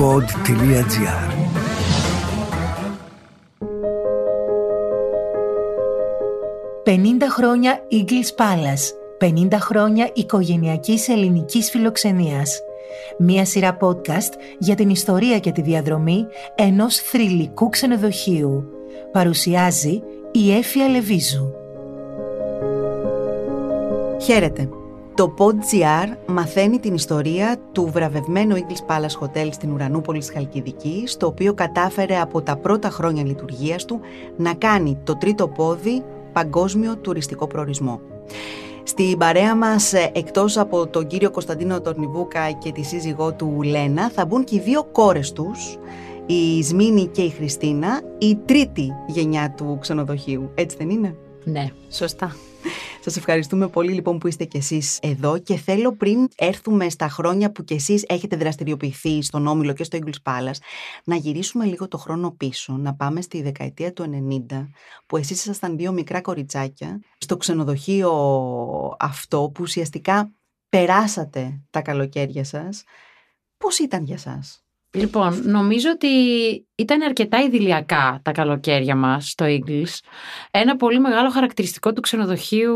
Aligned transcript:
pod.gr 0.00 1.30
«50 6.84 7.28
χρόνια 7.28 7.80
Eagles 7.90 8.30
Palace, 8.36 8.84
50 9.52 9.58
χρόνια 9.60 10.10
οικογενειακής 10.14 11.08
ελληνικής 11.08 11.70
φιλοξενίας». 11.70 12.60
Μία 13.18 13.44
σειρά 13.44 13.76
podcast 13.80 14.32
για 14.58 14.74
την 14.74 14.90
ιστορία 14.90 15.38
και 15.38 15.52
τη 15.52 15.62
διαδρομή 15.62 16.26
ενός 16.54 16.96
θρηλυκού 16.96 17.68
ξενοδοχείου. 17.68 18.64
Παρουσιάζει 19.12 20.02
η 20.32 20.52
Έφια 20.52 20.88
Λεβίζου. 20.88 21.52
Χαίρετε. 24.22 24.68
Το 25.20 25.34
PodGR 25.38 26.16
μαθαίνει 26.26 26.78
την 26.78 26.94
ιστορία 26.94 27.56
του 27.72 27.90
βραβευμένου 27.92 28.56
English 28.56 28.94
Palace 28.94 29.26
Hotel 29.26 29.48
στην 29.50 29.72
Ουρανούπολη 29.72 30.22
Χαλκιδική, 30.32 31.02
στο 31.06 31.26
οποίο 31.26 31.54
κατάφερε 31.54 32.20
από 32.20 32.42
τα 32.42 32.56
πρώτα 32.56 32.90
χρόνια 32.90 33.24
λειτουργίας 33.24 33.84
του 33.84 34.00
να 34.36 34.54
κάνει 34.54 34.98
το 35.04 35.16
τρίτο 35.16 35.48
πόδι 35.48 36.04
παγκόσμιο 36.32 36.96
τουριστικό 36.96 37.46
προορισμό. 37.46 38.00
Στην 38.82 39.18
παρέα 39.18 39.56
μας, 39.56 39.92
ε, 39.92 40.10
εκτός 40.14 40.56
από 40.56 40.86
τον 40.86 41.06
κύριο 41.06 41.30
Κωνσταντίνο 41.30 41.80
Τορνιβούκα 41.80 42.50
και 42.50 42.72
τη 42.72 42.82
σύζυγό 42.82 43.32
του 43.32 43.62
Λένα, 43.62 44.10
θα 44.10 44.26
μπουν 44.26 44.44
και 44.44 44.56
οι 44.56 44.60
δύο 44.60 44.84
κόρες 44.84 45.32
τους, 45.32 45.78
η 46.26 46.62
Σμίνη 46.62 47.06
και 47.06 47.22
η 47.22 47.30
Χριστίνα, 47.30 48.00
η 48.18 48.36
τρίτη 48.36 48.92
γενιά 49.06 49.54
του 49.56 49.78
ξενοδοχείου. 49.80 50.50
Έτσι 50.54 50.76
δεν 50.76 50.90
είναι; 50.90 51.16
Ναι, 51.44 51.66
σωστά. 51.90 52.34
Σας 53.00 53.16
ευχαριστούμε 53.16 53.68
πολύ 53.68 53.92
λοιπόν 53.92 54.18
που 54.18 54.26
είστε 54.26 54.44
κι 54.44 54.56
εσείς 54.56 54.98
εδώ 55.02 55.38
και 55.38 55.56
θέλω 55.56 55.92
πριν 55.92 56.28
έρθουμε 56.36 56.88
στα 56.88 57.08
χρόνια 57.08 57.52
που 57.52 57.64
κι 57.64 57.74
εσείς 57.74 58.04
έχετε 58.08 58.36
δραστηριοποιηθεί 58.36 59.22
στον 59.22 59.46
Όμιλο 59.46 59.72
και 59.72 59.84
στο 59.84 59.98
English 60.02 60.32
Palace 60.32 60.58
να 61.04 61.16
γυρίσουμε 61.16 61.64
λίγο 61.64 61.88
το 61.88 61.98
χρόνο 61.98 62.30
πίσω, 62.30 62.76
να 62.76 62.94
πάμε 62.94 63.20
στη 63.20 63.42
δεκαετία 63.42 63.92
του 63.92 64.24
90 64.50 64.68
που 65.06 65.16
εσείς 65.16 65.40
ήσασταν 65.40 65.76
δύο 65.76 65.92
μικρά 65.92 66.20
κοριτσάκια 66.20 67.00
στο 67.18 67.36
ξενοδοχείο 67.36 68.12
αυτό 68.98 69.50
που 69.54 69.62
ουσιαστικά 69.62 70.32
περάσατε 70.68 71.60
τα 71.70 71.80
καλοκαίρια 71.82 72.44
σας. 72.44 72.84
Πώς 73.56 73.78
ήταν 73.78 74.04
για 74.04 74.18
σας; 74.18 74.64
Λοιπόν, 74.92 75.42
νομίζω 75.50 75.90
ότι 75.90 76.08
ήταν 76.74 77.02
αρκετά 77.02 77.42
ιδηλιακά 77.42 78.20
τα 78.22 78.32
καλοκαίρια 78.32 78.94
μας 78.96 79.30
στο 79.30 79.44
Eagles. 79.48 79.98
Ένα 80.50 80.76
πολύ 80.76 81.00
μεγάλο 81.00 81.30
χαρακτηριστικό 81.30 81.92
του 81.92 82.00
ξενοδοχείου 82.00 82.74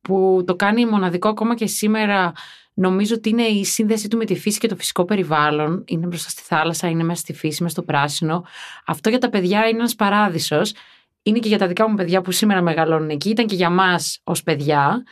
που 0.00 0.44
το 0.46 0.56
κάνει 0.56 0.86
μοναδικό 0.86 1.28
ακόμα 1.28 1.54
και 1.54 1.66
σήμερα 1.66 2.32
νομίζω 2.74 3.14
ότι 3.14 3.28
είναι 3.28 3.42
η 3.42 3.64
σύνδεση 3.64 4.08
του 4.08 4.16
με 4.16 4.24
τη 4.24 4.34
φύση 4.34 4.58
και 4.58 4.68
το 4.68 4.76
φυσικό 4.76 5.04
περιβάλλον. 5.04 5.84
Είναι 5.86 6.06
μπροστά 6.06 6.28
στη 6.28 6.42
θάλασσα, 6.42 6.88
είναι 6.88 7.02
μέσα 7.02 7.20
στη 7.20 7.32
φύση, 7.32 7.62
μέσα 7.62 7.74
στο 7.74 7.82
πράσινο. 7.82 8.44
Αυτό 8.86 9.08
για 9.08 9.18
τα 9.18 9.28
παιδιά 9.28 9.58
είναι 9.68 9.78
ένας 9.78 9.94
παράδεισος. 9.94 10.74
Είναι 11.22 11.38
και 11.38 11.48
για 11.48 11.58
τα 11.58 11.66
δικά 11.66 11.88
μου 11.88 11.94
παιδιά 11.94 12.20
που 12.20 12.30
σήμερα 12.30 12.62
μεγαλώνουν 12.62 13.08
εκεί. 13.08 13.28
Ήταν 13.28 13.46
και 13.46 13.54
για 13.54 13.70
μας 13.70 14.20
ως 14.24 14.42
παιδιά. 14.42 15.02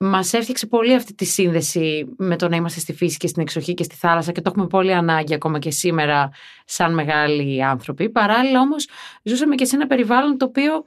Μας 0.00 0.32
έφτιαξε 0.32 0.66
πολύ 0.66 0.94
αυτή 0.94 1.14
τη 1.14 1.24
σύνδεση 1.24 2.14
με 2.16 2.36
το 2.36 2.48
να 2.48 2.56
είμαστε 2.56 2.80
στη 2.80 2.92
φύση 2.92 3.16
και 3.16 3.26
στην 3.26 3.42
εξοχή 3.42 3.74
και 3.74 3.82
στη 3.82 3.94
θάλασσα 3.94 4.32
και 4.32 4.40
το 4.40 4.50
έχουμε 4.50 4.66
πολύ 4.66 4.94
ανάγκη 4.94 5.34
ακόμα 5.34 5.58
και 5.58 5.70
σήμερα 5.70 6.30
σαν 6.64 6.94
μεγάλοι 6.94 7.64
άνθρωποι. 7.64 8.10
Παράλληλα 8.10 8.60
όμως 8.60 8.88
ζούσαμε 9.22 9.54
και 9.54 9.64
σε 9.64 9.76
ένα 9.76 9.86
περιβάλλον 9.86 10.38
το 10.38 10.44
οποίο 10.44 10.84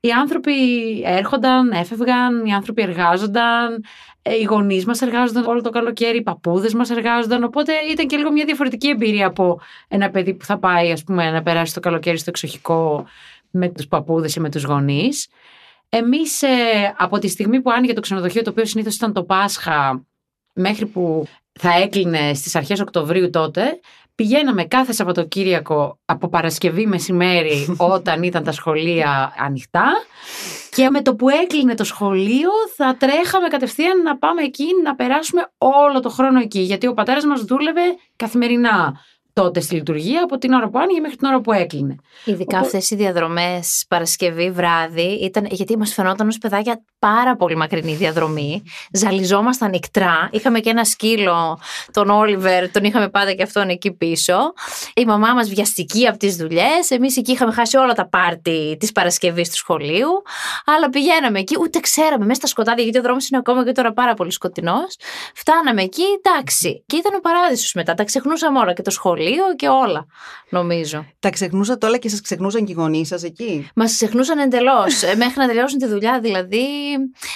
οι 0.00 0.10
άνθρωποι 0.10 0.52
έρχονταν, 1.04 1.70
έφευγαν, 1.70 2.46
οι 2.46 2.52
άνθρωποι 2.52 2.82
εργάζονταν, 2.82 3.84
ε, 4.22 4.34
οι 4.34 4.42
γονείς 4.42 4.84
μας 4.84 5.02
εργάζονταν 5.02 5.44
όλο 5.44 5.60
το 5.60 5.70
καλοκαίρι, 5.70 6.16
οι 6.16 6.22
παππούδες 6.22 6.74
μας 6.74 6.90
εργάζονταν. 6.90 7.44
Οπότε 7.44 7.72
ήταν 7.90 8.06
και 8.06 8.16
λίγο 8.16 8.32
μια 8.32 8.44
διαφορετική 8.44 8.88
εμπειρία 8.88 9.26
από 9.26 9.60
ένα 9.88 10.10
παιδί 10.10 10.34
που 10.34 10.44
θα 10.44 10.58
πάει 10.58 10.92
ας 10.92 11.04
πούμε, 11.04 11.30
να 11.30 11.42
περάσει 11.42 11.74
το 11.74 11.80
καλοκαίρι 11.80 12.18
στο 12.18 12.30
εξοχικό 12.30 13.06
με 13.50 13.68
τους 13.68 13.86
παππούδες 13.86 14.34
ή 14.34 14.40
με 14.40 14.50
τους 14.50 14.64
γονείς. 14.64 15.28
Εμείς 15.88 16.42
ε, 16.42 16.48
από 16.96 17.18
τη 17.18 17.28
στιγμή 17.28 17.60
που 17.60 17.70
άνοιγε 17.70 17.92
το 17.92 18.00
ξενοδοχείο, 18.00 18.42
το 18.42 18.50
οποίο 18.50 18.64
συνήθως 18.64 18.94
ήταν 18.94 19.12
το 19.12 19.24
Πάσχα, 19.24 20.06
μέχρι 20.52 20.86
που 20.86 21.26
θα 21.52 21.74
έκλεινε 21.74 22.34
στις 22.34 22.56
αρχές 22.56 22.80
Οκτωβρίου 22.80 23.30
τότε, 23.30 23.80
πηγαίναμε 24.14 24.64
κάθε 24.64 24.92
Σαββατοκύριακο 24.92 25.98
από 26.04 26.28
Παρασκευή 26.28 26.86
μεσημέρι 26.86 27.76
όταν 27.94 28.22
ήταν 28.22 28.44
τα 28.44 28.52
σχολεία 28.52 29.34
ανοιχτά 29.38 29.92
και 30.70 30.90
με 30.90 31.02
το 31.02 31.14
που 31.14 31.28
έκλεινε 31.28 31.74
το 31.74 31.84
σχολείο 31.84 32.50
θα 32.76 32.96
τρέχαμε 32.96 33.48
κατευθείαν 33.48 34.02
να 34.02 34.18
πάμε 34.18 34.42
εκεί 34.42 34.66
να 34.84 34.94
περάσουμε 34.94 35.50
όλο 35.58 36.00
το 36.00 36.08
χρόνο 36.08 36.40
εκεί 36.40 36.60
γιατί 36.60 36.86
ο 36.86 36.94
πατέρας 36.94 37.24
μας 37.24 37.40
δούλευε 37.44 37.82
καθημερινά 38.16 39.00
τότε 39.40 39.60
στη 39.60 39.74
λειτουργία 39.74 40.22
από 40.22 40.38
την 40.38 40.52
ώρα 40.52 40.68
που 40.68 40.78
άνοιγε 40.78 41.00
μέχρι 41.00 41.16
την 41.16 41.28
ώρα 41.28 41.40
που 41.40 41.52
έκλεινε. 41.52 41.96
Ειδικά 42.24 42.58
Οπότε... 42.58 42.66
αυτές 42.66 42.90
οι 42.90 42.94
διαδρομές 42.94 43.84
Παρασκευή 43.88 44.50
βράδυ 44.50 45.18
ήταν. 45.22 45.46
Γιατί 45.50 45.78
μας 45.78 45.92
φαινόταν 45.94 46.28
ως 46.28 46.38
παιδάκια 46.38 46.84
πάρα 46.98 47.36
πολύ 47.36 47.56
μακρινή 47.56 47.94
διαδρομή. 47.94 48.62
Ζαλιζόμασταν 48.92 49.70
νυχτρά. 49.70 50.28
Είχαμε 50.32 50.60
και 50.60 50.70
ένα 50.70 50.84
σκύλο, 50.84 51.58
τον 51.92 52.10
Όλιβερ, 52.10 52.70
τον 52.70 52.84
είχαμε 52.84 53.08
πάντα 53.08 53.32
και 53.32 53.42
αυτόν 53.42 53.68
εκεί 53.68 53.92
πίσω. 53.92 54.52
Η 54.94 55.04
μαμά 55.04 55.34
μας 55.34 55.48
βιαστική 55.48 56.06
από 56.06 56.18
τις 56.18 56.36
δουλειές. 56.36 56.90
Εμείς 56.90 57.16
εκεί 57.16 57.32
είχαμε 57.32 57.52
χάσει 57.52 57.76
όλα 57.76 57.92
τα 57.92 58.08
πάρτι 58.08 58.76
της 58.80 58.92
Παρασκευής 58.92 59.50
του 59.50 59.56
σχολείου. 59.56 60.22
Αλλά 60.64 60.90
πηγαίναμε 60.90 61.38
εκεί, 61.38 61.56
ούτε 61.60 61.80
ξέραμε 61.80 62.24
μέσα 62.24 62.38
στα 62.38 62.46
σκοτάδια, 62.46 62.82
γιατί 62.82 62.98
ο 62.98 63.02
δρόμος 63.02 63.28
είναι 63.28 63.38
ακόμα 63.38 63.64
και 63.64 63.72
τώρα 63.72 63.92
πάρα 63.92 64.14
πολύ 64.14 64.32
σκοτεινός. 64.32 64.96
Φτάναμε 65.34 65.82
εκεί, 65.82 66.02
εντάξει. 66.22 66.84
Και 66.86 66.96
ήταν 66.96 67.14
ο 67.14 67.20
παράδεισος 67.20 67.72
μετά. 67.74 67.94
Τα 67.94 68.04
ξεχνούσαμε 68.04 68.58
όλα 68.58 68.72
και 68.72 68.82
το 68.82 68.90
σχολείο 68.90 69.24
και 69.56 69.68
όλα, 69.68 70.06
νομίζω. 70.48 71.06
Τα 71.18 71.30
ξεχνούσατε 71.30 71.86
όλα 71.86 71.96
και 71.96 72.08
σας 72.08 72.20
ξεχνούσαν 72.20 72.64
και 72.64 72.72
οι 72.72 72.74
γονείς 72.74 73.08
σας 73.08 73.22
εκεί; 73.22 73.68
Μας 73.74 73.92
ξεχνούσαν 73.92 74.38
εντελώς. 74.38 75.02
Ε, 75.02 75.14
μέχρι 75.16 75.34
να 75.36 75.46
τελειώσουν 75.46 75.78
τη 75.78 75.86
δουλειά, 75.86 76.20
δηλαδή. 76.20 76.66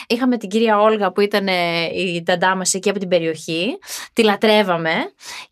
Είχαμε 0.06 0.36
την 0.36 0.48
κυρία 0.48 0.80
Όλγα 0.80 1.12
που 1.12 1.20
ήταν 1.20 1.48
ε, 1.48 1.84
η 1.94 2.22
ταντά 2.22 2.56
μας 2.56 2.74
εκεί 2.74 2.90
από 2.90 2.98
την 2.98 3.08
περιοχή. 3.08 3.78
Τη 4.12 4.22
λατρεύαμε. 4.22 4.92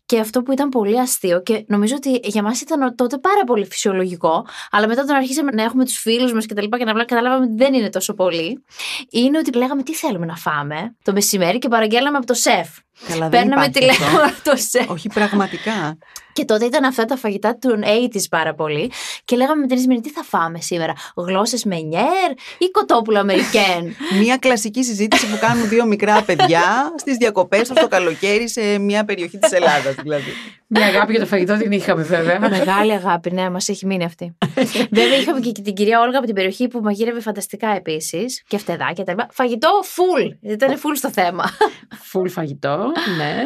Και 0.05 0.19
αυτό 0.19 0.41
που 0.41 0.51
ήταν 0.51 0.69
πολύ 0.69 0.99
αστείο 0.99 1.41
και 1.41 1.63
νομίζω 1.67 1.95
ότι 1.95 2.19
για 2.23 2.43
μας 2.43 2.61
ήταν 2.61 2.95
τότε 2.95 3.17
πάρα 3.17 3.43
πολύ 3.45 3.65
φυσιολογικό, 3.65 4.45
αλλά 4.71 4.87
μετά 4.87 5.01
όταν 5.01 5.15
αρχίσαμε 5.15 5.51
να 5.51 5.63
έχουμε 5.63 5.85
τους 5.85 5.97
φίλους 5.97 6.33
μας 6.33 6.45
και 6.45 6.53
τα 6.53 6.61
λοιπά 6.61 6.77
και 6.77 6.85
να 6.85 7.03
καταλάβαμε 7.03 7.45
ότι 7.45 7.53
δεν 7.55 7.73
είναι 7.73 7.89
τόσο 7.89 8.13
πολύ, 8.13 8.63
είναι 9.09 9.37
ότι 9.37 9.51
λέγαμε 9.57 9.83
τι 9.83 9.93
θέλουμε 9.93 10.25
να 10.25 10.35
φάμε 10.35 10.95
το 11.03 11.11
μεσημέρι 11.13 11.57
και 11.57 11.67
παραγγέλαμε 11.67 12.17
από 12.17 12.25
το 12.25 12.33
σεφ. 12.33 12.69
Καλά, 13.07 13.29
δεν 13.29 13.29
Παίρναμε 13.29 13.69
τηλέφωνο 13.69 14.23
από 14.23 14.43
το 14.43 14.55
σεφ. 14.55 14.89
Όχι, 14.89 15.09
πραγματικά. 15.09 15.97
Και 16.39 16.45
τότε 16.45 16.65
ήταν 16.65 16.83
αυτά 16.83 17.05
τα 17.05 17.15
φαγητά 17.15 17.55
του 17.55 17.79
80 18.13 18.17
πάρα 18.29 18.53
πολύ. 18.53 18.91
Και 19.25 19.35
λέγαμε 19.35 19.61
με 19.61 19.67
την 19.67 19.77
Ισμήνη, 19.77 20.01
τι 20.01 20.09
θα 20.09 20.23
φάμε 20.23 20.61
σήμερα, 20.61 20.93
γλώσσες 21.15 21.63
με 21.63 21.79
νιέρ 21.79 22.31
ή 22.57 22.69
κοτόπουλο 22.71 23.19
Αμερικέν; 23.19 23.95
μια 24.21 24.37
κλασική 24.37 24.83
συζήτηση 24.83 25.27
που 25.27 25.37
κάνουν 25.39 25.69
δύο 25.69 25.85
μικρά 25.85 26.23
παιδιά 26.23 26.93
στις 26.97 27.17
διακοπές 27.17 27.67
του 27.67 27.73
το 27.73 27.87
καλοκαίρι 27.87 28.49
σε 28.49 28.77
μια 28.77 29.05
περιοχή 29.05 29.37
της 29.37 29.51
Ελλάδας 29.51 29.95
δηλαδή. 29.95 30.31
Μια 30.67 30.85
αγάπη 30.85 31.11
για 31.11 31.21
το 31.21 31.27
φαγητό 31.27 31.57
την 31.57 31.71
είχαμε 31.71 32.03
βέβαια. 32.03 32.39
Μεγάλη 32.49 32.91
αγάπη, 32.91 33.31
ναι, 33.31 33.49
μας 33.49 33.69
έχει 33.69 33.85
μείνει 33.85 34.03
αυτή. 34.03 34.37
βέβαια 34.99 35.17
είχαμε 35.19 35.39
και 35.39 35.61
την 35.61 35.73
κυρία 35.73 35.99
Όλγα 35.99 36.17
από 36.17 36.25
την 36.25 36.35
περιοχή 36.35 36.67
που 36.67 36.79
μαγείρευε 36.81 37.21
φανταστικά 37.21 37.69
επίσης. 37.75 38.43
Και 38.47 38.57
φτεδάκια 38.57 39.03
τα 39.03 39.11
λοιπά. 39.11 39.27
Φαγητό 39.31 39.69
full. 39.83 40.37
Ήταν 40.41 40.75
full 40.75 40.95
στο 40.95 41.11
θέμα. 41.11 41.43
Full 42.11 42.29
φαγητό, 42.29 42.91
ναι 43.17 43.43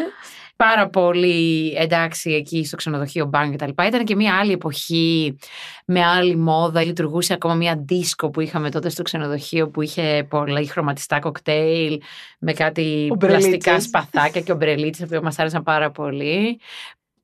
πάρα 0.56 0.90
πολύ 0.90 1.74
εντάξει 1.78 2.32
εκεί 2.32 2.66
στο 2.66 2.76
ξενοδοχείο 2.76 3.26
μπαν 3.26 3.52
και 3.52 3.58
τα 3.58 3.68
λοιπά. 3.68 3.88
Ήταν 3.88 4.04
και 4.04 4.16
μια 4.16 4.36
άλλη 4.36 4.52
εποχή 4.52 5.38
με 5.86 6.04
άλλη 6.04 6.36
μόδα. 6.36 6.84
Λειτουργούσε 6.84 7.34
ακόμα 7.34 7.54
μια 7.54 7.84
δίσκο 7.86 8.30
που 8.30 8.42
είχαμε 8.42 8.70
τότε 8.72 8.90
στο 8.90 9.04
ξενοδοχείο 9.04 9.70
που 9.70 9.82
είχε 9.82 10.26
πολλά 10.30 10.66
χρωματιστά 10.66 11.20
κοκτέιλ 11.20 12.02
με 12.40 12.54
κάτι 12.54 13.14
πλαστικά 13.20 13.80
σπαθάκια 13.80 14.42
και 14.42 14.52
ομπρελίτσες 14.52 15.08
που 15.10 15.20
μας 15.24 15.40
άρεσαν 15.40 15.64
πάρα 15.64 15.92
πολύ. 15.92 16.60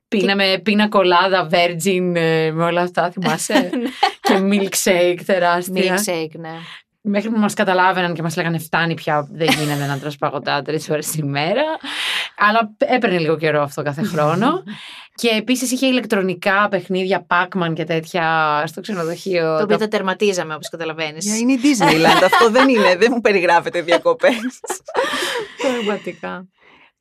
Πίναμε 0.08 0.60
πίνα 0.64 0.88
κολάδα, 0.88 1.50
virgin 1.52 2.16
ε, 2.16 2.52
με 2.52 2.64
όλα 2.64 2.82
αυτά, 2.82 3.12
θυμάσαι; 3.12 3.54
Ναι. 3.80 3.90
και 4.22 4.40
milkshake 4.52 5.20
τεράστια. 5.26 5.96
Milkshake, 5.96 6.40
ναι 6.40 6.58
μέχρι 7.02 7.30
που 7.30 7.40
μας 7.40 7.54
καταλάβαιναν 7.54 8.14
και 8.14 8.22
μας 8.22 8.36
λέγανε 8.36 8.58
φτάνει 8.58 8.94
πια, 8.94 9.28
δεν 9.32 9.50
γίνεται 9.50 9.86
να 9.86 10.00
τρως 10.00 10.18
παγωτά 10.18 10.62
τρεις 10.62 10.90
ώρες 10.90 11.08
τη 11.08 11.24
μέρα. 11.24 11.64
Αλλά 12.40 12.76
έπαιρνε 12.78 13.18
λίγο 13.18 13.38
καιρό 13.38 13.62
αυτό 13.62 13.82
κάθε 13.82 14.04
χρόνο. 14.12 14.64
και 15.16 15.28
επίσης 15.38 15.72
είχε 15.72 15.88
ηλεκτρονικά 15.88 16.68
παιχνίδια, 16.70 17.26
Pac-Man 17.30 17.74
και 17.74 17.84
τέτοια 17.84 18.64
στο 18.66 18.82
ξενοδοχείο. 18.82 19.58
Το 19.58 19.64
οποίο 19.64 19.78
τα 19.78 19.88
τερματίζαμε, 19.88 20.54
όπως 20.54 20.70
καταλαβαίνεις. 20.70 21.40
είναι 21.40 21.54
η 21.54 21.60
Disneyland. 21.64 22.24
αυτό 22.34 22.50
δεν 22.50 22.70
είναι, 22.70 22.96
δεν 22.96 23.12
μου 23.16 23.22
περιγράφεται 23.22 23.82
διακοπές. 23.82 24.60
Πραγματικά. 25.62 26.48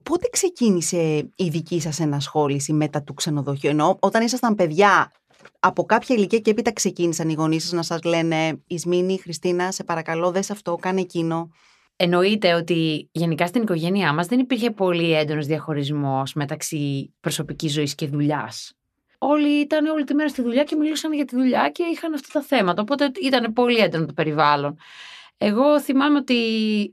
Πότε 0.02 0.28
ξεκίνησε 0.32 1.30
η 1.36 1.48
δική 1.48 1.80
σας 1.80 2.00
ενασχόληση 2.00 2.72
μετά 2.72 3.02
του 3.02 3.14
ξενοδοχείου, 3.14 3.70
ενώ 3.70 3.96
όταν 4.00 4.22
ήσασταν 4.22 4.54
παιδιά 4.54 5.12
από 5.60 5.84
κάποια 5.84 6.16
ηλικία 6.16 6.38
και 6.38 6.50
έπειτα 6.50 6.72
ξεκίνησαν 6.72 7.28
οι 7.28 7.32
γονείς 7.32 7.62
σας 7.62 7.72
να 7.72 7.82
σας 7.82 8.02
λένε 8.02 8.62
«Ισμήνη, 8.66 9.18
Χριστίνα, 9.22 9.72
σε 9.72 9.84
παρακαλώ 9.84 10.30
δες 10.30 10.50
αυτό, 10.50 10.76
κάνε 10.76 11.00
εκείνο». 11.00 11.50
Εννοείται 12.00 12.54
ότι 12.54 13.08
γενικά 13.12 13.46
στην 13.46 13.62
οικογένειά 13.62 14.12
μας 14.12 14.26
δεν 14.26 14.38
υπήρχε 14.38 14.70
πολύ 14.70 15.12
έντονος 15.12 15.46
διαχωρισμός 15.46 16.32
μεταξύ 16.34 17.14
προσωπικής 17.20 17.72
ζωής 17.72 17.94
και 17.94 18.06
δουλειάς. 18.06 18.72
όλοι 19.18 19.48
ήταν 19.48 19.86
όλη 19.86 20.04
τη 20.04 20.14
μέρα 20.14 20.28
στη 20.28 20.42
δουλειά 20.42 20.64
και 20.64 20.76
μιλούσαν 20.76 21.12
για 21.12 21.24
τη 21.24 21.36
δουλειά 21.36 21.68
και 21.68 21.82
είχαν 21.92 22.14
αυτά 22.14 22.28
τα 22.32 22.46
θέματα. 22.46 22.82
Οπότε 22.82 23.10
ήταν 23.22 23.52
πολύ 23.52 23.78
έντονο 23.78 24.06
το 24.06 24.12
περιβάλλον. 24.12 24.76
Εγώ 25.40 25.80
θυμάμαι 25.80 26.18
ότι 26.18 26.34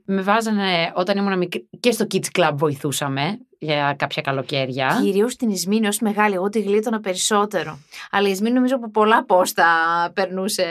με 0.04 0.22
βάζανε 0.22 0.92
όταν 0.94 1.16
ήμουν 1.16 1.38
μικρή 1.38 1.68
και 1.80 1.90
στο 1.90 2.06
Kids 2.10 2.40
Club 2.40 2.52
βοηθούσαμε 2.54 3.38
για 3.58 3.94
κάποια 3.98 4.22
καλοκαίρια. 4.22 4.98
Κυρίως 5.02 5.32
στην 5.32 5.50
Ισμήνη 5.50 5.86
ως 5.86 5.98
μεγάλη, 5.98 6.34
εγώ 6.34 6.48
τη 6.48 6.60
γλίτωνα 6.60 7.00
περισσότερο. 7.00 7.78
Αλλά 8.10 8.28
η 8.28 8.30
Ισμήνη 8.30 8.54
νομίζω 8.54 8.76
από 8.76 8.90
πολλά 8.90 9.24
πόστα 9.24 9.66
περνούσε. 10.14 10.64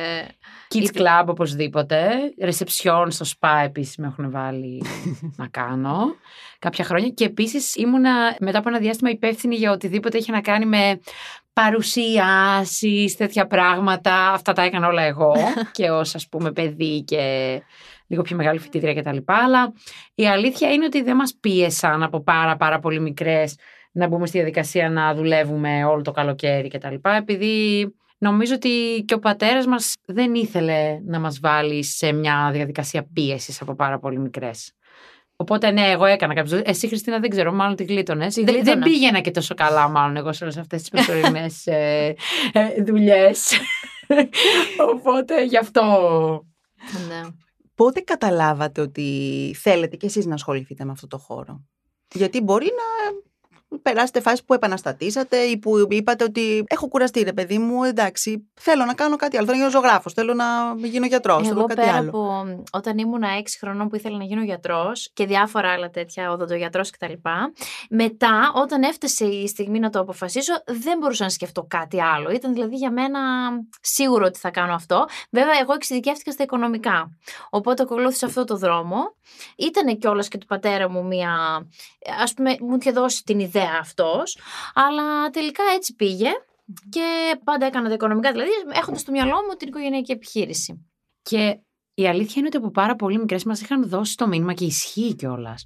Kids 0.76 0.98
Club 0.98 1.26
οπωσδήποτε. 1.26 2.10
Ρεσεψιόν 2.42 3.12
στο 3.12 3.26
spa 3.40 3.62
επίσης 3.64 3.98
με 3.98 4.08
έχουν 4.08 4.32
βάλει 4.32 4.84
να 5.38 5.48
κάνω 5.48 6.16
κάποια 6.60 6.86
χρόνια. 6.86 7.10
Και 7.10 7.26
επίσης 7.26 7.76
ήμουνα 7.76 8.36
μετά 8.40 8.58
από 8.58 8.70
ένα 8.70 8.80
διάστημα 8.80 9.10
υπεύθυνη 9.10 9.56
για 9.56 9.72
οτιδήποτε 9.72 10.18
είχε 10.18 10.32
να 10.32 10.42
κάνει 10.42 10.66
με 10.66 11.00
παρουσιάσεις, 11.54 13.16
τέτοια 13.16 13.48
πράγματα. 13.48 14.32
Αυτά 14.32 14.54
τα 14.54 14.62
έκανα 14.62 14.88
όλα 14.88 15.02
εγώ 15.02 15.34
και 15.78 15.90
ως 15.92 16.16
ας 16.16 16.28
πούμε 16.28 16.52
παιδί 16.52 17.04
και 17.04 17.62
λίγο 18.08 18.22
πιο 18.22 18.36
μεγάλη 18.36 18.60
φοιτήτρια 18.60 18.94
κτλ. 18.94 19.18
Αλλά 19.26 19.74
η 20.16 20.28
αλήθεια 20.28 20.72
είναι 20.72 20.86
ότι 20.86 21.02
δεν 21.02 21.16
μας 21.16 21.38
πίεσαν 21.40 22.04
από 22.04 22.24
πάρα 22.24 22.56
πάρα 22.56 22.80
πολύ 22.80 23.00
μικρές 23.00 23.56
να 23.92 24.08
μπούμε 24.08 24.28
στη 24.28 24.38
διαδικασία 24.38 24.90
να 24.90 25.14
δουλεύουμε 25.14 25.86
όλο 25.86 26.02
το 26.02 26.12
καλοκαίρι 26.12 26.68
κτλ. 26.68 26.96
Επειδή 27.02 27.88
νομίζω 28.18 28.56
ότι 28.56 29.04
και 29.08 29.14
ο 29.14 29.20
πατέρας 29.20 29.66
μας 29.66 29.94
δεν 30.06 30.36
ήθελε 30.36 31.00
να 31.06 31.20
μας 31.20 31.40
βάλει 31.40 31.84
σε 31.84 32.12
μια 32.12 32.50
διαδικασία 32.54 33.08
πίεσης 33.14 33.62
από 33.62 33.76
πάρα 33.76 34.00
πολύ 34.00 34.20
μικρές. 34.20 34.74
Οπότε 35.36 35.72
ναι, 35.72 35.92
εγώ 35.92 36.06
έκανα 36.06 36.34
κάποιες 36.34 36.62
Εσύ, 36.66 36.88
Χριστίνα, 36.88 37.20
δεν 37.20 37.30
ξέρω, 37.30 37.54
μάλλον 37.54 37.76
τη 37.76 37.84
γλίτωνες. 37.84 38.36
Δεν, 38.36 38.64
δεν 38.64 38.80
πήγαινα 38.80 39.20
και 39.20 39.32
τόσο 39.32 39.56
καλά, 39.56 39.88
μάλλον 39.88 40.18
εγώ 40.18 40.34
σε 40.34 40.44
όλες 40.44 40.58
αυτές 40.58 40.80
τις 40.80 40.90
προσωρινές 40.90 41.68
ε, 41.68 42.16
ε, 42.54 42.84
δουλειές. 42.84 43.54
Οπότε 44.94 45.46
γι' 45.46 45.58
αυτό. 45.58 45.82
Ναι. 47.08 47.22
Πότε 47.76 48.00
καταλάβατε 48.00 48.82
ότι 48.82 49.56
θέλετε 49.60 49.96
κι 49.96 50.06
εσείς 50.06 50.26
να 50.26 50.34
ασχοληθείτε 50.34 50.86
με 50.86 50.92
αυτό 50.92 51.08
το 51.08 51.18
χώρο; 51.18 51.66
Γιατί 52.14 52.42
μπορεί 52.42 52.66
να 52.66 53.14
περάσετε 53.82 54.20
φάση 54.20 54.46
που 54.46 54.54
επαναστατήσατε 54.54 55.38
ή 55.38 55.58
που 55.58 55.88
είπατε 55.90 56.24
ότι 56.24 56.64
έχω 56.68 56.88
κουραστεί 56.88 57.22
ρε 57.22 57.34
παιδί 57.34 57.58
μου, 57.58 57.84
εντάξει, 57.84 58.50
θέλω 58.54 58.86
να 58.86 58.94
κάνω 58.94 59.16
κάτι 59.16 59.38
άλλο, 59.38 59.46
θέλω 59.46 59.58
να 59.58 59.64
γίνω 59.64 59.80
ζωγράφος, 59.80 60.14
θέλω 60.14 60.34
να 60.34 60.46
γίνω 60.76 61.06
γιατρός, 61.06 61.48
θέλω 61.48 61.66
κάτι 61.66 61.82
πέρα 61.82 61.96
άλλο. 61.96 62.10
από 62.10 62.46
όταν 62.72 62.98
ήμουν 62.98 63.24
6 63.24 63.26
χρονών 63.60 63.90
που 63.90 63.96
ήθελα 63.96 64.18
να 64.18 64.24
γίνω 64.24 64.44
γιατρός 64.44 65.10
και 65.14 65.26
διάφορα 65.26 65.72
άλλα 65.72 65.90
τέτοια, 65.90 66.32
οδοντογιατρός 66.32 66.90
κτλ. 66.90 67.14
Μετά, 67.90 68.52
όταν 68.56 68.84
έφτασε 68.84 69.26
η 69.26 69.48
στιγμή 69.48 69.80
να 69.80 69.90
το 69.90 70.00
αποφασίσω, 70.00 70.54
δεν 70.66 70.98
μπορούσα 70.98 71.24
να 71.24 71.30
σκεφτώ 71.30 71.66
κάτι 71.70 72.02
άλλο. 72.02 72.32
Ήταν 72.32 72.54
δηλαδή 72.54 72.76
για 72.76 72.92
μένα 72.92 73.20
σίγουρο 73.82 74.26
ότι 74.26 74.40
θα 74.40 74.50
κάνω 74.50 74.74
αυτό. 74.74 75.06
Βέβαια, 75.30 75.60
εγώ 75.62 75.74
εξειδικεύτηκα 75.74 76.32
στα 76.32 76.44
οικονομικά. 76.44 77.10
Οπότε 77.50 77.84
ακολούθησα 77.84 78.26
αυτό 78.26 78.44
το 78.44 78.58
δρόμο. 78.58 79.16
Ήταν 79.56 79.98
κιόλας 79.98 80.28
και 80.28 80.38
του 80.38 80.46
πατέρα 80.46 80.90
μου 80.90 81.06
μία. 81.06 81.32
Α 82.24 82.34
πούμε, 82.36 82.56
μου 82.60 82.78
είχε 82.80 82.92
δώσει 82.92 83.24
την 83.24 83.40
ιδέα 83.40 83.55
αυτός, 83.62 84.40
αλλά 84.74 85.30
τελικά 85.30 85.64
έτσι 85.76 85.96
πήγε 85.96 86.30
και 86.90 87.40
πάντα 87.44 87.66
έκανα 87.66 87.88
τα 87.88 87.94
οικονομικά, 87.94 88.32
δηλαδή 88.32 88.50
έχοντας 88.74 89.02
στο 89.02 89.12
μυαλό 89.12 89.36
μου 89.36 89.56
την 89.58 89.68
οικογενειακή 89.68 90.12
επιχείρηση. 90.12 90.88
Και 91.22 91.60
η 91.94 92.08
αλήθεια 92.08 92.34
είναι 92.38 92.48
ότι 92.48 92.58
από 92.58 92.72
πάρα 92.72 92.96
πολύ 92.96 93.18
μικρές 93.18 93.44
μας 93.44 93.62
είχαν 93.62 93.90
δώσει 93.90 94.18
το 94.18 94.28
μήνυμα 94.28 94.54
και 94.54 94.66
ισχύει 94.66 95.16
κιόλας. 95.16 95.66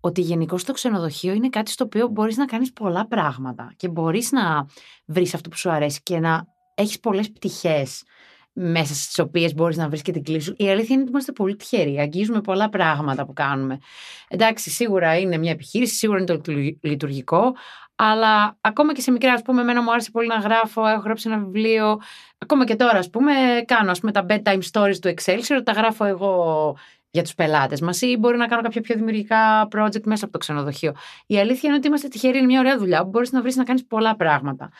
Ότι 0.00 0.20
γενικώ 0.20 0.56
το 0.66 0.72
ξενοδοχείο 0.72 1.32
είναι 1.32 1.48
κάτι 1.48 1.70
στο 1.70 1.84
οποίο 1.84 2.08
μπορείς 2.08 2.36
να 2.36 2.44
κάνεις 2.44 2.72
πολλά 2.72 3.06
πράγματα 3.06 3.72
και 3.76 3.88
μπορείς 3.88 4.32
να 4.32 4.66
βρεις 5.06 5.34
αυτό 5.34 5.48
που 5.48 5.56
σου 5.56 5.70
αρέσει 5.70 6.00
και 6.02 6.18
να 6.18 6.44
έχεις 6.74 7.00
πολλές 7.00 7.30
πτυχές 7.30 8.02
μέσα 8.62 8.94
στις 8.94 9.18
οποίες 9.18 9.54
μπορείς 9.54 9.76
να 9.76 9.88
βρεις 9.88 10.02
και 10.02 10.12
την 10.12 10.24
κλίση 10.24 10.44
σου. 10.46 10.54
Η 10.56 10.70
αλήθεια 10.70 10.88
είναι 10.90 11.00
ότι 11.00 11.10
είμαστε 11.10 11.32
πολύ 11.32 11.56
τυχεροί. 11.56 11.98
Αγγίζουμε 12.00 12.40
πολλά 12.40 12.68
πράγματα 12.68 13.26
που 13.26 13.32
κάνουμε. 13.32 13.78
Εντάξει, 14.28 14.70
σίγουρα 14.70 15.18
είναι 15.18 15.38
μια 15.38 15.50
επιχείρηση, 15.50 15.94
σίγουρα 15.94 16.18
είναι 16.18 16.38
το 16.38 16.52
λειτουργικό, 16.80 17.54
αλλά 17.94 18.56
ακόμα 18.60 18.92
και 18.92 19.00
σε 19.00 19.10
μικρά, 19.10 19.32
ας 19.32 19.42
πούμε, 19.42 19.60
εμένα 19.60 19.82
μου 19.82 19.92
άρεσε 19.92 20.10
πολύ 20.10 20.26
να 20.26 20.36
γράφω, 20.36 20.86
έχω 20.86 21.00
γράψει 21.00 21.28
ένα 21.30 21.38
βιβλίο. 21.38 22.00
Ακόμα 22.38 22.64
και 22.64 22.76
τώρα, 22.76 22.98
ας 22.98 23.10
πούμε, 23.10 23.32
κάνω 23.66 23.90
ας 23.90 24.00
πούμε, 24.00 24.12
τα 24.12 24.26
bedtime 24.28 24.60
stories 24.72 24.98
του 25.00 25.14
Excelsior, 25.14 25.60
τα 25.64 25.72
γράφω 25.72 26.04
εγώ 26.04 26.76
για 27.10 27.22
τους 27.22 27.34
πελάτες 27.34 27.80
μας 27.80 28.00
ή 28.00 28.16
μπορεί 28.18 28.36
να 28.36 28.46
κάνω 28.46 28.62
κάποια 28.62 28.80
πιο 28.80 28.94
δημιουργικά 28.94 29.68
project 29.76 30.02
μέσα 30.04 30.24
από 30.24 30.32
το 30.32 30.38
ξενοδοχείο. 30.38 30.94
Η 31.26 31.38
αλήθεια 31.38 31.68
είναι 31.68 31.74
ότι 31.74 31.86
είμαστε 31.86 32.08
τυχεροί, 32.08 32.36
είναι 32.38 32.46
μια 32.46 32.60
ωραία 32.60 32.78
δουλειά 32.78 33.02
που 33.02 33.08
μπορείς 33.08 33.32
να 33.32 33.42
βρεις 33.42 33.56
να 33.56 33.64
κάνεις 33.64 33.86
πολλά 33.86 34.16
πράγματα. 34.16 34.70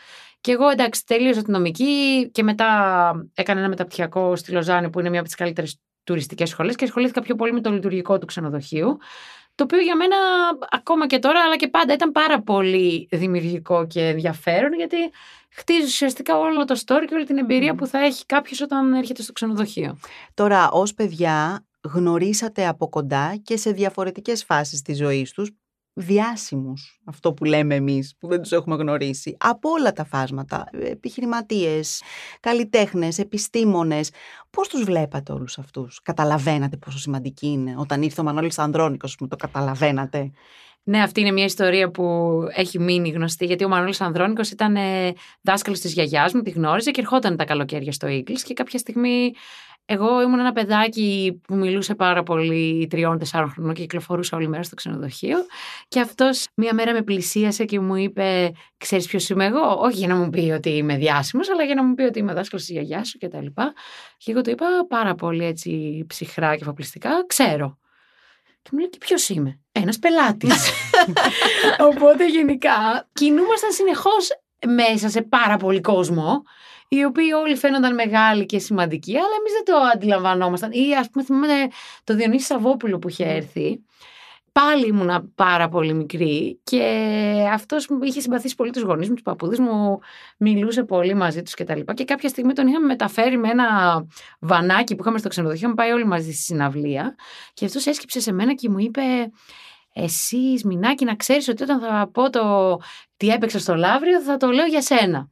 Και 0.40 0.52
εγώ 0.52 0.68
εντάξει, 0.68 1.06
τελείωσα 1.06 1.42
την 1.42 1.52
νομική 1.52 2.28
και 2.32 2.42
μετά 2.42 2.66
έκανα 3.34 3.58
ένα 3.58 3.68
μεταπτυχιακό 3.68 4.36
στη 4.36 4.52
Λοζάνη, 4.52 4.90
που 4.90 5.00
είναι 5.00 5.08
μια 5.08 5.18
από 5.18 5.28
τις 5.28 5.36
καλύτερες 5.36 5.80
τουριστικές 6.04 6.48
σχολές 6.48 6.76
και 6.76 6.84
ασχολήθηκα 6.84 7.20
πιο 7.20 7.34
πολύ 7.34 7.52
με 7.52 7.60
το 7.60 7.70
λειτουργικό 7.70 8.18
του 8.18 8.26
ξενοδοχείου. 8.26 8.96
Το 9.54 9.64
οποίο 9.64 9.80
για 9.80 9.96
μένα 9.96 10.16
ακόμα 10.70 11.06
και 11.06 11.18
τώρα, 11.18 11.40
αλλά 11.40 11.56
και 11.56 11.68
πάντα 11.68 11.92
ήταν 11.92 12.10
πάρα 12.12 12.42
πολύ 12.42 13.08
δημιουργικό 13.10 13.86
και 13.86 14.06
ενδιαφέρον, 14.06 14.72
γιατί 14.72 14.96
χτίζει 15.50 15.84
ουσιαστικά 15.84 16.38
όλο 16.38 16.64
το 16.64 16.80
story 16.86 17.04
και 17.08 17.14
όλη 17.14 17.24
την 17.24 17.38
εμπειρία 17.38 17.74
που 17.74 17.86
θα 17.86 17.98
έχει 17.98 18.26
κάποιος 18.26 18.60
όταν 18.60 18.92
έρχεται 18.92 19.22
στο 19.22 19.32
ξενοδοχείο. 19.32 19.98
Τώρα, 20.34 20.70
ως 20.70 20.94
παιδιά, 20.94 21.66
γνωρίσατε 21.94 22.66
από 22.66 22.88
κοντά 22.88 23.40
και 23.42 23.56
σε 23.56 23.70
διαφορετικές 23.70 24.44
φάσεις 24.44 24.82
της 24.82 24.96
ζωής 24.96 25.32
τους 25.32 25.50
διάσημους, 25.92 27.00
αυτό 27.04 27.32
που 27.32 27.44
λέμε 27.44 27.74
εμείς 27.74 28.14
που 28.18 28.28
δεν 28.28 28.42
τους 28.42 28.52
έχουμε 28.52 28.76
γνωρίσει, 28.76 29.36
από 29.38 29.70
όλα 29.70 29.92
τα 29.92 30.04
φάσματα, 30.04 30.64
επιχειρηματίες, 30.72 32.02
καλλιτέχνες, 32.40 33.18
επιστήμονες. 33.18 34.10
Πώς 34.50 34.68
τους 34.68 34.84
βλέπατε 34.84 35.32
όλους 35.32 35.58
αυτούς, 35.58 36.00
καταλαβαίνατε 36.02 36.76
πόσο 36.76 36.98
σημαντική 36.98 37.46
είναι, 37.46 37.74
όταν 37.78 38.02
ήρθε 38.02 38.20
ο 38.20 38.24
Μανώλης 38.24 38.58
Ανδρώνικος 38.58 39.14
που 39.16 39.28
το 39.28 39.36
καταλαβαίνατε; 39.36 40.30
Ναι, 40.82 41.02
αυτή 41.02 41.20
είναι 41.20 41.32
μια 41.32 41.44
ιστορία 41.44 41.90
που 41.90 42.04
έχει 42.54 42.78
μείνει 42.78 43.08
γνωστή, 43.08 43.44
γιατί 43.44 43.64
ο 43.64 43.68
Μανώλης 43.68 44.00
Ανδρώνικος 44.00 44.50
ήταν 44.50 44.76
ε, 44.76 45.12
δάσκαλος 45.42 45.80
της 45.80 45.92
γιαγιάς 45.92 46.32
μου, 46.32 46.42
τη 46.42 46.50
γνώριζε 46.50 46.90
και 46.90 47.00
ερχόταν 47.00 47.36
τα 47.36 47.44
καλοκαίρια 47.44 47.92
στο 47.92 48.08
Ίγκλης 48.08 48.42
και 48.42 48.54
κάποια 48.54 48.78
στιγμή 48.78 49.32
εγώ 49.84 50.22
ήμουν 50.22 50.38
ένα 50.38 50.52
παιδάκι 50.52 51.40
που 51.46 51.54
μιλούσε 51.54 51.94
πάρα 51.94 52.22
πολύ 52.22 52.86
τριών-τεσσάρων 52.90 53.50
χρονών 53.50 53.74
και 53.74 53.80
κυκλοφορούσα 53.80 54.36
όλη 54.36 54.48
μέρα 54.48 54.62
στο 54.62 54.74
ξενοδοχείο. 54.74 55.38
Και 55.88 56.00
αυτός 56.00 56.48
μία 56.54 56.74
μέρα 56.74 56.92
με 56.92 57.02
πλησίασε 57.02 57.64
και 57.64 57.80
μου 57.80 57.94
είπε: 57.94 58.52
Ξέρεις 58.76 59.06
ποιος 59.06 59.28
είμαι 59.28 59.44
εγώ; 59.44 59.78
Όχι 59.80 59.96
για 59.96 60.08
να 60.08 60.14
μου 60.14 60.30
πει 60.30 60.50
ότι 60.50 60.70
είμαι 60.70 60.96
διάσημος, 60.96 61.48
αλλά 61.48 61.64
για 61.64 61.74
να 61.74 61.84
μου 61.84 61.94
πει 61.94 62.02
ότι 62.02 62.18
είμαι 62.18 62.32
δάσκαλος 62.32 62.64
της 62.64 62.74
γιαγιάς 62.74 63.08
σου 63.08 63.18
κτλ. 63.18 63.46
Και, 63.46 63.72
και 64.18 64.30
εγώ 64.30 64.40
το 64.40 64.50
είπα 64.50 64.66
πάρα 64.88 65.14
πολύ 65.14 65.44
έτσι 65.44 66.04
ψυχρά 66.08 66.56
και 66.56 66.64
φαπλιστικά. 66.64 67.10
Ξέρω. 67.26 67.78
Και 68.62 68.70
μου 68.72 68.78
λέει: 68.78 68.88
Και 68.88 68.98
ποιος 69.00 69.28
είμαι; 69.28 69.60
Ένας 69.72 69.98
πελάτης. 69.98 70.70
Οπότε 71.90 72.28
γενικά 72.28 73.08
κινούμασταν 73.12 73.72
συνεχώς 73.72 74.28
μέσα 74.66 75.08
σε 75.08 75.22
πάρα 75.22 75.56
πολύ 75.56 75.80
κόσμο 75.80 76.42
οι 76.92 77.04
οποίοι 77.04 77.28
όλοι 77.40 77.56
φαίνονταν 77.56 77.94
μεγάλοι 77.94 78.46
και 78.46 78.58
σημαντικοί, 78.58 79.16
αλλά 79.16 79.34
εμείς 79.38 79.52
δεν 79.52 79.64
το 79.64 79.76
αντιλαμβανόμασταν. 79.94 80.70
Ή 80.72 80.96
ας 80.96 81.10
πούμε, 81.10 81.24
θυμάμαι 81.24 81.68
το 82.04 82.14
Διονύσης 82.14 82.46
Σαββόπουλο 82.46 82.98
που 82.98 83.08
είχε 83.08 83.24
έρθει. 83.24 83.80
Πάλι 84.52 84.86
ήμουνα 84.86 85.24
πάρα 85.34 85.68
πολύ 85.68 85.94
μικρή 85.94 86.60
και 86.62 86.82
αυτός 87.52 87.88
είχε 88.02 88.20
συμπαθήσει 88.20 88.54
πολύ 88.54 88.70
τους 88.70 88.82
γονείς 88.82 89.08
μου, 89.08 89.14
τους 89.14 89.22
παππούδες 89.22 89.58
μου, 89.58 89.98
μιλούσε 90.38 90.84
πολύ 90.84 91.14
μαζί 91.14 91.42
τους 91.42 91.54
κτλ. 91.54 91.80
Και, 91.80 91.92
και 91.92 92.04
κάποια 92.04 92.28
στιγμή 92.28 92.52
τον 92.52 92.66
είχαμε 92.66 92.86
μεταφέρει 92.86 93.38
με 93.38 93.48
ένα 93.48 93.66
βανάκι 94.40 94.94
που 94.94 95.02
είχαμε 95.02 95.18
στο 95.18 95.28
ξενοδοχείο, 95.28 95.68
μου 95.68 95.74
πάει 95.74 95.90
όλοι 95.90 96.06
μαζί 96.06 96.32
στη 96.32 96.42
συναυλία. 96.42 97.14
Και 97.54 97.64
αυτός 97.64 97.86
έσκυψε 97.86 98.20
σε 98.20 98.32
μένα 98.32 98.54
και 98.54 98.68
μου 98.68 98.78
είπε, 98.78 99.02
εσύ, 99.92 100.60
Μινάκη, 100.64 101.04
να 101.04 101.16
ξέρεις 101.16 101.48
ότι 101.48 101.62
όταν 101.62 101.80
θα 101.80 102.10
πω 102.12 102.30
το 102.30 102.76
τι 103.16 103.28
έπαιξα 103.28 103.58
στο 103.58 103.74
Λαύριο, 103.74 104.20
θα 104.20 104.36
το 104.36 104.48
λέω 104.48 104.66
για 104.66 104.82
σένα. 104.82 105.30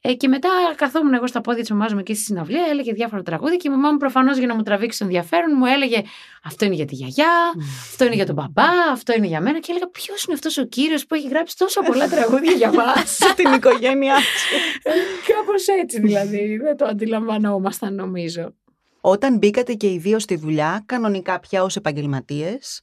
Ε, 0.00 0.14
και 0.14 0.28
μετά 0.28 0.48
καθόμουν 0.76 1.14
εγώ 1.14 1.26
στα 1.26 1.40
πόδια 1.40 1.60
της 1.60 1.70
μαμάς 1.70 1.92
μου 1.92 1.98
εκεί 1.98 2.14
στη 2.14 2.22
συναυλία, 2.22 2.66
έλεγε 2.70 2.92
διάφορα 2.92 3.22
τραγούδια 3.22 3.56
και 3.56 3.68
η 3.68 3.70
μαμά 3.70 3.90
μου 3.90 3.96
προφανώς 3.96 4.38
για 4.38 4.46
να 4.46 4.54
μου 4.54 4.62
τραβήξει 4.62 4.98
το 4.98 5.04
ενδιαφέρον 5.04 5.52
μου 5.56 5.66
έλεγε 5.66 6.02
Αυτό 6.44 6.64
είναι 6.64 6.74
για 6.74 6.84
τη 6.84 6.94
γιαγιά, 6.94 7.52
αυτό 7.90 8.04
είναι 8.04 8.14
για 8.14 8.26
τον 8.26 8.34
μπαμπά, 8.34 8.70
αυτό 8.92 9.12
είναι 9.12 9.26
για 9.26 9.40
μένα. 9.40 9.60
Και 9.60 9.66
έλεγα 9.70 9.90
Ποιος 9.90 10.24
είναι 10.24 10.34
αυτός 10.34 10.58
ο 10.58 10.64
κύριος 10.64 11.06
που 11.06 11.14
έχει 11.14 11.28
γράψει 11.28 11.56
τόσο 11.56 11.80
πολλά 11.82 12.08
τραγούδια 12.08 12.52
για 12.52 12.72
μας; 12.72 13.18
την 13.36 13.52
οικογένειά 13.52 14.14
του. 14.14 14.90
Ε, 14.90 14.92
Κάπως 15.32 15.66
έτσι 15.80 16.00
δηλαδή. 16.00 16.56
Δεν 16.56 16.76
το 16.76 16.84
αντιλαμβανόμασταν 16.84 17.94
νομίζω. 17.94 18.54
Όταν 19.00 19.38
μπήκατε 19.38 19.74
και 19.74 19.92
οι 19.92 19.98
δύο 19.98 20.18
στη 20.18 20.36
δουλειά, 20.36 20.82
κανονικά 20.86 21.40
πια 21.40 21.62
ως 21.62 21.76
επαγγελματίες, 21.76 22.82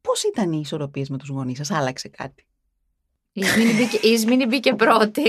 πώς 0.00 0.22
ήταν 0.22 0.52
οι 0.52 0.60
ισορροπίες 0.62 1.08
με 1.08 1.18
τους 1.18 1.28
γονείς 1.28 1.56
σας, 1.56 1.70
άλλαξε 1.70 2.08
κάτι; 2.08 2.46
Η 4.02 4.08
Ισμήνη 4.08 4.46
μπήκε, 4.46 4.74
πρώτη. 4.74 5.22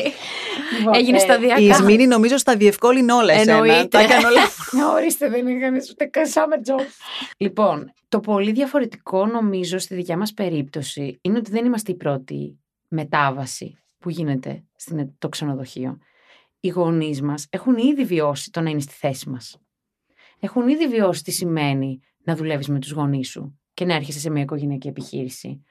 Λοιπόν, 0.80 0.94
Έγινε 0.94 1.18
ε, 1.18 1.20
σταδιακά. 1.20 1.62
Η 1.62 1.66
Ισμήνη 1.66 2.08
νομίζω 2.08 2.38
στα 2.38 2.56
διευκόλυνε 2.56 3.14
όλα 3.14 3.34
εσένα. 3.34 3.88
Τα 3.88 4.00
έκανε 4.00 4.26
όλα. 4.26 4.42
Ορίστε, 4.96 5.30
δεν 5.30 5.48
είχαν 5.48 5.76
ούτε 5.76 6.10
summer 6.34 6.70
job. 6.70 6.84
Λοιπόν, 7.38 7.94
το 8.10 8.20
πολύ 8.20 8.52
διαφορετικό 8.52 9.26
νομίζω 9.26 9.78
στη 9.78 9.96
δικιά 9.96 10.18
μας 10.18 10.34
περίπτωση 10.34 11.20
είναι 11.22 11.38
ότι 11.38 11.52
δεν 11.52 11.66
είμαστε 11.66 11.92
η 11.92 11.96
πρώτη 11.96 12.60
μετάβαση 12.88 13.80
που 14.00 14.10
γίνεται 14.10 14.64
στην, 14.76 15.12
το 15.18 15.30
ξενοδοχείο, 15.30 15.98
οι 16.60 16.68
γονείς 16.68 17.22
μας 17.22 17.48
έχουν 17.50 17.78
ήδη 17.78 18.06
βιώσει 18.06 18.52
το 18.52 18.62
να 18.62 18.70
είναι 18.70 18.80
στη 18.80 18.94
θέση 18.94 19.30
μας. 19.30 19.58
Έχουν 20.40 20.68
ήδη 20.68 20.88
βιώσει 20.88 21.24
τι 21.24 21.32
σημαίνει 21.32 22.00
να 22.24 22.36
δουλεύεις 22.36 22.68
με 22.68 22.80
τους 22.80 22.92
γονείς 22.92 23.30
σου 23.30 23.60
και 23.74 23.86
να 23.86 23.94
έρχεσαι 23.94 24.20
σε 24.20 24.30
μια 24.30 24.42
οικογενειακή 24.42 24.88
επιχείρηση 24.88 25.64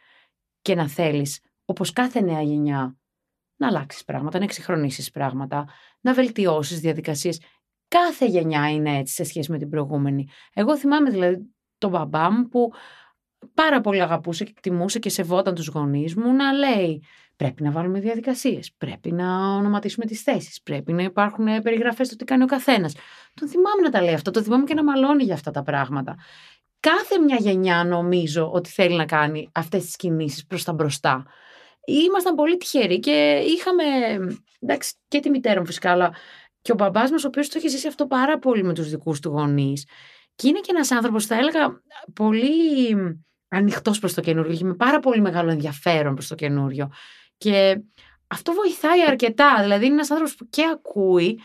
και 0.63 0.75
να 0.75 0.89
θέλεις, 0.89 1.41
όπως 1.65 1.93
κάθε 1.93 2.21
νέα 2.21 2.43
γενιά, 2.43 2.97
να 3.57 3.67
αλλάξεις 3.67 4.05
πράγματα, 4.05 4.39
να 4.39 4.45
εξυγχρονίσεις 4.45 5.11
πράγματα, 5.11 5.69
να 6.01 6.15
βελτιώσεις 6.15 6.81
διαδικασίες. 6.81 7.41
Κάθε 7.89 8.27
γενιά 8.27 8.71
είναι 8.71 8.99
έτσι 8.99 9.15
σε 9.15 9.25
σχέση 9.25 9.51
με 9.51 9.59
την 9.59 9.69
προηγούμενη. 9.69 10.29
Εγώ 10.53 10.79
θυμάμαι 10.79 11.11
δηλαδή 11.11 11.55
τον 11.79 11.91
μπαμπά 11.91 12.31
μου 12.31 12.49
που 12.49 12.73
πάρα 13.55 13.81
πολύ 13.81 14.03
αγαπούσε 14.03 14.45
και 14.45 14.51
εκτιμούσε 14.51 14.99
και 14.99 15.09
σεβόταν 15.09 15.55
τους 15.55 15.67
γονείς 15.67 16.15
μου 16.15 16.33
να 16.33 16.53
λέει 16.53 17.03
πρέπει 17.37 17.63
να 17.63 17.71
βάλουμε 17.71 18.01
διαδικασίες, 18.01 18.73
πρέπει 18.79 19.13
να 19.13 19.55
ονοματίσουμε 19.55 20.07
τις 20.07 20.23
θέσεις, 20.23 20.63
πρέπει 20.63 20.93
να 20.93 21.03
υπάρχουν 21.03 21.63
περιγραφές 21.63 22.09
του 22.09 22.17
τι 22.17 22.25
κάνει 22.25 22.43
ο 22.43 22.47
καθένας. 22.47 22.95
Τον 23.35 23.49
θυμάμαι 23.49 23.83
να 23.83 23.91
τα 23.91 24.03
λέει 24.03 24.15
αυτό, 24.15 24.31
τον 24.31 24.43
θυμάμαι 24.43 24.65
και 24.65 24.75
να 24.75 24.85
μαλώνει 24.85 25.25
για 25.25 25.35
αυτά 25.35 25.51
τα 25.51 25.63
πράγματα. 25.63 26.17
Κάθε 26.81 27.19
μια 27.19 27.37
γενιά 27.37 27.85
νομίζω 27.85 28.51
ότι 28.53 28.71
θέλει 28.71 28.97
να 28.97 29.05
κάνει 29.05 29.49
αυτές 29.53 29.85
τις 29.85 29.97
κινήσεις 29.97 30.47
προς 30.47 30.65
τα 30.65 30.73
μπροστά. 30.73 31.27
Ήμασταν 31.87 32.35
πολύ 32.35 32.57
τυχεροί 32.57 33.01
και 33.01 33.43
είχαμε, 33.47 33.85
εντάξει 34.61 34.95
και 35.09 35.21
τη 35.21 35.31
μητέρα 35.31 35.61
μου 35.61 35.67
φυσικά, 35.67 35.91
αλλά 35.91 36.15
και 36.63 36.73
ο 36.73 36.75
μπαμπάς 36.75 37.11
μας 37.11 37.25
ο 37.25 37.27
οποίος 37.27 37.49
το 37.49 37.59
έχει 37.59 37.69
ζήσει 37.69 37.87
αυτό 37.87 38.07
πάρα 38.07 38.39
πολύ 38.39 38.65
με 38.65 38.75
τους 38.75 38.91
δικούς 38.91 39.21
του 39.21 39.29
γονείς. 39.29 39.89
Και 40.35 40.49
είναι 40.49 40.61
και 40.61 40.71
ένας 40.71 40.91
άνθρωπος, 40.91 41.27
θα 41.27 41.35
έλεγα, 41.35 41.83
πολύ 42.15 42.97
ανοιχτός 43.49 43.99
προς 43.99 44.15
το 44.15 44.21
καινούριο 44.21 44.57
και 44.57 44.65
με 44.65 44.75
πάρα 44.75 45.01
πολύ 45.01 45.21
μεγάλο 45.21 45.51
ενδιαφέρον 45.51 46.15
προς 46.15 46.29
το 46.29 46.35
καινούριο. 46.35 46.91
Και 47.37 47.81
αυτό 48.27 48.53
βοηθάει 48.53 49.05
αρκετά. 49.07 49.57
Δηλαδή, 49.61 49.85
είναι 49.85 49.95
ένας 49.95 50.11
άνθρωπος 50.11 50.37
που 50.37 50.49
και 50.49 50.65
ακούει 50.73 51.41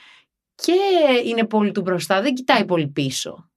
και 0.55 0.74
είναι 1.25 1.46
πολύ 1.46 1.72
του 1.72 1.81
μπροστά, 1.81 2.22
δεν 2.22 2.34
κοιτάει 2.34 2.65
πολύ 2.65 2.88
πίσω. 2.88 3.50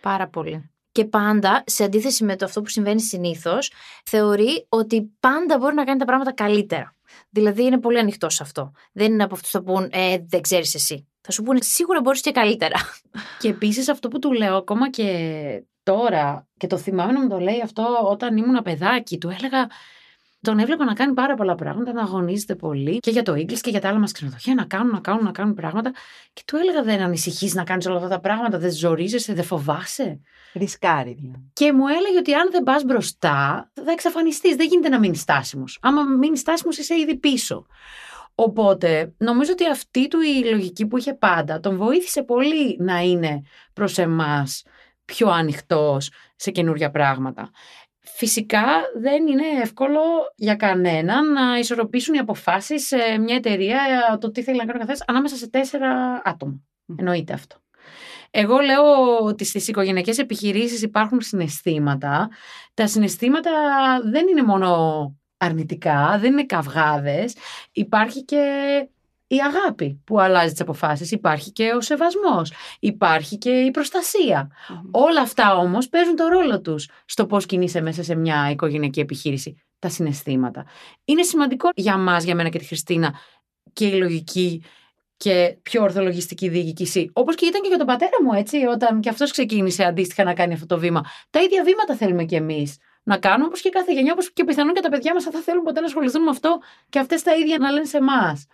Πάρα 0.00 0.28
πολύ. 0.28 0.73
Και 0.94 1.04
πάντα, 1.04 1.64
σε 1.66 1.84
αντίθεση 1.84 2.24
με 2.24 2.36
το 2.36 2.44
αυτό 2.44 2.62
που 2.62 2.68
συμβαίνει 2.68 3.00
συνήθως, 3.00 3.72
θεωρεί 4.04 4.66
ότι 4.68 5.10
πάντα 5.20 5.58
μπορεί 5.58 5.74
να 5.74 5.84
κάνει 5.84 5.98
τα 5.98 6.04
πράγματα 6.04 6.32
καλύτερα. 6.32 6.96
Δηλαδή 7.30 7.64
είναι 7.64 7.80
πολύ 7.80 7.98
ανοιχτό 7.98 8.30
σε 8.30 8.42
αυτό. 8.42 8.72
Δεν 8.92 9.12
είναι 9.12 9.22
από 9.22 9.34
αυτούς 9.34 9.50
που 9.50 9.56
θα 9.58 9.62
πούν, 9.64 9.88
Ε, 9.92 10.16
δεν 10.28 10.40
ξέρεις 10.40 10.74
εσύ. 10.74 11.08
Θα 11.20 11.32
σου 11.32 11.42
πούνε 11.42 11.62
σίγουρα 11.62 12.00
μπορείς 12.00 12.20
και 12.20 12.32
καλύτερα. 12.32 12.76
Και 13.40 13.48
επίσης 13.48 13.88
αυτό 13.88 14.08
που 14.08 14.18
του 14.18 14.32
λέω, 14.32 14.56
ακόμα 14.56 14.90
και 14.90 15.64
τώρα, 15.82 16.48
και 16.56 16.66
το 16.66 16.76
θυμάμαι 16.76 17.12
να 17.12 17.20
μου 17.20 17.28
το 17.28 17.38
λέει 17.38 17.60
αυτό 17.62 17.98
όταν 18.10 18.36
ήμουν 18.36 18.62
παιδάκι, 18.62 19.18
του 19.18 19.28
έλεγα. 19.38 19.66
Τον 20.44 20.58
έβλεπα 20.58 20.84
να 20.84 20.94
κάνει 20.94 21.14
πάρα 21.14 21.34
πολλά 21.34 21.54
πράγματα, 21.54 21.92
να 21.92 22.02
αγωνίζεται 22.02 22.54
πολύ 22.54 22.98
και 22.98 23.10
για 23.10 23.22
το 23.22 23.34
Ίγκλι 23.34 23.60
και 23.60 23.70
για 23.70 23.80
τα 23.80 23.88
άλλα 23.88 23.98
μας 23.98 24.12
ξενοδοχεία, 24.12 24.54
να 24.54 24.64
κάνουν, 24.64 24.92
να 24.92 25.00
κάνουν, 25.00 25.24
να 25.24 25.30
κάνουν 25.30 25.54
πράγματα. 25.54 25.92
Και 26.32 26.42
του 26.46 26.56
έλεγα: 26.56 26.82
Δεν 26.82 27.00
ανησυχείς 27.00 27.54
να 27.54 27.64
κάνεις 27.64 27.86
όλα 27.86 27.96
αυτά 27.96 28.08
τα 28.08 28.20
πράγματα, 28.20 28.58
δεν 28.58 28.70
ζορίζεσαι, 28.70 29.32
δεν 29.32 29.44
φοβάσαι. 29.44 30.20
Ρισκάρει 30.54 31.16
δηλαδή. 31.20 31.50
Και 31.52 31.72
μου 31.72 31.86
έλεγε 31.86 32.18
ότι 32.18 32.34
αν 32.34 32.48
δεν 32.50 32.62
πας 32.62 32.84
μπροστά, 32.84 33.70
θα 33.74 33.92
εξαφανιστείς. 33.92 34.56
Δεν 34.56 34.66
γίνεται 34.66 34.88
να 34.88 34.98
μείνεις 34.98 35.20
στάσιμος. 35.20 35.78
Άμα 35.82 36.02
μείνεις 36.02 36.40
στάσιμος, 36.40 36.78
είσαι 36.78 36.98
ήδη 36.98 37.16
πίσω. 37.16 37.66
Οπότε, 38.34 39.14
νομίζω 39.16 39.52
ότι 39.52 39.68
αυτή 39.68 40.08
του 40.08 40.20
η 40.20 40.50
λογική 40.50 40.86
που 40.86 40.96
είχε 40.96 41.14
πάντα 41.14 41.60
τον 41.60 41.76
βοήθησε 41.76 42.22
πολύ 42.22 42.76
να 42.80 42.98
είναι 42.98 43.42
προς 43.72 43.98
εμάς 43.98 44.62
πιο 45.04 45.28
ανοιχτός 45.28 46.10
σε 46.36 46.50
καινούργια 46.50 46.90
πράγματα. 46.90 47.50
Φυσικά 48.06 48.64
δεν 49.00 49.26
είναι 49.26 49.46
εύκολο 49.62 50.00
για 50.36 50.54
κανέναν 50.54 51.32
να 51.32 51.58
ισορροπήσουν 51.58 52.14
οι 52.14 52.18
αποφάσεις 52.18 52.86
σε 52.86 53.18
μια 53.18 53.36
εταιρεία 53.36 53.78
το 54.20 54.30
τι 54.30 54.42
θέλει 54.42 54.56
να 54.56 54.64
κάνει 54.64 54.76
ο 54.76 54.80
καθένας 54.80 55.04
ανάμεσα 55.06 55.36
σε 55.36 55.50
τέσσερα 55.50 56.22
άτομα. 56.24 56.60
Εννοείται 56.98 57.32
αυτό. 57.32 57.56
Εγώ 58.30 58.58
λέω 58.58 59.18
ότι 59.22 59.44
στις 59.44 59.68
οικογενειακές 59.68 60.18
επιχειρήσεις 60.18 60.82
υπάρχουν 60.82 61.20
συναισθήματα. 61.20 62.28
Τα 62.74 62.86
συναισθήματα 62.86 63.50
δεν 64.04 64.28
είναι 64.28 64.42
μόνο 64.42 65.16
αρνητικά, 65.36 66.18
δεν 66.20 66.32
είναι 66.32 66.46
καυγάδες. 66.46 67.36
Υπάρχει 67.72 68.24
και 68.24 68.42
η 69.26 69.36
αγάπη 69.40 70.00
που 70.04 70.20
αλλάζει 70.20 70.50
τις 70.50 70.60
αποφάσεις, 70.60 71.10
υπάρχει 71.10 71.50
και 71.50 71.72
ο 71.72 71.80
σεβασμός, 71.80 72.52
υπάρχει 72.80 73.38
και 73.38 73.50
η 73.50 73.70
προστασια 73.70 74.50
Όλα 74.90 75.20
αυτά 75.20 75.56
όμως 75.56 75.88
παίζουν 75.88 76.16
το 76.16 76.28
ρόλο 76.28 76.60
τους 76.60 76.88
στο 77.04 77.26
πώς 77.26 77.46
κινείσαι 77.46 77.80
μέσα 77.80 78.02
σε 78.02 78.14
μια 78.14 78.50
οικογενειακή 78.50 79.00
επιχείρηση. 79.00 79.56
Τα 79.78 79.88
συναισθήματα. 79.88 80.66
Είναι 81.04 81.22
σημαντικό 81.22 81.68
για 81.74 81.96
μας, 81.96 82.24
για 82.24 82.34
μένα 82.34 82.48
και 82.48 82.58
τη 82.58 82.64
Χριστίνα 82.64 83.14
και 83.72 83.86
η 83.86 83.92
λογική 83.92 84.62
και 85.16 85.58
πιο 85.62 85.82
ορθολογιστική 85.82 86.48
διοίκηση. 86.48 87.10
Όπως 87.12 87.34
και 87.34 87.46
ήταν 87.46 87.62
και 87.62 87.68
για 87.68 87.78
τον 87.78 87.86
πατέρα 87.86 88.22
μου, 88.22 88.32
έτσι, 88.32 88.56
όταν 88.56 89.00
και 89.00 89.08
αυτός 89.08 89.30
ξεκίνησε 89.30 89.84
αντίστοιχα 89.84 90.24
να 90.24 90.34
κάνει 90.34 90.52
αυτό 90.52 90.66
το 90.66 90.78
βήμα. 90.78 91.04
Τα 91.30 91.42
ίδια 91.42 91.64
βήματα 91.64 91.94
θέλουμε 91.94 92.24
κι 92.24 92.34
εμείς 92.34 92.76
να 93.02 93.18
κάνουμε, 93.18 93.46
όπως 93.46 93.60
και 93.60 93.68
κάθε 93.68 93.92
γενιά, 93.92 94.12
όπως 94.12 94.32
και 94.32 94.44
πιθανόν 94.44 94.74
και 94.74 94.80
τα 94.80 94.88
παιδιά 94.88 95.14
μας 95.14 95.24
θα 95.24 95.40
θέλουν 95.40 95.62
ποτέ 95.62 95.80
να 95.80 95.86
ασχοληθούν 95.86 96.22
με 96.22 96.30
αυτό 96.30 96.58
και 96.88 96.98
αυτές 96.98 97.22
τα 97.22 97.36
ίδια 97.36 97.58
να 97.58 97.70
λένε 97.70 97.84
σε 97.84 97.96
εμάς. 97.96 98.46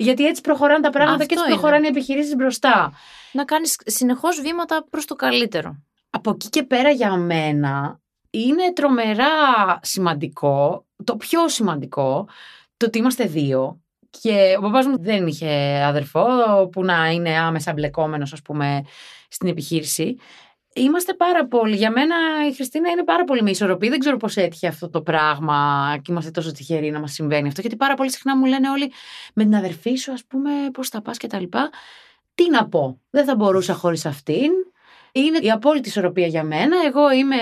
Γιατί 0.00 0.26
έτσι 0.26 0.40
προχωράνε 0.40 0.80
τα 0.80 0.90
πράγματα 0.90 1.24
και 1.24 1.34
έτσι 1.34 1.46
προχωράνε 1.48 1.86
οι 1.86 1.88
επιχειρήσεις 1.88 2.34
μπροστά. 2.34 2.92
Να 3.32 3.44
κάνεις 3.44 3.76
συνεχώς 3.84 4.40
βήματα 4.40 4.84
προς 4.90 5.04
το 5.04 5.14
καλύτερο. 5.14 5.82
Από 6.10 6.30
εκεί 6.30 6.48
και 6.48 6.62
πέρα 6.62 6.90
για 6.90 7.16
μένα 7.16 8.00
είναι 8.30 8.72
τρομερά 8.72 9.26
σημαντικό, 9.82 10.86
το 11.04 11.16
πιο 11.16 11.48
σημαντικό, 11.48 12.28
το 12.76 12.86
ότι 12.86 12.98
είμαστε 12.98 13.24
δύο. 13.24 13.80
Και 14.10 14.54
ο 14.58 14.60
παπάς 14.60 14.86
μου 14.86 15.00
δεν 15.00 15.26
είχε 15.26 15.82
αδερφό 15.84 16.26
που 16.72 16.84
να 16.84 17.10
είναι 17.10 17.38
άμεσα 17.38 17.72
μπλεκόμενος 17.72 18.32
ας 18.32 18.42
πούμε 18.42 18.82
στην 19.28 19.48
επιχείρηση. 19.48 20.16
Είμαστε 20.74 21.14
πάρα 21.14 21.46
πολύ. 21.46 21.76
Για 21.76 21.90
μένα 21.90 22.16
η 22.50 22.54
Χριστίνα 22.54 22.90
είναι 22.90 23.04
πάρα 23.04 23.24
πολύ 23.24 23.42
με 23.42 23.50
ισορροπή. 23.50 23.88
Δεν 23.88 23.98
ξέρω 23.98 24.16
πώς 24.16 24.36
έτυχε 24.36 24.66
αυτό 24.66 24.90
το 24.90 25.02
πράγμα 25.02 25.92
και 26.02 26.12
είμαστε 26.12 26.30
τόσο 26.30 26.52
τυχεροί 26.52 26.90
να 26.90 27.00
μας 27.00 27.12
συμβαίνει 27.12 27.48
αυτό. 27.48 27.60
Γιατί 27.60 27.76
πάρα 27.76 27.94
πολύ 27.94 28.10
συχνά 28.10 28.36
μου 28.36 28.44
λένε 28.44 28.70
όλοι 28.70 28.92
με 29.34 29.42
την 29.44 29.54
αδερφή 29.54 29.94
σου, 29.94 30.12
ας 30.12 30.24
πούμε, 30.24 30.50
πώς 30.72 30.88
θα 30.88 31.02
πας 31.02 31.18
κτλ. 31.18 31.44
Τι 32.34 32.50
να 32.50 32.68
πω. 32.68 33.00
Δεν 33.10 33.24
θα 33.24 33.36
μπορούσα 33.36 33.74
χωρίς 33.74 34.06
αυτήν. 34.06 34.50
Είναι 35.12 35.38
η 35.40 35.50
απόλυτη 35.50 35.88
ισορροπία 35.88 36.26
για 36.26 36.42
μένα. 36.42 36.76
Εγώ 36.86 37.12
είμαι 37.12 37.36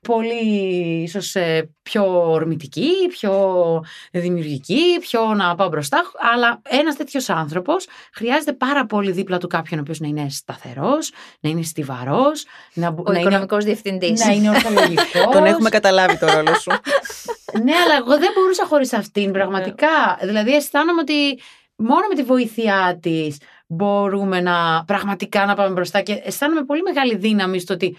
πολύ 0.00 1.02
ίσως 1.02 1.34
ε, 1.34 1.70
πιο 1.82 2.30
ορμητική, 2.30 2.90
πιο 3.08 3.84
δημιουργική, 4.10 4.98
πιο 5.00 5.34
να 5.34 5.54
πάω 5.54 5.68
μπροστά. 5.68 6.02
Αλλά 6.34 6.60
ένας 6.68 6.96
τέτοιος 6.96 7.28
άνθρωπος 7.28 7.86
χρειάζεται 8.14 8.52
πάρα 8.52 8.86
πολύ 8.86 9.10
δίπλα 9.10 9.38
του 9.38 9.46
κάποιον 9.46 9.78
ο 9.78 9.82
οποίος 9.82 10.00
να 10.00 10.08
είναι 10.08 10.26
σταθερός, 10.28 11.12
να 11.40 11.50
είναι 11.50 11.62
στιβαρός. 11.62 12.44
Να, 12.74 12.88
ο 12.88 13.12
να 13.12 13.20
οικονομικός 13.20 13.64
είναι, 13.64 13.72
διευθυντής. 13.72 14.24
Να 14.24 14.32
είναι 14.32 14.48
ορθολογικός. 14.48 15.28
Τον 15.34 15.44
έχουμε 15.44 15.68
καταλάβει 15.68 16.18
το 16.18 16.26
ρόλο 16.26 16.54
σου. 16.54 16.70
ναι, 17.64 17.72
αλλά 17.84 17.96
εγώ 17.98 18.18
δεν 18.18 18.30
μπορούσα 18.34 18.66
χωρίς 18.66 18.92
αυτήν 18.92 19.32
πραγματικά. 19.32 20.18
δηλαδή 20.22 20.54
αισθάνομαι 20.54 21.00
ότι 21.00 21.40
μόνο 21.76 22.06
με 22.08 22.14
τη 22.14 22.22
βοήθειά 22.22 22.98
της 23.02 23.36
μπορούμε 23.68 24.40
να 24.40 24.84
πραγματικά 24.84 25.46
να 25.46 25.54
πάμε 25.54 25.72
μπροστά 25.72 26.00
και 26.00 26.20
αισθάνομαι 26.24 26.64
πολύ 26.64 26.82
μεγάλη 26.82 27.16
δύναμη 27.16 27.60
στο 27.60 27.74
ότι 27.74 27.96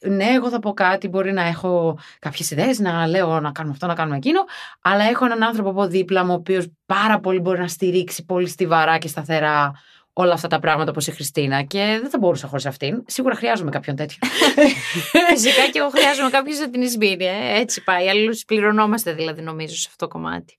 ναι, 0.00 0.24
εγώ 0.24 0.48
θα 0.48 0.58
πω 0.58 0.72
κάτι, 0.72 1.08
μπορεί 1.08 1.32
να 1.32 1.42
έχω 1.42 1.98
κάποιες 2.18 2.50
ιδέες, 2.50 2.78
να 2.78 3.06
λέω 3.06 3.40
να 3.40 3.52
κάνουμε 3.52 3.74
αυτό, 3.74 3.86
να 3.86 3.94
κάνουμε 3.94 4.16
εκείνο, 4.16 4.44
αλλά 4.80 5.04
έχω 5.04 5.24
έναν 5.24 5.42
άνθρωπο 5.42 5.70
από 5.70 5.86
δίπλα 5.86 6.24
μου, 6.24 6.32
ο 6.32 6.34
οποίος 6.34 6.66
πάρα 6.86 7.20
πολύ 7.20 7.40
μπορεί 7.40 7.58
να 7.58 7.68
στηρίξει 7.68 8.24
πολύ 8.24 8.48
στιβαρά 8.48 8.98
και 8.98 9.08
σταθερά 9.08 9.72
όλα 10.12 10.32
αυτά 10.32 10.48
τα 10.48 10.58
πράγματα 10.58 10.90
όπως 10.90 11.06
η 11.06 11.10
Χριστίνα. 11.10 11.62
Και 11.62 11.98
δεν 12.00 12.10
θα 12.10 12.18
μπορούσα 12.18 12.46
χωρίς 12.46 12.66
αυτήν. 12.66 13.02
Σίγουρα 13.06 13.34
χρειάζομαι 13.34 13.70
κάποιον 13.70 13.96
τέτοιο. 13.96 14.18
Φυσικά 15.30 15.68
και 15.72 15.78
εγώ 15.78 15.88
χρειάζομαι 15.90 16.30
κάποιον 16.30 16.58
να 16.58 16.70
την 16.70 16.82
εισμπήρει. 16.82 17.24
Ε. 17.24 17.60
Έτσι 17.60 17.84
πάει. 17.84 18.08
Αλλιώ 18.08 18.32
πληρωνόμαστε 18.46 19.12
δηλαδή, 19.12 19.42
νομίζω, 19.42 19.74
σε 19.74 19.86
αυτό 19.90 20.06
το 20.06 20.12
κομμάτι. 20.12 20.58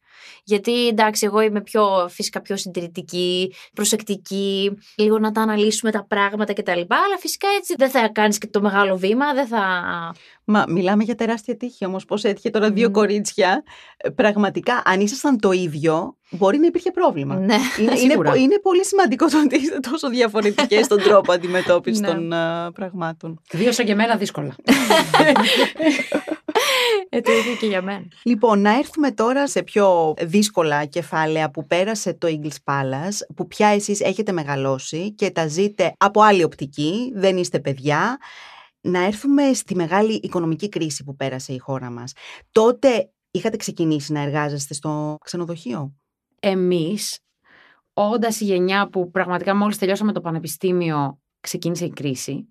Γιατί 0.50 0.88
εντάξει, 0.88 1.26
εγώ 1.26 1.42
είμαι 1.42 1.62
πιο 1.62 2.08
φυσικά 2.10 2.42
πιο 2.42 2.58
συντηρητική, 2.58 3.54
προσεκτική, 3.74 4.78
λίγο 4.98 5.20
να 5.20 5.32
τα 5.32 5.42
αναλύσουμε 5.42 5.92
τα 5.92 6.06
πράγματα 6.06 6.54
κτλ. 6.54 6.80
Αλλά 6.88 7.18
φυσικά 7.20 7.48
έτσι 7.58 7.74
δεν 7.78 7.90
θα 7.90 8.08
κάνεις 8.08 8.38
και 8.38 8.48
το 8.48 8.62
μεγάλο 8.62 8.98
βήμα, 8.98 9.34
δεν 9.34 9.48
θα. 9.48 9.62
Μα 10.52 10.66
μιλάμε 10.68 11.04
για 11.04 11.16
τεράστια 11.16 11.58
τύχη 11.58 11.86
όμως. 11.86 12.06
Πώς 12.06 12.24
έτυχε 12.24 12.50
τώρα 12.50 12.72
δύο 12.72 12.92
κορίτσια. 12.92 13.64
Ε, 13.98 14.10
πραγματικά, 14.10 14.82
αν 14.86 15.00
ήσασταν 15.00 15.40
το 15.40 15.52
ίδιο, 15.52 16.18
μπορεί 16.30 16.58
να 16.58 16.66
υπήρχε 16.66 16.92
πρόβλημα. 16.92 17.36
Ναι, 17.36 17.56
είναι, 17.80 17.92
είναι, 18.02 18.14
είναι, 18.38 18.60
πολύ 18.62 18.86
σημαντικό 18.86 19.28
το 19.28 19.40
ότι 19.40 19.56
είστε 19.56 19.80
τόσο 19.92 20.10
διαφορετικές 20.10 20.86
στον 20.86 21.02
τρόπο 21.02 21.32
αντιμετώπισης 21.32 22.00
ναι. 22.00 22.08
των 22.08 22.32
uh, 22.34 22.74
πραγμάτων. 22.74 23.42
Δύο 23.52 23.72
σαν 23.72 23.86
και 23.86 23.92
εμένα 23.92 24.16
δύσκολα. 24.16 24.56
ε, 27.10 27.22
το 27.22 27.32
ίδιο 27.32 27.56
και 27.60 27.66
για 27.66 27.82
μένα. 27.82 28.06
Λοιπόν, 28.24 28.62
να 28.62 28.78
έρθουμε 28.78 29.12
τώρα 29.12 29.48
σε 29.48 29.64
πιο 29.64 30.14
δύσκολα 30.22 30.86
κεφάλαια 30.86 31.52
που 31.52 31.68
πέρασε 31.68 32.14
το 32.14 32.28
Eagles 32.28 32.74
Palace, 32.74 33.36
που 33.36 33.48
πια 33.48 33.68
εσείς 33.68 34.02
έχετε 34.02 34.32
μεγαλώσει 34.32 35.12
και 35.12 35.30
τα 35.30 35.48
ζείτε 35.48 35.94
από 35.98 36.22
άλλη 36.22 36.44
οπτική, 36.44 37.12
δεν 37.16 37.38
είστε 37.38 37.60
παιδιά. 37.60 38.18
Να 38.82 39.06
έρθουμε 39.06 39.54
στη 39.54 39.76
μεγάλη 39.76 40.14
οικονομική 40.14 40.70
κρίση 40.70 41.04
που 41.04 41.16
πέρασε 41.16 41.54
η 41.54 41.58
χώρα 41.58 41.90
μας. 41.90 42.14
Τότε 42.52 43.12
είχατε 43.32 43.58
ξεκινήσει 43.58 44.12
να 44.12 44.22
εργάζεστε 44.22 44.74
στο 44.74 45.18
ξενοδοχείο; 45.24 45.96
εμείς, 46.40 47.20
όντας 47.94 48.40
η 48.40 48.46
γενιά 48.46 48.90
που 48.90 49.12
πραγματικά 49.12 49.56
μόλις 49.56 49.78
τελειώσαμε 49.78 50.12
το 50.12 50.22
πανεπιστήμιο 50.22 51.20
ξεκίνησε 51.40 51.86
η 51.86 51.90
κρίση, 51.90 52.48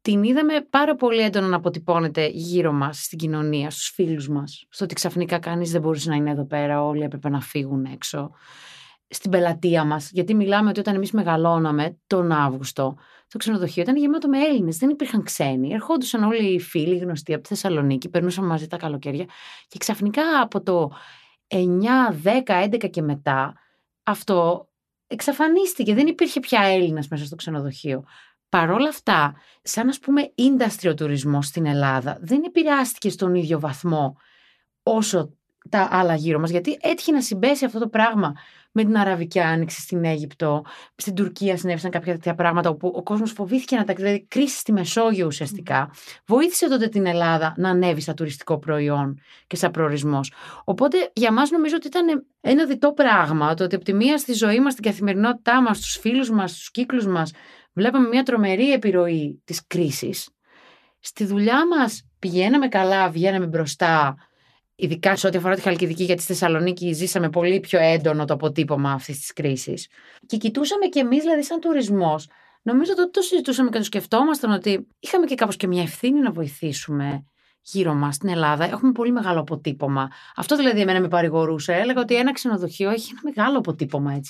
την 0.00 0.22
είδαμε 0.22 0.66
πάρα 0.70 0.94
πολύ 0.94 1.20
έντονα 1.20 1.46
να 1.46 1.56
αποτυπώνεται 1.56 2.26
γύρω 2.26 2.72
μας 2.72 3.02
στην 3.02 3.18
κοινωνία, 3.18 3.70
στους 3.70 3.90
φίλους 3.94 4.28
μας, 4.28 4.66
στο 4.68 4.84
ότι 4.84 4.94
ξαφνικά 4.94 5.38
κανείς 5.38 5.70
δεν 5.70 5.80
μπορούσε 5.80 6.08
να 6.08 6.16
είναι 6.16 6.30
εδώ 6.30 6.46
πέρα, 6.46 6.84
όλοι 6.84 7.02
έπρεπε 7.02 7.28
να 7.28 7.40
φύγουν 7.40 7.84
έξω 7.84 8.30
στην 9.08 9.30
πελατεία 9.30 9.84
μας. 9.84 10.10
Γιατί 10.10 10.34
μιλάμε 10.34 10.68
ότι 10.68 10.80
όταν 10.80 10.94
εμείς 10.94 11.12
μεγαλώναμε 11.12 11.98
τον 12.06 12.32
Αύγουστο, 12.32 12.96
το 13.28 13.38
ξενοδοχείο 13.38 13.82
ήταν 13.82 13.96
γεμάτο 13.96 14.28
με 14.28 14.38
Έλληνες. 14.38 14.76
Δεν 14.76 14.90
υπήρχαν 14.90 15.22
ξένοι. 15.22 15.72
Ερχόντουσαν 15.72 16.22
όλοι 16.22 16.54
οι 16.54 16.60
φίλοι 16.60 16.98
γνωστοί 16.98 17.32
από 17.32 17.42
τη 17.42 17.48
Θεσσαλονίκη, 17.48 18.08
περνούσαν 18.08 18.46
μαζί 18.46 18.66
τα 18.66 18.76
καλοκαίρια. 18.76 19.24
Και 19.68 19.78
ξαφνικά 19.78 20.40
από 20.40 20.62
το 20.62 20.92
9, 21.46 21.56
10, 22.22 22.42
11 22.46 22.90
και 22.90 23.02
μετά, 23.02 23.54
αυτό 24.02 24.68
εξαφανίστηκε. 25.06 25.94
Δεν 25.94 26.06
υπήρχε 26.06 26.40
πια 26.40 26.60
Έλληνας 26.60 27.08
μέσα 27.08 27.24
στο 27.24 27.36
ξενοδοχείο. 27.36 28.04
Παρ' 28.48 28.70
όλα 28.70 28.88
αυτά, 28.88 29.34
σαν 29.62 29.88
ας 29.88 29.98
πούμε 29.98 30.32
industry 30.36 30.96
τουρισμός 30.96 31.46
στην 31.46 31.66
Ελλάδα, 31.66 32.18
δεν 32.20 32.42
επηρεάστηκε 32.46 33.10
στον 33.10 33.34
ίδιο 33.34 33.60
βαθμό 33.60 34.16
όσο 34.82 35.36
τα 35.68 35.88
άλλα 35.90 36.14
γύρω 36.14 36.38
μας, 36.38 36.50
γιατί 36.50 36.78
έτυχε 36.80 37.12
να 37.12 37.20
συμπέσει 37.20 37.64
αυτό 37.64 37.78
το 37.78 37.88
πράγμα 37.88 38.34
με 38.76 38.84
την 38.84 38.96
Αραβική 38.96 39.40
Άνοιξη 39.40 39.80
στην 39.80 40.04
Αίγυπτο, 40.04 40.64
στην 40.96 41.14
Τουρκία 41.14 41.56
συνέβησαν 41.56 41.90
κάποια 41.90 42.12
τέτοια 42.12 42.34
πράγματα 42.34 42.68
όπου 42.68 42.92
ο 42.96 43.02
κόσμος 43.02 43.32
φοβήθηκε 43.32 43.76
να 43.76 43.84
τα 43.84 43.94
δηλαδή 43.94 44.26
κρίση 44.28 44.58
στη 44.58 44.72
Μεσόγειο 44.72 45.26
ουσιαστικά. 45.26 45.90
Βοήθησε 46.26 46.68
τότε 46.68 46.88
την 46.88 47.06
Ελλάδα 47.06 47.54
να 47.56 47.68
ανέβει 47.70 48.00
σαν 48.00 48.14
τουριστικό 48.14 48.58
προϊόν 48.58 49.20
και 49.46 49.56
σαν 49.56 49.70
προορισμός. 49.70 50.32
Οπότε 50.64 51.10
για 51.12 51.32
μας 51.32 51.50
νομίζω 51.50 51.76
ότι 51.76 51.86
ήταν 51.86 52.26
ένα 52.40 52.66
διτό 52.66 52.92
πράγμα 52.92 53.54
το 53.54 53.64
ότι 53.64 53.74
από 53.74 53.84
τη 53.84 53.92
μία 53.92 54.18
στη 54.18 54.32
ζωή 54.32 54.60
μας, 54.60 54.72
στην 54.72 54.84
καθημερινότητά 54.84 55.62
μας, 55.62 55.76
στους 55.76 55.96
φίλους 55.96 56.30
μας, 56.30 56.50
στους 56.50 56.70
κύκλους 56.70 57.06
μας, 57.06 57.32
βλέπαμε 57.72 58.08
μια 58.08 58.22
τρομερή 58.22 58.72
επιρροή 58.72 59.40
της 59.44 59.66
κρίσης. 59.66 60.28
Στη 61.00 61.24
δουλειά 61.24 61.66
μας 61.66 62.08
πηγαίναμε 62.18 62.68
καλά, 62.68 63.10
βγαίναμε 63.10 63.46
μπροστά, 63.46 64.16
ειδικά 64.76 65.16
σε 65.16 65.26
ό,τι 65.26 65.36
αφορά 65.36 65.54
τη 65.54 65.60
Χαλκιδική, 65.60 66.04
γιατί 66.04 66.22
στη 66.22 66.32
Θεσσαλονίκη 66.32 66.92
ζήσαμε 66.92 67.30
πολύ 67.30 67.60
πιο 67.60 67.78
έντονο 67.80 68.24
το 68.24 68.34
αποτύπωμα 68.34 68.92
αυτής 68.92 69.18
της 69.18 69.32
κρίσης. 69.32 69.88
Και 70.26 70.36
κοιτούσαμε 70.36 70.86
κι 70.86 70.98
εμείς, 70.98 71.22
δηλαδή, 71.22 71.42
σαν 71.42 71.60
τουρισμός, 71.60 72.28
νομίζω 72.62 72.92
ότι 72.98 73.10
το 73.10 73.20
συζητούσαμε 73.20 73.70
και 73.70 73.78
το 73.78 73.84
σκεφτόμασταν 73.84 74.50
ότι 74.50 74.86
είχαμε 74.98 75.26
και 75.26 75.34
κάπως 75.34 75.56
και 75.56 75.66
μια 75.66 75.82
ευθύνη 75.82 76.20
να 76.20 76.32
βοηθήσουμε 76.32 77.24
γύρω 77.72 77.94
μα 77.94 78.12
στην 78.12 78.28
Ελλάδα 78.28 78.64
έχουμε 78.64 78.92
πολύ 78.92 79.12
μεγάλο 79.12 79.40
αποτύπωμα. 79.40 80.10
Αυτό 80.36 80.56
δηλαδή 80.56 80.80
εμένα 80.80 81.00
με 81.00 81.08
παρηγορούσε. 81.08 81.72
Έλεγα 81.72 82.00
ότι 82.00 82.14
ένα 82.14 82.32
ξενοδοχείο 82.32 82.90
έχει 82.90 83.10
ένα 83.10 83.20
μεγάλο 83.34 83.58
αποτύπωμα, 83.58 84.20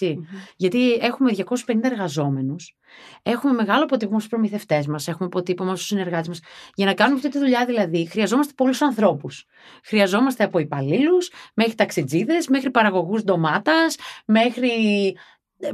Γιατί 0.56 0.92
έχουμε 0.92 1.32
250 1.32 1.78
εργαζόμενους, 1.82 2.76
έχουμε 3.22 3.52
μεγάλο 3.52 3.84
αποτύπωμα 3.84 4.18
στους 4.18 4.30
προμηθευτές 4.30 4.86
μας, 4.86 5.08
έχουμε 5.08 5.26
αποτύπωμα 5.26 5.74
στους 5.74 5.86
συνεργάτες 5.86 6.28
μας. 6.28 6.40
Για 6.74 6.86
να 6.86 6.94
κάνουμε 6.94 7.16
αυτή 7.16 7.28
τη 7.28 7.38
δουλειά 7.38 7.64
δηλαδή 7.64 8.06
χρειαζόμαστε 8.10 8.52
πολλούς 8.56 8.82
ανθρώπους. 8.82 9.44
Χρειαζόμαστε 9.84 10.44
από 10.44 10.58
υπαλλήλους 10.58 11.30
μέχρι 11.54 11.74
ταξιτζίδες, 11.74 12.48
μέχρι 12.48 12.70
παραγωγούς 12.70 13.22
ντομάτας, 13.22 13.96
μέχρι 14.26 14.70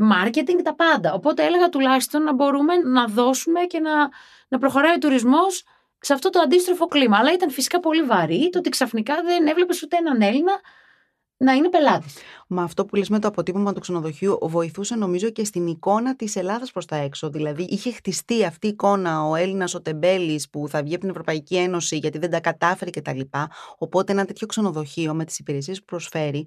μάρκετινγκ, 0.01 0.61
τα 0.63 0.75
πάντα. 0.75 1.13
Οπότε 1.13 1.45
έλεγα 1.45 1.69
τουλάχιστον 1.69 2.23
να 2.23 2.35
μπορούμε 2.35 2.75
να 2.77 3.07
δώσουμε 3.07 3.61
και 3.61 3.81
να, 3.81 4.09
να 4.49 4.59
προχωράει 4.59 4.95
ο 4.95 4.99
τουρισμός 4.99 5.65
σε 6.05 6.13
αυτό 6.13 6.31
το 6.31 6.41
αντίστροφο 6.41 6.87
κλίμα. 6.87 7.19
Αλλά 7.19 7.33
ήταν 7.33 7.51
φυσικά 7.51 7.81
πολύ 7.81 8.03
βαρύ 8.03 8.49
το 8.53 8.59
ότι 8.59 8.69
ξαφνικά 8.69 9.23
δεν 9.23 9.47
έβλεπες 9.47 9.83
ούτε 9.83 9.97
έναν 9.97 10.23
Έλληνα 10.23 10.61
να 11.37 11.53
είναι 11.53 11.69
πελάτης. 11.69 12.15
Μα 12.49 12.63
αυτό 12.63 12.85
που 12.85 12.97
λες 12.97 13.09
με 13.09 13.19
το 13.19 13.29
αποτύπωμα 13.29 13.73
του 13.73 13.81
ξενοδοχείου 13.81 14.39
βοηθούσε 14.43 14.95
νομίζω 14.95 15.31
και 15.31 15.45
στην 15.45 15.67
εικόνα 15.67 16.17
της 16.17 16.37
Ελλάδας 16.37 16.73
προς 16.73 16.87
τα 16.87 16.97
έξω. 16.97 17.31
Δηλαδή 17.31 17.63
είχε 17.63 17.93
χτιστεί 17.93 18.45
αυτή 18.45 18.67
η 18.67 18.71
εικόνα 18.71 19.29
ο 19.29 19.35
Έλληνας 19.35 19.75
ο 19.75 19.83
Τεμπέλης 19.83 20.51
που 20.51 20.69
θα 20.69 20.83
βγει 20.83 20.93
από 20.93 21.01
την 21.01 21.11
Ευρωπαϊκή 21.11 21.57
Ένωση 21.57 21.97
γιατί 21.97 22.19
δεν 22.19 22.31
τα 22.31 22.41
κατάφερε 22.41 22.91
κτλ. 22.91 23.21
Οπότε 23.79 24.13
ένα 24.13 24.25
τέτοιο 24.25 24.47
ξενοδοχείο 24.47 25.15
με 25.15 25.25
τις 25.25 25.39
υπηρεσίες 25.39 25.79
που 25.79 25.85
προσφέρει 25.85 26.47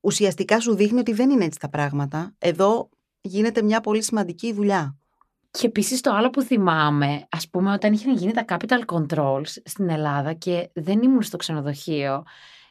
ουσιαστικά 0.00 0.60
σου 0.60 0.74
δείχνει 0.74 0.98
ότι 0.98 1.12
δεν 1.12 1.30
είναι 1.30 1.44
έτσι 1.44 1.58
τα 1.58 1.68
πράγματα. 1.68 2.34
Εδώ 2.38 2.88
γίνεται 3.20 3.62
μια 3.62 3.80
πολύ 3.80 4.02
σημαντική 4.02 4.52
δουλειά. 4.52 4.96
Και 5.58 5.66
επίσης 5.66 6.00
το 6.00 6.10
άλλο 6.10 6.30
που 6.30 6.42
θυμάμαι, 6.42 7.26
ας 7.30 7.48
πούμε, 7.48 7.72
όταν 7.72 7.92
είχαν 7.92 8.14
γίνει 8.14 8.32
τα 8.32 8.44
capital 8.48 8.94
controls 8.94 9.48
στην 9.64 9.90
Ελλάδα 9.90 10.32
και 10.32 10.70
δεν 10.74 11.02
ήμουν 11.02 11.22
στο 11.22 11.36
ξενοδοχείο, 11.36 12.24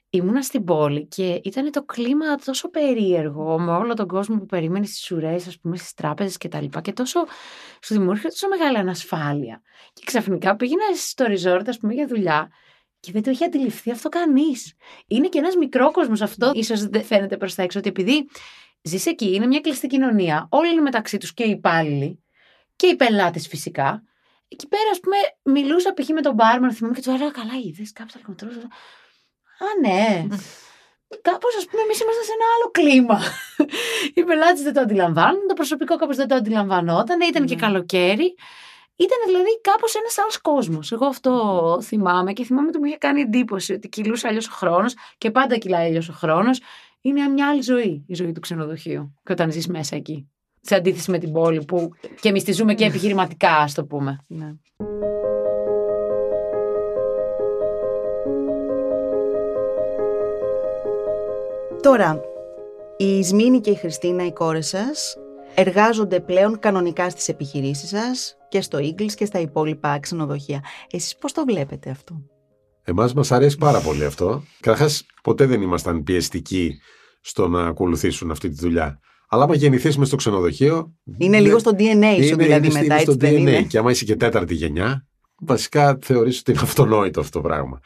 ήμουνα 0.10 0.42
στην 0.42 0.64
πόλη 0.64 1.08
και 1.08 1.42
ήταν 1.44 1.72
το 1.72 1.84
κλίμα 1.84 2.36
τόσο 2.36 2.70
περίεργο 2.70 3.60
με 3.60 3.72
όλο 3.72 3.94
τον 3.94 4.08
κόσμο 4.08 4.38
που 4.38 4.46
περίμενε 4.46 4.86
στις 4.86 5.12
ουρές, 5.12 5.48
ας 5.48 5.60
πούμε, 5.60 5.78
στις 5.78 5.94
τράπεζες 5.94 6.38
κτλ. 6.38 6.66
Και, 6.66 6.82
και 6.82 6.94
τόσο 6.94 7.20
σου 7.82 7.94
δημιούργησε 7.94 8.28
τόσο 8.28 8.48
μεγάλη 8.48 8.78
ανασφάλεια. 8.78 9.62
Και 9.94 10.02
ξαφνικά 10.06 10.56
πήγαινα 10.56 10.84
στο 10.96 11.26
resort, 11.26 11.64
ας 11.68 11.78
πούμε, 11.78 11.94
για 11.94 12.08
δουλειά 12.08 12.50
και 13.00 13.12
δεν 13.12 13.24
το 13.24 13.30
είχε 13.30 13.46
αντιληφθεί 13.46 13.92
αυτό 13.92 14.10
κανείς. 14.10 14.74
Είναι 15.08 15.28
και 15.28 15.38
ένας 15.38 15.56
μικρό 15.56 15.92
κόσμο 15.92 16.16
αυτό, 16.22 16.52
ίσως 16.54 16.88
δεν 16.88 17.04
φαίνεται 17.04 17.38
προς 17.38 17.56
τα 17.56 17.64
έξω, 17.64 17.80
ότι 17.80 17.90
επειδή 17.90 18.28
ζεις 18.82 19.06
εκεί, 19.06 19.34
είναι 19.36 19.46
μια 19.48 19.60
κλειστή 19.60 19.88
κοινωνία, 19.88 20.48
όλοι 20.50 20.72
είναι 20.72 20.82
μεταξύ 20.82 21.18
τους 21.18 21.34
και 21.34 21.44
οι 21.44 21.50
υπάλληλοι 21.50 22.25
και 22.76 22.88
οι 22.88 22.96
πελάτες 22.96 23.48
φυσικά. 23.48 24.04
Εκεί 24.48 24.68
πέρα, 24.68 24.90
ας 24.92 25.00
πούμε, 25.00 25.16
μιλούσα 25.44 25.94
π.χ. 25.94 26.10
με 26.10 26.22
τον 26.22 26.34
μπάρμαν, 26.34 26.74
θυμάμαι 26.74 26.96
και 26.96 27.02
του 27.02 27.10
έλεγα 27.10 27.32
Καλά, 27.32 27.54
είδε 27.66 27.84
κάποιο 27.94 28.14
αλκοτρό. 28.18 28.50
Α, 29.66 29.68
ναι. 29.82 30.28
Κάπως, 31.28 31.56
ας 31.56 31.66
πούμε, 31.66 31.82
εμείς 31.82 32.00
είμαστε 32.00 32.24
σε 32.24 32.32
ένα 32.38 32.46
άλλο 32.56 32.72
κλίμα. 32.72 33.20
Οι 34.14 34.24
πελάτες 34.24 34.62
δεν 34.62 34.74
το 34.74 34.80
αντιλαμβάνουν, 34.80 35.48
το 35.48 35.54
προσωπικό 35.54 35.96
κάπως 35.96 36.16
δεν 36.16 36.28
το 36.28 36.36
αντιλαμβανόταν, 36.36 37.22
ήταν 37.22 37.46
και 37.46 37.56
ναι. 37.56 37.62
καλοκαίρι. 37.62 38.36
Ήταν 38.98 39.18
δηλαδή 39.26 39.62
κάπως 39.62 39.96
ένας 39.96 40.18
άλλος 40.18 40.42
κόσμος. 40.42 40.92
Εγώ 40.92 41.06
αυτό 41.06 41.32
θυμάμαι 41.84 42.34
και 42.34 42.44
θυμάμαι 42.44 42.68
ότι 42.68 42.78
μου 42.78 42.86
είχε 42.86 42.98
κάνει 42.98 43.22
εντύπωση 43.22 43.74
ότι 43.74 43.90
κυλούσε 43.90 44.28
αλλιώς 44.28 44.48
ο 44.48 44.52
χρόνος 44.52 44.94
και 45.18 45.32
πάντα 45.32 45.58
κυλάει 45.58 45.88
αλλιώς 45.88 46.10
ο 46.10 46.14
χρόνος. 46.14 46.62
Είναι 47.02 47.28
μια 47.28 47.50
άλλη 47.50 47.62
ζωή 47.62 48.06
η 48.08 48.14
ζωή 48.14 48.32
του 48.32 48.40
ξενοδοχείου. 48.40 49.20
Και 49.24 49.32
όταν 49.32 49.52
ζεις 49.52 49.68
μέσα 49.68 49.96
εκεί 49.96 50.30
σε 50.66 50.76
αντίθεση 50.76 51.12
με 51.12 51.18
την 51.18 51.32
πόλη 51.32 51.66
που 51.66 51.90
και 52.22 52.30
εμείς 52.30 52.44
τη 52.44 52.52
ζούμε 52.52 52.74
και 52.74 52.86
επιχειρηματικά, 52.86 53.56
ας 53.56 53.74
το 53.74 53.86
πούμε. 53.86 54.20
Ναι. 54.28 54.54
Τώρα, 61.82 62.22
η 62.98 63.18
Ισμήνη 63.18 63.60
και 63.60 63.70
η 63.70 63.76
Χριστίνα, 63.76 64.26
οι 64.26 64.34
κόρες 64.34 64.68
σας, 64.68 65.18
εργάζονται 65.56 66.20
πλέον 66.20 66.60
κανονικά 66.60 67.10
στις 67.10 67.28
επιχειρήσεις 67.28 67.90
σας 67.90 68.38
και 68.50 68.62
στο 68.62 68.80
Ίγκλης 68.80 69.16
και 69.16 69.26
στα 69.26 69.40
υπόλοιπα 69.40 70.00
ξενοδοχεία. 70.00 70.64
Εσείς 70.92 71.16
πώς 71.16 71.32
το 71.32 71.44
βλέπετε 71.46 71.90
αυτό; 71.90 72.22
Εμάς 72.84 73.14
μας 73.14 73.32
αρέσει 73.32 73.58
πάρα 73.58 73.80
πολύ 73.80 74.06
αυτό. 74.06 74.44
Καταρχάς, 74.60 75.06
ποτέ 75.24 75.46
δεν 75.46 75.62
ήμασταν 75.62 76.04
πιεστικοί 76.04 76.78
στο 77.22 77.48
να 77.48 77.66
ακολουθήσουν 77.66 78.32
αυτή 78.32 78.50
τη 78.50 78.56
δουλειά. 78.56 79.00
Αλλά 79.28 79.44
άμα 79.44 79.56
γεννηθείς 79.56 79.98
μες 79.98 80.08
στο 80.08 80.16
ξενοδοχείο. 80.16 80.94
Είναι 81.18 81.40
λίγο 81.40 81.60
στο 81.60 81.72
DNA 81.78 82.24
σου, 82.28 82.36
δηλαδή 82.36 82.68
είναι, 82.68 82.80
μετά. 82.82 82.94
Είναι 82.94 83.00
στο 83.00 83.14
DNA. 83.14 83.32
Είναι; 83.32 83.62
Και 83.62 83.78
άμα 83.78 83.92
είσαι 83.92 84.06
και 84.06 84.16
τέταρτη 84.16 84.54
γενιά, 84.54 85.06
βασικά 85.40 85.98
θεωρείς 86.02 86.40
ότι 86.40 86.52
είναι 86.52 86.60
αυτονόητο 86.64 87.20
αυτό 87.20 87.42
το 87.42 87.48
πράγμα. 87.48 87.80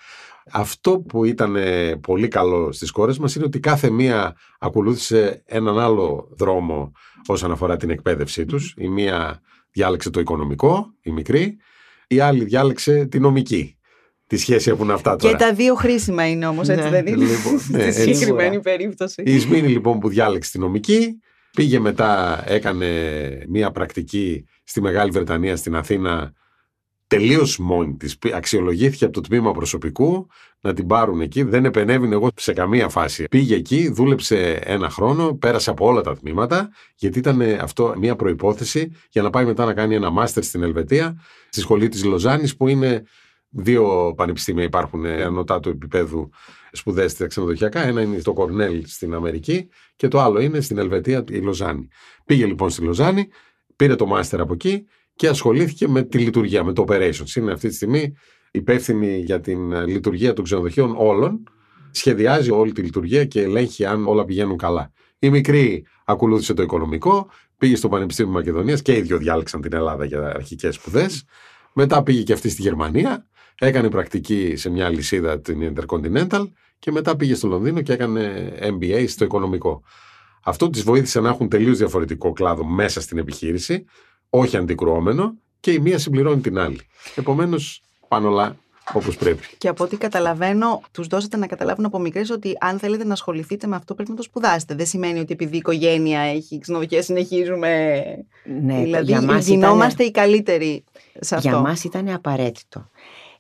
Αυτό 0.52 1.00
που 1.00 1.26
ήταν 1.26 1.56
ε, 1.56 1.96
πολύ 1.96 2.28
καλό 2.28 2.72
στις 2.72 2.92
κόρες 2.92 3.18
μας 3.18 3.36
είναι 3.36 3.46
ότι 3.46 3.60
κάθε 3.60 3.90
μία 3.90 4.36
ακολούθησε 4.60 5.44
έναν 5.46 5.80
άλλο 5.80 6.28
δρόμο 6.38 6.92
όσον 7.28 7.52
αφορά 7.52 7.78
την 7.78 7.90
εκπαίδευσή 7.90 8.46
τους. 8.46 8.74
Η 8.78 8.88
μία 8.88 9.42
διάλεξε 9.72 10.10
το 10.10 10.20
οικονομικό, 10.20 10.94
η 11.02 11.12
μικρή, 11.12 11.58
η 12.08 12.20
άλλη 12.20 12.44
διάλεξε 12.44 13.06
τη 13.06 13.20
νομική. 13.20 13.74
Τι 14.28 14.38
σχέση 14.38 14.70
έχουν 14.70 14.92
αυτά 14.92 15.16
τώρα. 15.16 15.38
Και 15.38 15.44
τα 15.44 15.54
δύο 15.54 15.76
χρήσιμα 15.76 16.30
είναι 16.30 16.48
όμως, 16.48 16.68
έτσι 16.68 16.84
ναι, 16.84 16.90
δεν 16.90 17.08
είναι; 17.08 17.26
Λοιπόν, 17.26 17.60
ναι, 17.68 17.92
Στη 17.92 18.02
συγκεκριμένη 18.02 18.60
περίπτωση. 18.60 19.24
Η 19.26 19.36
Ισμήνη 19.36 19.68
λοιπόν 19.68 20.00
που 20.00 20.10
διάλεξε 20.10 20.52
τη 20.52 20.60
νομική, 20.60 21.20
Πήγε 21.54 21.80
μετά, 21.80 22.44
έκανε 22.48 22.88
μία 23.50 23.72
πρακτική 23.72 24.46
στη 24.64 24.82
Μεγάλη 24.82 25.12
Βρετανία, 25.12 25.56
στην 25.56 25.76
Αθήνα, 25.76 26.34
τελείως 27.08 27.58
μόνη 27.58 27.96
της. 27.96 28.18
Αξιολογήθηκε 28.34 29.06
από 29.06 29.14
το 29.14 29.22
τμήμα 29.22 29.52
προσωπικού 29.52 30.28
να 30.62 30.74
την 30.74 30.88
πάρουν 30.88 31.22
εκεί. 31.22 31.44
Δεν 31.44 31.66
επενέβηνε 31.66 32.14
εγώ 32.16 32.30
σε 32.36 32.54
καμία 32.54 32.90
φάση. 32.90 33.24
Πήγε 33.30 33.56
εκεί, 33.56 33.90
δούλεψε 33.90 34.52
ένα 34.64 34.90
χρόνο, 34.90 35.34
πέρασε 35.34 35.70
από 35.70 35.86
όλα 35.86 36.02
τα 36.02 36.18
τμήματα, 36.18 36.70
γιατί 36.96 37.20
ήταν 37.20 37.42
αυτό 37.42 37.94
μια 37.98 38.16
προπόθεση 38.16 38.92
για 39.10 39.22
να 39.22 39.30
πάει 39.30 39.46
μετά 39.46 39.66
να 39.66 39.74
κάνει 39.74 39.96
ένα 39.96 40.10
μάστερ 40.10 40.44
στην 40.44 40.64
Ελβετία, 40.64 41.22
στη 41.50 41.62
σχολή 41.62 41.88
της 41.88 42.04
Λοζάνης, 42.04 42.56
που 42.56 42.68
είναι 42.68 43.04
δύο 43.50 44.14
πανεπιστήμια 44.18 44.64
υπάρχουν 44.64 45.06
ανωτά 45.06 45.60
του 45.60 45.70
επίπεδου 45.70 46.30
σπουδέ 46.72 47.08
στα 47.08 47.28
ξενοδοχειακά. 47.28 47.88
Ένα 47.88 48.02
είναι 48.02 48.22
το 48.22 48.34
Κορνέλ 48.34 48.84
στην 48.86 49.14
Αμερική 49.14 49.68
και 49.96 50.08
το 50.08 50.20
άλλο 50.20 50.40
είναι 50.40 50.62
στην 50.62 50.78
Ελβετία, 50.78 51.24
η 51.30 51.38
Λοζάνη. 51.38 51.88
Πήγε 52.26 52.46
λοιπόν 52.46 52.70
στη 52.70 52.82
Λοζάνη, 52.82 53.28
πήρε 53.76 53.96
το 53.96 54.06
μάστερ 54.06 54.42
από 54.42 54.54
εκεί 54.54 54.86
και 55.16 55.28
ασχολήθηκε 55.28 55.88
με 55.88 56.04
τη 56.04 56.18
λειτουργία, 56.18 56.64
με 56.64 56.74
το 56.74 56.86
operations. 56.88 57.36
Είναι 57.36 57.52
αυτή 57.52 57.68
τη 57.68 57.74
στιγμή 57.76 58.14
υπεύθυνη 58.52 59.18
για 59.18 59.40
την 59.40 59.86
λειτουργία 59.86 60.34
των 60.34 60.44
ξενοδοχείων 60.44 60.96
όλων. 60.98 61.44
Σχεδιάζει 61.92 62.52
όλη 62.52 62.72
τη 62.72 62.82
λειτουργία 62.82 63.26
και 63.26 63.42
ελέγχει 63.42 63.86
αν 63.86 64.08
όλα 64.08 64.26
πηγαίνουν 64.26 64.58
καλά. 64.58 64.92
Η 65.20 65.30
μικρή 65.30 65.86
ακολούθησε 66.06 66.54
το 66.54 66.62
οικονομικό, 66.62 67.30
πήγε 67.58 67.76
στο 67.76 67.90
Πανεπιστήμιο 67.90 68.32
Μακεδονίας 68.32 68.82
και 68.82 68.96
οι 68.96 69.02
δύο 69.02 69.18
διάλεξαν 69.18 69.62
την 69.62 69.74
Ελλάδα 69.74 70.06
για 70.06 70.28
αρχικές 70.36 70.76
σπουδές. 70.76 71.24
Μετά 71.74 72.04
πήγε 72.04 72.24
και 72.24 72.34
αυτή 72.34 72.50
στη 72.50 72.62
Γερμανία, 72.62 73.28
έκανε 73.60 73.90
πρακτική 73.90 74.56
σε 74.56 74.70
μια 74.70 74.90
λυσίδα 74.90 75.40
την 75.40 75.74
Intercontinental 75.74 76.50
και 76.80 76.92
μετά 76.92 77.16
πήγε 77.16 77.36
στο 77.36 77.48
Λονδίνο 77.48 77.82
και 77.82 77.94
έκανε 77.94 78.54
MBA 78.62 79.06
στο 79.08 79.26
οικονομικό. 79.26 79.82
Αυτό 80.44 80.70
της 80.70 80.84
βοήθησε 80.84 81.20
να 81.20 81.30
έχουν 81.30 81.50
τελείως 81.50 81.78
διαφορετικό 81.78 82.34
κλάδο 82.34 82.66
μέσα 82.66 83.02
στην 83.02 83.18
επιχείρηση, 83.18 83.86
όχι 84.30 84.58
αντικρουόμενο, 84.58 85.34
και 85.60 85.72
η 85.72 85.80
μία 85.80 85.98
συμπληρώνει 85.98 86.42
την 86.42 86.58
άλλη. 86.58 86.80
Επομένως, 87.16 87.82
πάνω 88.08 88.28
όλα 88.28 88.56
όπως 88.94 89.18
πρέπει. 89.18 89.44
Και 89.58 89.68
από 89.68 89.84
ό,τι 89.84 89.98
καταλαβαίνω, 89.98 90.82
τους 90.92 91.08
δώσατε 91.08 91.38
να 91.38 91.48
καταλάβουν 91.48 91.86
από 91.86 92.00
μικρές 92.00 92.30
ότι 92.30 92.56
αν 92.60 92.80
θέλετε 92.80 93.04
να 93.04 93.14
ασχοληθείτε 93.14 93.68
με 93.68 93.76
αυτό, 93.76 93.94
πρέπει 93.96 94.10
να 94.10 94.16
το 94.16 94.24
σπουδάσετε. 94.24 94.76
Δεν 94.76 94.86
σημαίνει 94.86 95.20
ότι 95.20 95.34
επειδή 95.34 95.56
η 95.56 95.58
οικογένεια 95.58 96.20
έχει 96.20 96.60
ξενοδοχεία, 96.60 97.02
συνεχίζουμε. 97.02 98.02
Ναι, 98.62 98.82
δηλαδή, 98.82 99.06
για 99.06 99.22
μας 99.22 99.48
γινόμαστε 99.48 100.04
ήταν, 100.04 100.08
οι 100.08 100.12
καλύτεροι 100.12 100.84
σε 101.20 101.36
αυτό. 101.36 101.50
Για 101.50 101.60
μας 101.60 101.84
ήταν 101.84 102.10
απαραίτητο. 102.10 102.90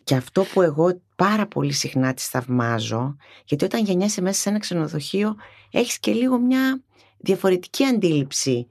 Και 0.09 0.15
αυτό 0.15 0.43
που 0.43 0.61
εγώ 0.61 1.01
πάρα 1.15 1.47
πολύ 1.47 1.71
συχνά 1.71 2.13
της 2.13 2.27
θαυμάζω, 2.27 3.15
γιατί 3.45 3.65
όταν 3.65 3.83
γεννιέσαι 3.83 4.21
μέσα 4.21 4.41
σε 4.41 4.49
ένα 4.49 4.59
ξενοδοχείο, 4.59 5.35
έχεις 5.71 5.99
και 5.99 6.11
λίγο 6.11 6.39
μια 6.39 6.81
διαφορετική 7.17 7.83
αντίληψη 7.85 8.67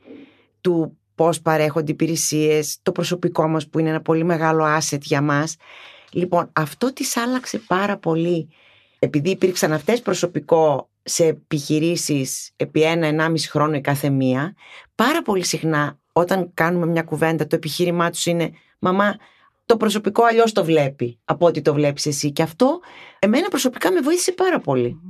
του 0.60 0.98
πώς 1.14 1.40
παρέχονται 1.40 1.92
υπηρεσίες, 1.92 2.78
το 2.82 2.92
προσωπικό 2.92 3.48
μας 3.48 3.68
που 3.68 3.78
είναι 3.78 3.88
ένα 3.88 4.00
πολύ 4.00 4.24
μεγάλο 4.24 4.78
asset 4.78 5.00
για 5.00 5.22
μας. 5.22 5.56
Λοιπόν, 6.12 6.50
αυτό 6.52 6.92
της 6.92 7.16
άλλαξε 7.16 7.58
πάρα 7.58 7.96
πολύ. 7.96 8.48
Επειδή 8.98 9.30
υπήρξαν 9.30 9.72
αυτές 9.72 10.00
προσωπικό 10.00 10.88
σε 11.02 11.24
επιχειρήσεις 11.24 12.50
επί 12.56 12.82
ένα-ενάμιση 12.82 13.50
χρόνο 13.50 13.74
η 13.76 13.80
κάθε 13.80 14.10
μία, 14.10 14.54
πάρα 14.94 15.22
πολύ 15.22 15.44
συχνά 15.44 15.98
όταν 16.12 16.50
κάνουμε 16.54 16.86
μια 16.86 17.02
κουβέντα 17.02 17.46
το 17.46 17.56
επιχείρημά 17.56 18.10
τους 18.10 18.26
είναι 18.26 18.50
«Μαμά, 18.78 19.16
το 19.68 19.76
προσωπικό 19.76 20.24
αλλιώς 20.24 20.52
το 20.52 20.64
βλέπει 20.64 21.20
από 21.24 21.46
ό,τι 21.46 21.62
το 21.62 21.74
βλέπεις 21.74 22.06
εσύ». 22.06 22.32
Και 22.32 22.42
αυτό 22.42 22.80
εμένα 23.18 23.48
προσωπικά 23.48 23.92
με 23.92 24.00
βοήθησε 24.00 24.32
πάρα 24.32 24.60
πολύ. 24.60 25.00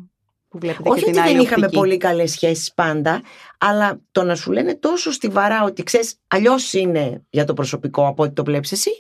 Που 0.49 0.59
βλέπετε 0.59 0.89
Όχι 0.89 0.99
και 0.99 1.11
την 1.11 1.19
ότι 1.19 1.29
δεν 1.29 1.37
άλλη 1.37 1.43
είχαμε 1.43 1.65
οπτική. 1.65 1.81
πολύ 1.81 1.97
καλές 1.97 2.31
σχέσεις 2.31 2.75
πάντα, 2.75 3.23
αλλά 3.59 4.01
το 4.13 4.23
να 4.23 4.35
σου 4.35 4.53
λένε 4.53 4.75
τόσο 4.75 5.13
στιβαρά 5.13 5.65
ότι 5.65 5.83
ξέρεις, 5.83 6.21
αλλιώς 6.29 6.73
είναι 6.73 7.25
για 7.31 7.45
το 7.45 7.55
προσωπικό 7.55 8.07
από 8.07 8.23
ό,τι 8.23 8.33
το 8.33 8.45
βλέπεις 8.45 8.73
εσύ, 8.73 8.91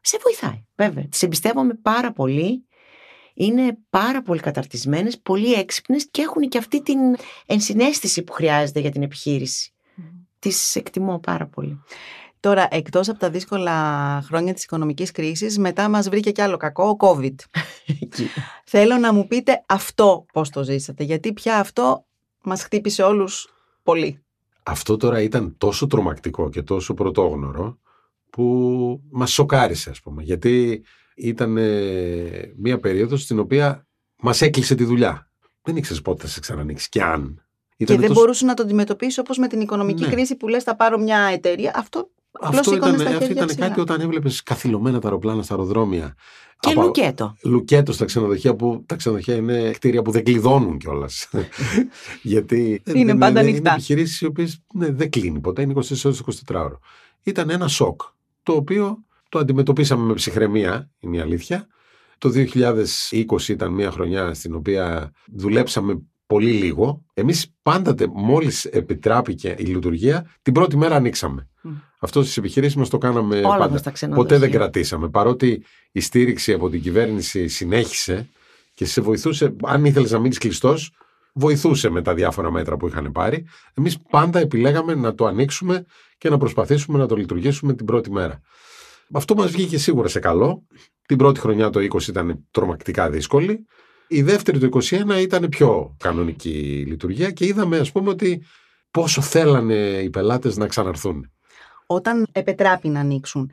σε 0.00 0.18
βοηθάει. 0.22 0.64
Βέβαια. 0.74 1.08
Τι 1.08 1.18
εμπιστεύομαι 1.20 1.74
πάρα 1.74 2.12
πολύ. 2.12 2.66
Είναι 3.34 3.78
πάρα 3.90 4.22
πολύ 4.22 4.40
καταρτισμένες, 4.40 5.20
πολύ 5.20 5.52
έξυπνες 5.52 6.08
και 6.10 6.22
έχουν 6.22 6.48
και 6.48 6.58
αυτή 6.58 6.82
την 6.82 6.98
ενσυναίσθηση 7.46 8.22
που 8.22 8.32
χρειάζεται 8.32 8.80
για 8.80 8.90
την 8.90 9.02
επιχείρηση. 9.02 9.70
Τις 10.38 10.76
εκτιμώ 10.76 11.18
πάρα 11.18 11.46
πολύ. 11.46 11.82
Τώρα, 12.46 12.68
εκτός 12.70 13.08
από 13.08 13.18
τα 13.18 13.30
δύσκολα 13.30 13.72
χρόνια 14.26 14.54
της 14.54 14.64
οικονομικής 14.64 15.10
κρίσης, 15.10 15.58
μετά 15.58 15.88
μας 15.88 16.08
βρήκε 16.08 16.30
κι 16.30 16.40
άλλο 16.40 16.56
κακό, 16.56 16.88
ο 16.88 16.96
COVID. 17.06 17.34
Θέλω 18.64 18.96
να 18.96 19.12
μου 19.12 19.26
πείτε 19.26 19.64
αυτό 19.66 20.26
πώς 20.32 20.50
το 20.50 20.62
ζήσατε, 20.64 21.04
γιατί 21.04 21.32
πια 21.32 21.58
αυτό 21.58 22.06
μας 22.42 22.62
χτύπησε 22.62 23.02
όλους 23.02 23.48
πολύ. 23.82 24.24
Αυτό 24.62 24.96
τώρα 24.96 25.20
ήταν 25.20 25.54
τόσο 25.58 25.86
τρομακτικό 25.86 26.48
και 26.48 26.62
τόσο 26.62 26.94
πρωτόγνωρο 26.94 27.78
που 28.30 29.00
μας 29.10 29.32
σοκάρισε 29.32 29.90
ας 29.90 30.00
πούμε 30.00 30.22
γιατί 30.22 30.84
ήταν 31.16 31.56
ε, 31.56 32.52
μια 32.56 32.78
περίοδος 32.78 33.22
στην 33.22 33.38
οποία 33.38 33.86
μας 34.20 34.42
έκλεισε 34.42 34.74
τη 34.74 34.84
δουλειά. 34.84 35.30
Δεν 35.62 35.76
ήξερες 35.76 36.02
πότε 36.02 36.22
θα 36.22 36.28
σε 36.28 36.40
ξανανοίξεις 36.40 36.88
και 36.88 37.02
αν. 37.02 37.44
και 37.76 37.82
Ήτανε 37.84 37.98
δεν 37.98 38.08
τόσο- 38.08 38.20
μπορούσε 38.20 38.44
να 38.44 38.54
το 38.54 38.62
αντιμετωπίσει 38.62 39.20
όπως 39.20 39.38
με 39.38 39.46
την 39.48 39.60
οικονομική 39.60 40.02
Ναι. 40.02 40.10
κρίση 40.10 40.36
που 40.36 40.48
λες: 40.48 40.62
Θα 40.62 40.76
πάρω 40.76 40.98
μια 40.98 41.18
εταιρεία. 41.18 41.72
Αυτό 41.76 41.98
απλώς 41.98 42.15
Αυτό 42.40 42.70
σήκωνες 42.70 42.94
ήταν, 42.94 43.04
τα 43.04 43.10
αυτό 43.10 43.18
χέρια 43.18 43.32
ήταν 43.34 43.46
ψηλά. 43.46 43.68
κάτι 43.68 43.80
όταν 43.80 44.00
έβλεπες 44.00 44.42
καθυλωμένα 44.42 44.98
τα 45.00 45.06
αεροπλάνα 45.08 45.42
στα 45.42 45.54
αεροδρόμια. 45.54 46.14
Και 46.60 46.70
Από- 46.70 46.82
λουκέτο. 46.82 47.36
Λουκέτο 47.44 47.92
στα 47.92 48.04
ξενοδοχεία 48.04 48.54
που 48.54 48.82
τα 48.86 48.94
ξενοδοχεία 48.96 49.34
είναι 49.34 49.70
κτίρια 49.70 50.02
που 50.02 50.10
δεν 50.10 50.24
κλειδώνουν 50.24 50.78
κιόλας. 50.78 51.28
Γιατί 52.22 52.82
Είναι 52.84 53.04
δεν- 53.04 53.18
πάντα 53.18 53.30
είναι, 53.40 53.48
ανοιχτά. 53.48 53.60
Είναι 53.60 53.72
επιχειρήσεις 53.72 54.20
οι 54.20 54.26
οποίε 54.26 54.46
ναι, 54.74 54.90
δεν 54.90 55.10
κλείνει 55.10 55.40
ποτέ, 55.40 55.62
είναι 55.62 55.72
24 55.76 55.80
ώρες 56.04 56.22
24 56.46 56.54
ώρο. 56.64 56.78
Ήταν 57.22 57.50
ένα 57.50 57.68
σοκ 57.68 58.00
το 58.42 58.52
οποίο 58.52 58.98
το 59.28 59.38
αντιμετωπίσαμε 59.38 60.04
με 60.06 60.14
ψυχραιμία, 60.14 60.90
είναι 60.98 61.16
η 61.16 61.20
αλήθεια. 61.20 61.66
Το 62.18 62.28
2020 62.28 63.48
ήταν 63.48 63.72
μια 63.72 63.90
χρονιά 63.90 64.34
στην 64.34 64.54
οποία 64.54 65.12
δουλέψαμε 65.34 66.02
πολύ 66.26 66.50
λίγο. 66.50 67.04
Εμείς 67.14 67.54
πάντοτε 67.62 68.06
μόλις 68.12 68.64
επιτράπηκε 68.64 69.54
η 69.58 69.64
λειτουργία, 69.64 70.30
την 70.42 70.52
πρώτη 70.52 70.76
μέρα 70.76 70.94
ανοίξαμε. 70.94 71.48
Μμ. 71.62 71.70
Αυτό 71.98 72.22
στις 72.22 72.36
επιχειρήσεις 72.36 72.76
μας 72.76 72.88
το 72.88 72.98
κάναμε 72.98 73.36
Όλα 73.36 73.56
πάντα. 73.56 73.68
μας 73.70 73.82
τα 73.82 73.90
ξενοδοχεία. 73.90 74.28
Ποτέ 74.28 74.46
δεν 74.46 74.58
κρατήσαμε. 74.58 75.08
Παρότι 75.08 75.64
η 75.92 76.00
στήριξη 76.00 76.52
από 76.52 76.70
την 76.70 76.82
κυβέρνηση 76.82 77.48
συνέχισε 77.48 78.28
και 78.74 78.84
σε 78.84 79.00
βοηθούσε, 79.00 79.56
αν 79.62 79.84
ήθελες 79.84 80.10
να 80.10 80.18
μείνει 80.18 80.34
κλειστός, 80.34 80.92
βοηθούσε 81.32 81.88
με 81.88 82.02
τα 82.02 82.14
διάφορα 82.14 82.50
μέτρα 82.50 82.76
που 82.76 82.86
είχαν 82.86 83.12
πάρει. 83.12 83.46
Εμείς 83.74 83.98
πάντα 84.10 84.38
επιλέγαμε 84.38 84.94
να 84.94 85.14
το 85.14 85.26
ανοίξουμε 85.26 85.84
και 86.18 86.30
να 86.30 86.38
προσπαθήσουμε 86.38 86.98
να 86.98 87.06
το 87.06 87.16
λειτουργήσουμε 87.16 87.74
την 87.74 87.86
πρώτη 87.86 88.10
μέρα. 88.10 88.40
Αυτό 89.12 89.34
μας 89.34 89.50
βγήκε 89.50 89.78
σίγουρα 89.78 90.08
σε 90.08 90.18
καλό. 90.18 90.62
Την 91.06 91.16
πρώτη 91.16 91.40
χρονιά 91.40 91.70
το 91.70 91.80
20 91.80 92.08
ήταν 92.08 92.46
τρομακτικά 92.50 93.10
δύσκολη. 93.10 93.66
Η 94.08 94.22
δεύτερη 94.22 94.58
το 94.58 94.68
21 94.72 95.20
ήταν 95.20 95.48
πιο 95.48 95.96
κανονική 95.98 96.84
λειτουργία 96.88 97.30
και 97.30 97.46
είδαμε 97.46 97.78
ας 97.78 97.92
πούμε 97.92 98.08
ότι 98.10 98.42
πόσο 98.90 99.20
θέλανε 99.20 99.74
οι 99.74 100.10
πελάτες 100.10 100.56
να 100.56 100.66
ξαναρθούν. 100.66 101.30
Όταν 101.86 102.26
επετράπη 102.32 102.88
να 102.88 103.00
ανοίξουν, 103.00 103.50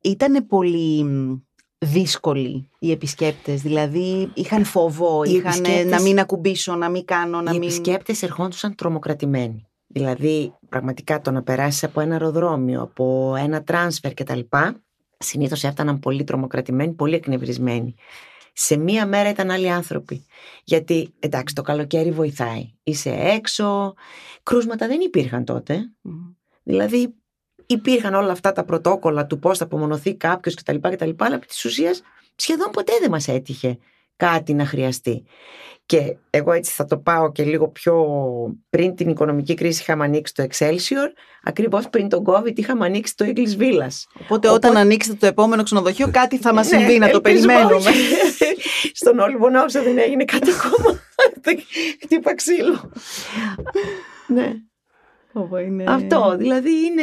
ήταν 0.00 0.46
πολύ 0.46 1.04
μ, 1.04 1.34
δύσκολοι 1.78 2.68
οι 2.78 2.90
επισκέπτες, 2.90 3.62
δηλαδή 3.62 4.30
είχαν 4.34 4.64
φόβο, 4.64 5.22
Οι 5.24 5.30
είχαν 5.32 5.52
επισκέπτες- 5.64 5.90
να 5.90 6.00
μην 6.00 6.18
ακουμπήσω, 6.18 6.74
να 6.74 6.88
μην 6.88 7.04
κάνω, 7.04 7.40
να 7.40 7.50
Οι 7.50 7.58
μην... 7.58 7.62
επισκέπτες 7.68 8.22
ερχόντουσαν 8.22 8.74
τρομοκρατημένοι. 8.74 9.66
Δηλαδή, 9.86 10.52
πραγματικά 10.68 11.20
το 11.20 11.30
να 11.30 11.42
περάσεις 11.42 11.84
από 11.84 12.00
ένα 12.00 12.12
αεροδρόμιο, 12.12 12.80
από 12.82 13.34
ένα 13.38 13.62
τράνσφερ 13.62 14.14
κτλ. 14.14 14.40
Συνήθως 15.18 15.64
έφταναν 15.64 15.98
πολύ 15.98 16.24
τρομοκρατημένοι, 16.24 16.92
πολύ 16.92 17.14
εκνευρισμένοι. 17.14 17.94
Σε 18.58 18.76
μία 18.76 19.06
μέρα 19.06 19.28
ήταν 19.28 19.50
άλλοι 19.50 19.70
άνθρωποι. 19.70 20.26
Γιατί, 20.64 21.14
εντάξει, 21.18 21.54
το 21.54 21.62
καλοκαίρι 21.62 22.10
βοηθάει. 22.10 22.72
Είσαι 22.82 23.10
έξω. 23.10 23.94
Κρούσματα 24.42 24.86
δεν 24.86 25.00
υπήρχαν 25.00 25.44
τότε. 25.44 25.92
Μμ. 26.00 26.12
Δηλαδή, 26.62 27.14
υπήρχαν 27.66 28.14
όλα 28.14 28.32
αυτά 28.32 28.52
τα 28.52 28.64
πρωτόκολλα 28.64 29.26
του 29.26 29.38
πώς 29.38 29.58
θα 29.58 29.64
απομονωθεί 29.64 30.14
κάποιος 30.14 30.54
κτλ. 30.54 30.76
κτλ. 30.80 31.10
Αλλά 31.16 31.34
επί 31.34 31.46
της 31.46 31.64
ουσίας 31.64 32.02
σχεδόν 32.36 32.70
ποτέ 32.70 32.92
δεν 33.00 33.10
μας 33.10 33.28
έτυχε 33.28 33.78
κάτι 34.16 34.54
να 34.54 34.66
χρειαστεί. 34.66 35.24
Και 35.86 36.16
εγώ 36.30 36.52
έτσι 36.52 36.72
θα 36.72 36.84
το 36.84 36.98
πάω 36.98 37.32
και 37.32 37.42
λίγο 37.44 37.68
πιο 37.68 38.04
πριν 38.70 38.94
την 38.94 39.08
οικονομική 39.08 39.54
κρίση 39.54 39.80
είχαμε 39.82 40.04
ανοίξει 40.04 40.34
το 40.34 40.46
Excelsior, 40.50 41.08
ακριβώς 41.42 41.88
πριν 41.88 42.08
τον 42.08 42.24
COVID 42.26 42.58
είχαμε 42.58 42.84
ανοίξει 42.86 43.16
το 43.16 43.24
Eagles 43.28 43.60
Villas. 43.62 44.02
Οπότε, 44.22 44.48
όταν 44.48 44.76
ανοίξετε 44.76 45.16
το 45.16 45.26
επόμενο 45.26 45.62
ξενοδοχείο 45.62 46.10
κάτι 46.10 46.38
θα 46.38 46.54
μας 46.54 46.70
Ναι, 46.70 46.78
συμβεί, 46.78 46.98
να 46.98 47.08
το 47.10 47.20
ελπίζουμε 47.24 47.52
περιμένουμε. 47.52 47.88
όχι. 47.90 48.14
Στον 49.00 49.18
Όλυμπο 49.18 49.50
Νόψα 49.50 49.82
δεν 49.82 49.98
έγινε 49.98 50.24
κάτι 50.24 50.50
ακόμα. 50.50 51.00
Χτύπα 52.02 52.34
ξύλο. 52.34 52.92
ναι. 54.26 54.52
Ω, 55.32 55.56
είναι- 55.58 55.84
Αυτό, 55.88 56.34
δηλαδή 56.38 56.70
είναι 56.86 57.02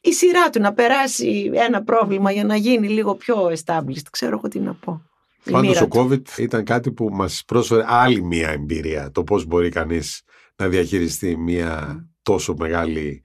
η 0.00 0.12
σειρά 0.12 0.50
του 0.50 0.60
να 0.60 0.72
περάσει 0.72 1.50
ένα 1.54 1.82
πρόβλημα 1.82 2.32
για 2.32 2.44
να 2.44 2.56
γίνει 2.56 2.88
λίγο 2.88 3.14
πιο 3.14 3.50
established. 3.50 4.06
Ξέρω 4.10 4.36
εγώ 4.36 4.48
τι 4.48 4.58
να 4.60 4.74
πω. 4.74 5.02
Η 5.44 5.50
Πάντως 5.50 5.68
μοίρα 5.68 5.82
ο 5.82 5.88
του. 5.88 6.08
COVID 6.10 6.38
ήταν 6.38 6.64
κάτι 6.64 6.92
που 6.92 7.08
μας 7.12 7.42
πρόσφερε 7.46 7.84
άλλη 7.86 8.22
μία 8.22 8.48
εμπειρία. 8.48 9.10
Το 9.10 9.24
πώς 9.24 9.44
μπορεί 9.44 9.68
κανείς 9.68 10.22
να 10.56 10.68
διαχειριστεί 10.68 11.36
μία 11.36 12.04
τόσο 12.22 12.54
μεγάλη 12.58 13.22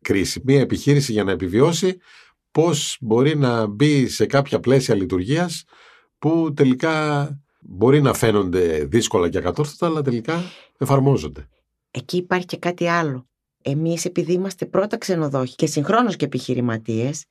κρίση. 0.00 0.40
Μία 0.44 0.60
επιχείρηση 0.60 1.12
για 1.12 1.24
να 1.24 1.30
επιβιώσει, 1.30 1.96
πώς 2.50 2.96
μπορεί 3.00 3.36
να 3.36 3.66
μπει 3.66 4.08
σε 4.08 4.26
κάποια 4.26 4.60
πλαίσια 4.60 4.94
λειτουργίας 4.94 5.64
που 6.18 6.52
τελικά 6.54 7.26
μπορεί 7.60 8.00
να 8.00 8.14
φαίνονται 8.14 8.84
δύσκολα 8.84 9.28
και 9.28 9.38
ακατόρθωτα, 9.38 9.86
αλλά 9.86 10.02
τελικά 10.02 10.42
εφαρμόζονται. 10.78 11.48
Εκεί 11.90 12.16
υπάρχει 12.16 12.46
και 12.46 12.56
κάτι 12.56 12.88
άλλο. 12.88 13.26
Εμείς 13.62 14.04
επειδή 14.04 14.32
είμαστε 14.32 14.66
πρώτα 14.66 14.98
ξενοδόχοι 14.98 15.54
και 15.54 15.66
συγχρόνως 15.66 16.16
και 16.16 16.24
επιχειρηματίες, 16.24 17.24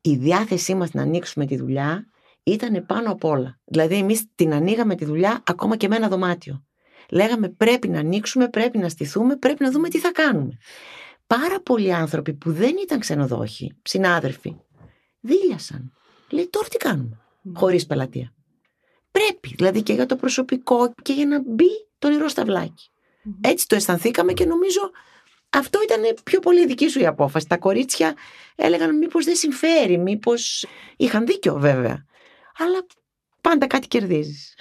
η 0.00 0.16
διάθεσή 0.16 0.74
μας 0.74 0.92
να 0.92 1.02
ανοίξουμε 1.02 1.46
τη 1.46 1.56
δουλειά 1.56 2.06
ήταν 2.52 2.86
πάνω 2.86 3.10
απ' 3.10 3.24
όλα. 3.24 3.58
Δηλαδή 3.64 3.94
εμείς 3.94 4.24
την 4.34 4.52
ανοίγαμε 4.52 4.94
τη 4.94 5.04
δουλειά 5.04 5.42
ακόμα 5.46 5.76
και 5.76 5.88
με 5.88 5.96
ένα 5.96 6.08
δωμάτιο. 6.08 6.64
Λέγαμε 7.10 7.48
πρέπει 7.48 7.88
να 7.88 7.98
ανοίξουμε, 7.98 8.48
πρέπει 8.48 8.78
να 8.78 8.88
στηθούμε, 8.88 9.36
πρέπει 9.36 9.64
να 9.64 9.70
δούμε 9.70 9.88
τι 9.88 9.98
θα 9.98 10.12
κάνουμε. 10.12 10.58
Πάρα 11.26 11.60
πολλοί 11.60 11.94
άνθρωποι 11.94 12.34
που 12.34 12.52
δεν 12.52 12.76
ήταν 12.82 12.98
ξενοδόχοι, 12.98 13.76
συνάδελφοι, 13.82 14.56
δίλιασαν. 15.20 15.92
Λέει 16.30 16.48
τώρα 16.50 16.68
τι 16.68 16.76
κάνουμε 16.76 17.20
χωρίς 17.54 17.86
πελατεία. 17.86 18.32
Πρέπει, 19.10 19.54
δηλαδή 19.56 19.82
και 19.82 19.92
για 19.92 20.06
το 20.06 20.16
προσωπικό 20.16 20.92
και 21.02 21.12
για 21.12 21.26
να 21.26 21.42
μπει 21.46 21.88
το 21.98 22.08
νερό 22.08 22.28
στα 22.28 22.44
βλάκι. 22.44 22.90
Έτσι 23.40 23.66
το 23.66 23.74
αισθανθήκαμε 23.74 24.32
και 24.32 24.44
νομίζω 24.44 24.90
αυτό 25.50 25.78
ήταν 25.82 26.00
πιο 26.24 26.40
πολύ 26.40 26.66
δική 26.66 26.88
σου 26.88 27.00
η 27.00 27.06
απόφαση. 27.06 27.46
Τα 27.46 27.56
κορίτσια 27.56 28.14
έλεγαν 28.56 28.96
μήπως 28.96 29.24
δεν 29.24 29.34
συμφέρει, 29.34 29.98
μήπως 29.98 30.66
είχαν 30.96 31.26
δίκιο 31.26 31.54
βέβαια. 31.58 32.04
Αλλά 32.60 32.86
πάντα 33.40 33.66
κάτι 33.66 33.88
κερδίζεις. 33.88 34.54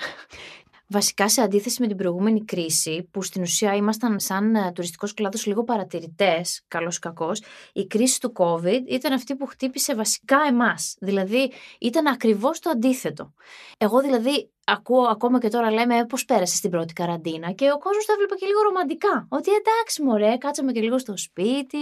Βασικά 0.91 1.29
σε 1.29 1.41
αντίθεση 1.41 1.81
με 1.81 1.87
την 1.87 1.97
προηγούμενη 1.97 2.45
κρίση, 2.45 3.07
που 3.11 3.23
στην 3.23 3.41
ουσία 3.41 3.75
ήμασταν 3.75 4.19
σαν 4.19 4.55
ε, 4.55 4.71
τουριστικός 4.71 5.13
κλάδος 5.13 5.45
λίγο 5.45 5.63
παρατηρητές, 5.63 6.61
καλός 6.67 6.95
ή 6.95 6.99
κακός, 6.99 7.41
η 7.73 7.87
κρίση 7.87 8.19
του 8.19 8.31
COVID 8.35 8.81
ήταν 8.87 9.13
αυτή 9.13 9.35
που 9.35 9.45
χτύπησε 9.45 9.95
βασικά 9.95 10.37
εμάς. 10.47 10.95
Δηλαδή 10.99 11.51
ήταν 11.79 12.07
ακριβώς 12.07 12.59
το 12.59 12.69
αντίθετο. 12.69 13.33
Εγώ 13.77 14.01
δηλαδή 14.01 14.49
ακούω 14.63 15.03
ακόμα 15.03 15.39
και 15.39 15.47
τώρα 15.47 15.71
λέμε 15.71 16.05
πώς 16.05 16.25
πέρασε 16.25 16.61
την 16.61 16.69
πρώτη 16.69 16.93
καραντίνα 16.93 17.51
και 17.51 17.71
ο 17.71 17.77
κόσμος 17.77 18.05
το 18.05 18.13
έβλεπε 18.13 18.35
και 18.35 18.45
λίγο 18.45 18.61
ρομαντικά. 18.61 19.27
Ότι 19.29 19.51
εντάξει 19.51 20.03
μωρέ, 20.03 20.37
κάτσαμε 20.37 20.71
και 20.71 20.81
λίγο 20.81 20.99
στο 20.99 21.17
σπίτι, 21.17 21.77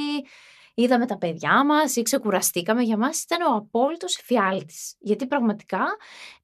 είδαμε 0.77 1.05
τα 1.05 1.17
παιδιά 1.17 1.65
μας 1.65 1.95
ή 1.95 2.01
ξεκουραστήκαμε. 2.01 2.81
Για 2.81 2.97
μας 2.97 3.23
ήταν 3.23 3.41
ο 3.41 3.55
απόλυτος 3.55 4.17
εφιάλτης. 4.17 4.95
Γιατί 4.99 5.27
πραγματικά 5.27 5.85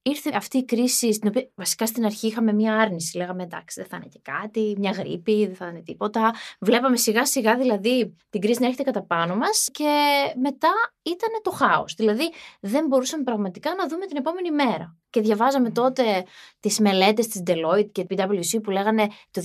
ήρθε 0.02 0.32
αυτή 0.36 0.58
η 0.58 0.66
κρίση, 0.66 1.14
στην 1.14 1.28
οποία 1.28 1.50
βασικά 1.56 1.86
στην 1.86 2.06
αρχή 2.06 2.28
είχαμε 2.28 2.54
μία 2.54 2.76
άρνηση. 2.76 3.18
Λέγαμε 3.18 3.44
εντάξει, 3.44 3.80
δεν 3.82 3.90
θα 3.90 3.96
είναι 3.96 4.08
και 4.10 4.20
κάτι, 4.22 4.76
μια 4.78 4.92
γρήπη, 4.92 5.46
δεν 5.46 5.56
θα 5.56 5.68
είναι 5.68 5.82
τίποτα. 5.82 6.34
Βλέπαμε 6.60 6.98
σιγά 6.98 7.26
σιγά 7.26 7.58
δηλαδή 7.58 8.16
την 8.30 8.42
κρίση 8.42 8.60
να 8.60 8.66
έρχεται 8.66 8.84
κατά 8.84 9.06
πάνω 9.06 9.36
μας 9.36 9.70
και 9.72 9.94
μετά 10.42 10.72
ήταν 11.02 11.30
το 11.42 11.52
χάος. 11.52 11.94
Δηλαδή 11.94 12.32
δεν 12.60 12.86
μπορούσαμε 12.88 13.24
πραγματικά 13.24 13.76
να 13.76 13.88
δούμε 13.88 14.06
την 14.06 14.18
επόμενη 14.18 14.52
μέρα. 14.52 14.98
Και 15.14 15.22
διαβάζαμε 15.22 15.70
τότε 15.70 16.26
τις 16.60 16.80
μελέτες 16.80 17.28
της 17.28 17.44
Deloitte 17.46 17.92
και 17.92 18.06
PwC 18.10 18.62
που 18.64 18.72
λέγανε 18.72 19.08
το 19.32 19.42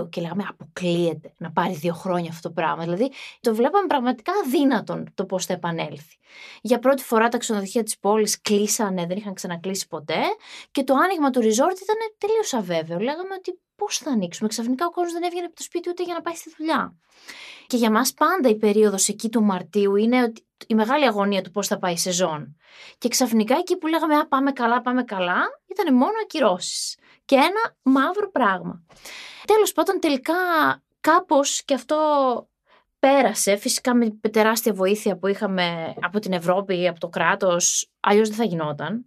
2022 0.00 0.10
και 0.10 0.20
λέγαμε 0.20 0.44
αποκλείεται 0.48 1.32
να 1.38 1.52
πάρει 1.52 1.74
δύο 1.74 1.92
χρόνια 1.92 2.30
αυτό 2.30 2.48
το 2.48 2.54
πράγμα. 2.54 2.82
Δηλαδή 2.82 3.10
το 3.40 3.54
βλέπαμε 3.54 3.86
πραγματικά 3.86 4.32
αδύνατον 4.44 5.10
το 5.14 5.24
πώς 5.24 5.46
θα 5.46 5.52
επανέλθει. 5.52 6.16
Για 6.60 6.78
πρώτη 6.78 7.02
φορά 7.02 7.28
τα 7.28 7.38
ξενοδοχεία 7.38 7.82
της 7.82 7.98
πόλης 7.98 8.40
κλείσανε, 8.40 9.06
δεν 9.06 9.16
είχαν 9.16 9.34
ξανακλείσει 9.34 9.88
ποτέ 9.88 10.20
και 10.70 10.84
το 10.84 10.94
άνοιγμα 10.94 11.30
του 11.30 11.40
resort 11.40 11.78
ήταν 11.82 11.96
τελείως 12.18 12.54
αβέβαιο. 12.54 12.98
Λέγαμε 12.98 13.34
ότι 13.38 13.60
πώς 13.76 13.98
θα 13.98 14.10
ανοίξουμε; 14.10 14.48
Ξαφνικά 14.48 14.86
ο 14.86 14.90
κόσμος 14.90 15.12
δεν 15.12 15.22
έβγαινε 15.22 15.46
από 15.46 15.54
το 15.54 15.62
σπίτι 15.62 15.88
ούτε 15.88 16.02
για 16.02 16.14
να 16.14 16.20
πάει 16.20 16.34
στη 16.34 16.54
δουλειά. 16.56 16.94
Και 17.66 17.76
για 17.76 17.90
μας 17.90 18.12
πάντα 18.12 18.48
η 18.48 18.56
περίοδος 18.56 19.08
εκεί 19.08 19.28
του 19.28 19.42
Μαρτίου 19.42 19.96
είναι 19.96 20.32
η 20.66 20.74
μεγάλη 20.74 21.04
αγωνία 21.04 21.42
του 21.42 21.50
πώς 21.50 21.66
θα 21.66 21.78
πάει 21.78 21.92
η 21.92 21.98
σεζόν. 21.98 22.56
Και 22.98 23.08
ξαφνικά 23.08 23.56
εκεί 23.56 23.76
που 23.76 23.86
λέγαμε 23.86 24.16
Α, 24.16 24.26
πάμε 24.26 24.52
καλά, 24.52 24.80
πάμε 24.80 25.02
καλά, 25.02 25.42
ήταν 25.66 25.94
μόνο 25.94 26.12
ακυρώσεις. 26.22 26.98
Και 27.24 27.34
ένα 27.34 27.76
μαύρο 27.82 28.30
πράγμα. 28.30 28.82
Τέλος 29.46 29.72
πάντων, 29.72 30.00
τελικά 30.00 30.34
κάπως 31.00 31.62
και 31.64 31.74
αυτό 31.74 31.98
πέρασε, 33.06 33.56
φυσικά 33.56 33.94
με 33.94 34.18
τεράστια 34.30 34.72
βοήθεια 34.72 35.16
που 35.16 35.26
είχαμε 35.26 35.94
από 36.00 36.18
την 36.18 36.32
Ευρώπη 36.32 36.80
ή 36.80 36.88
από 36.88 37.00
το 37.00 37.08
κράτος, 37.08 37.90
αλλιώς 38.00 38.28
δεν 38.28 38.36
θα 38.36 38.44
γινόταν. 38.44 39.06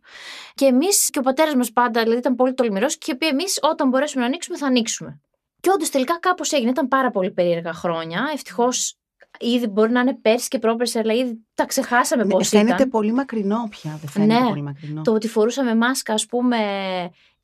Και 0.54 0.66
εμείς 0.66 1.10
και 1.10 1.20
ο 1.20 1.22
πατέρας 1.22 1.56
μας 1.56 1.72
πάντα 1.72 2.02
δηλαδή, 2.02 2.20
ήταν 2.20 2.36
πολύ 2.36 2.54
τολμηρός 2.54 2.98
και 2.98 3.06
είχε 3.08 3.16
πει: 3.16 3.28
Εμείς 3.28 3.60
όταν 3.62 3.90
μπορέσουμε 3.90 4.22
να 4.22 4.28
ανοίξουμε, 4.28 4.58
θα 4.58 4.66
ανοίξουμε. 4.66 5.20
Και 5.60 5.70
όντως 5.74 5.90
τελικά 5.90 6.20
κάπως 6.20 6.52
έγινε. 6.52 6.70
Ήταν 6.70 6.88
πάρα 6.88 7.12
πολύ 7.12 7.32
περίεργα 7.32 7.74
χρόνια. 7.74 8.30
Ευτυχώς 8.34 8.98
ήδη 9.40 9.68
μπορεί 9.68 9.92
να 9.92 10.00
είναι 10.00 10.16
πέρσι 10.16 10.48
και 10.48 10.60
πρόπερσι, 10.60 11.00
αλλά 11.00 11.14
ήδη 11.14 11.46
τα 11.54 11.66
ξεχάσαμε 11.66 12.24
ναι, 12.24 12.30
πώς 12.30 12.48
ήταν. 12.48 12.66
Φαίνεται 12.66 12.86
πολύ 12.86 13.14
μακρινό 13.14 13.68
πια. 13.70 13.98
Δεν 14.00 14.10
φαίνεται 14.10 14.40
ναι, 14.40 14.48
πολύ 14.48 14.62
μακρινό. 14.62 15.02
Το 15.02 15.14
ότι 15.14 15.28
φορούσαμε 15.28 15.76
μάσκα, 15.76 16.14
ας 16.14 16.26
πούμε, 16.26 16.58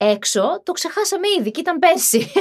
έξω, 0.04 0.62
το 0.64 0.72
ξεχάσαμε 0.72 1.28
ήδη 1.40 1.52
και 1.52 1.60
ήταν 1.60 1.80
πέρσι. 1.80 2.32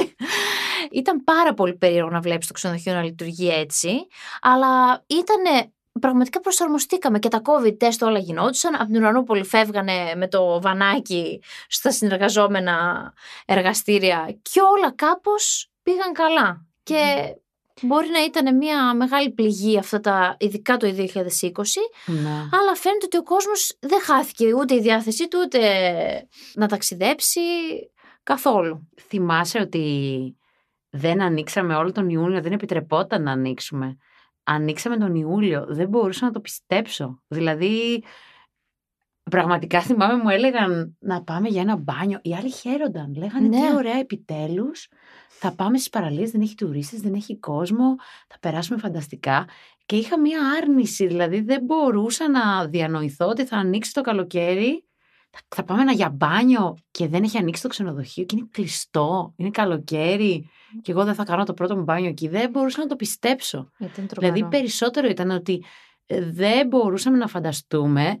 ήταν 1.01 1.23
πάρα 1.23 1.53
πολύ 1.53 1.75
περίεργο 1.75 2.09
να 2.09 2.19
βλέπεις 2.19 2.47
το 2.47 2.53
ξενοδοχείο 2.53 2.93
να 2.93 3.03
λειτουργεί 3.03 3.49
έτσι, 3.49 4.07
αλλά 4.41 5.03
ήταν 5.07 5.71
πραγματικά 5.99 6.39
προσαρμοστήκαμε 6.39 7.19
και 7.19 7.27
τα 7.27 7.41
COVID 7.43 7.77
τεστ 7.79 8.03
όλα 8.03 8.19
γινόντουσαν. 8.19 8.75
Από 8.75 8.85
την 8.85 8.95
Ουρανούπολη 8.95 9.43
φεύγανε 9.43 10.13
με 10.15 10.27
το 10.27 10.61
βανάκι 10.61 11.41
στα 11.67 11.91
συνεργαζόμενα 11.91 13.13
εργαστήρια 13.45 14.37
και 14.41 14.61
όλα 14.61 14.91
κάπως 14.95 15.71
πήγαν 15.83 16.13
καλά. 16.13 16.65
Και 16.83 17.35
Μπορεί 17.81 18.09
να 18.09 18.23
ήταν 18.23 18.57
μια 18.57 18.93
μεγάλη 18.93 19.31
πληγή 19.31 19.77
αυτά 19.77 19.99
τα, 19.99 20.35
ειδικά 20.39 20.77
το 20.77 20.87
2020, 20.87 20.97
ναι. 22.05 22.29
αλλά 22.29 22.75
φαίνεται 22.75 23.05
ότι 23.05 23.17
ο 23.17 23.23
κόσμος 23.23 23.77
δεν 23.79 24.01
χάθηκε 24.01 24.53
ούτε 24.53 24.75
η 24.75 24.81
διάθεσή 24.81 25.27
του, 25.27 25.39
ούτε 25.45 25.59
να 26.53 26.67
ταξιδέψει 26.67 27.39
καθόλου. 28.23 28.89
Θυμάσαι 29.07 29.59
ότι 29.59 30.35
δεν 30.89 31.21
ανοίξαμε 31.21 31.75
όλο 31.75 31.91
τον 31.91 32.09
Ιούνιο, 32.09 32.41
δεν 32.41 32.51
επιτρεπόταν 32.51 33.23
να 33.23 33.31
ανοίξουμε. 33.31 33.97
Ανοίξαμε 34.43 34.97
τον 34.97 35.15
Ιούλιο, 35.15 35.65
δεν 35.69 35.87
μπορούσα 35.87 36.25
να 36.25 36.31
το 36.31 36.39
πιστέψω. 36.39 37.21
Δηλαδή, 37.27 38.03
πραγματικά 39.31 39.81
θυμάμαι 39.81 40.23
μου 40.23 40.29
έλεγαν 40.29 40.97
να 40.99 41.23
πάμε 41.23 41.47
για 41.47 41.61
ένα 41.61 41.75
μπάνιο. 41.75 42.19
Οι 42.21 42.35
άλλοι 42.35 42.51
χαίρονταν, 42.51 43.15
λέγανε 43.17 43.47
ναι. 43.47 43.57
τι 43.57 43.75
ωραία 43.75 43.97
επιτέλους 43.97 44.87
θα 45.43 45.55
πάμε 45.55 45.77
στις 45.77 45.89
παραλίες, 45.89 46.31
δεν 46.31 46.41
έχει 46.41 46.55
τουρίστες, 46.55 46.99
δεν 47.01 47.13
έχει 47.13 47.37
κόσμο, 47.37 47.95
θα 48.27 48.37
περάσουμε 48.39 48.79
φανταστικά. 48.79 49.47
Και 49.85 49.95
είχα 49.95 50.19
μία 50.19 50.39
άρνηση, 50.61 51.07
δηλαδή 51.07 51.41
δεν 51.41 51.63
μπορούσα 51.63 52.29
να 52.29 52.67
διανοηθώ 52.67 53.27
ότι 53.27 53.45
θα 53.45 53.57
ανοίξει 53.57 53.93
το 53.93 54.01
καλοκαίρι, 54.01 54.85
θα 55.47 55.63
πάμε 55.63 55.81
ένα 55.81 55.91
για 55.91 56.09
μπάνιο 56.09 56.77
και 56.91 57.07
δεν 57.07 57.23
έχει 57.23 57.37
ανοίξει 57.37 57.61
το 57.61 57.67
ξενοδοχείο 57.67 58.23
και 58.23 58.35
είναι 58.37 58.47
κλειστό, 58.51 59.33
είναι 59.35 59.49
καλοκαίρι 59.49 60.49
και 60.81 60.91
εγώ 60.91 61.03
δεν 61.03 61.13
θα 61.13 61.23
κάνω 61.23 61.43
το 61.43 61.53
πρώτο 61.53 61.75
μου 61.75 61.83
μπάνιο 61.83 62.09
εκεί. 62.09 62.27
Δεν 62.27 62.49
μπορούσα 62.49 62.79
να 62.79 62.87
το 62.87 62.95
πιστέψω. 62.95 63.71
Δηλαδή 64.17 64.43
περισσότερο 64.43 65.07
ήταν 65.07 65.29
ότι 65.29 65.63
ε, 66.05 66.31
δεν 66.31 66.67
μπορούσαμε 66.67 67.17
να 67.17 67.27
φανταστούμε, 67.27 68.19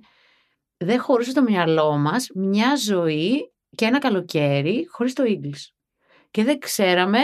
δεν 0.81 0.99
χωρούσε 0.99 1.33
το 1.33 1.41
μυαλό 1.41 1.97
μας 1.97 2.29
μια 2.33 2.75
ζωή 2.75 3.53
και 3.75 3.85
ένα 3.85 3.99
καλοκαίρι 3.99 4.87
χωρίς 4.91 5.13
το 5.13 5.23
English 5.27 5.71
και 6.31 6.43
δεν 6.43 6.59
ξέραμε 6.59 7.19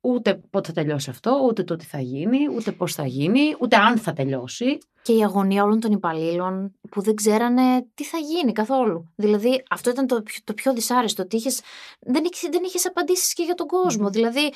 ούτε 0.00 0.34
πότε 0.50 0.68
θα 0.68 0.72
τελειώσει 0.74 1.10
αυτό, 1.10 1.40
ούτε 1.46 1.62
το 1.64 1.76
τι 1.76 1.84
θα 1.84 2.00
γίνει, 2.00 2.38
ούτε 2.56 2.72
πώς 2.72 2.94
θα 2.94 3.06
γίνει, 3.06 3.56
ούτε 3.60 3.76
αν 3.76 3.98
θα 3.98 4.12
τελειώσει. 4.12 4.78
Και 5.02 5.12
η 5.12 5.24
αγωνία 5.24 5.64
όλων 5.64 5.80
των 5.80 5.92
υπαλλήλων 5.92 6.74
που 6.90 7.02
δεν 7.02 7.14
ξέρανε 7.14 7.86
τι 7.94 8.04
θα 8.04 8.18
γίνει 8.18 8.52
καθόλου. 8.52 9.12
Δηλαδή 9.16 9.62
αυτό 9.70 9.90
ήταν 9.90 10.06
το, 10.06 10.22
το 10.44 10.54
πιο 10.54 10.72
δυσάρεστο, 10.72 11.22
ότι 11.22 11.36
είχες, 11.36 11.60
δεν, 12.00 12.24
είχες, 12.24 12.48
δεν 12.50 12.62
είχες 12.64 12.86
απαντήσεις 12.86 13.32
και 13.32 13.42
για 13.42 13.54
τον 13.54 13.66
κόσμο. 13.66 14.10
Δηλαδή 14.10 14.52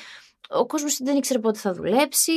ο 0.49 0.65
κόσμος 0.65 0.97
δεν 0.97 1.17
ήξερε 1.17 1.39
πότε 1.39 1.59
θα 1.59 1.73
δουλέψει, 1.73 2.31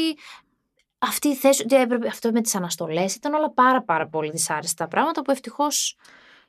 αυτή 1.01 1.29
η 1.29 1.35
θέση, 1.35 1.65
έπρεπε, 1.69 2.07
αυτό 2.07 2.33
με 2.33 2.41
τις 2.41 2.55
αναστολές 2.55 3.15
ήταν 3.15 3.35
όλα 3.35 3.53
πάρα 3.53 3.83
πάρα 3.83 4.09
πολύ 4.09 4.31
δυσάρεστα 4.31 4.89
πράγματα 4.89 5.23
που 5.23 5.31
ευτυχώς 5.31 5.97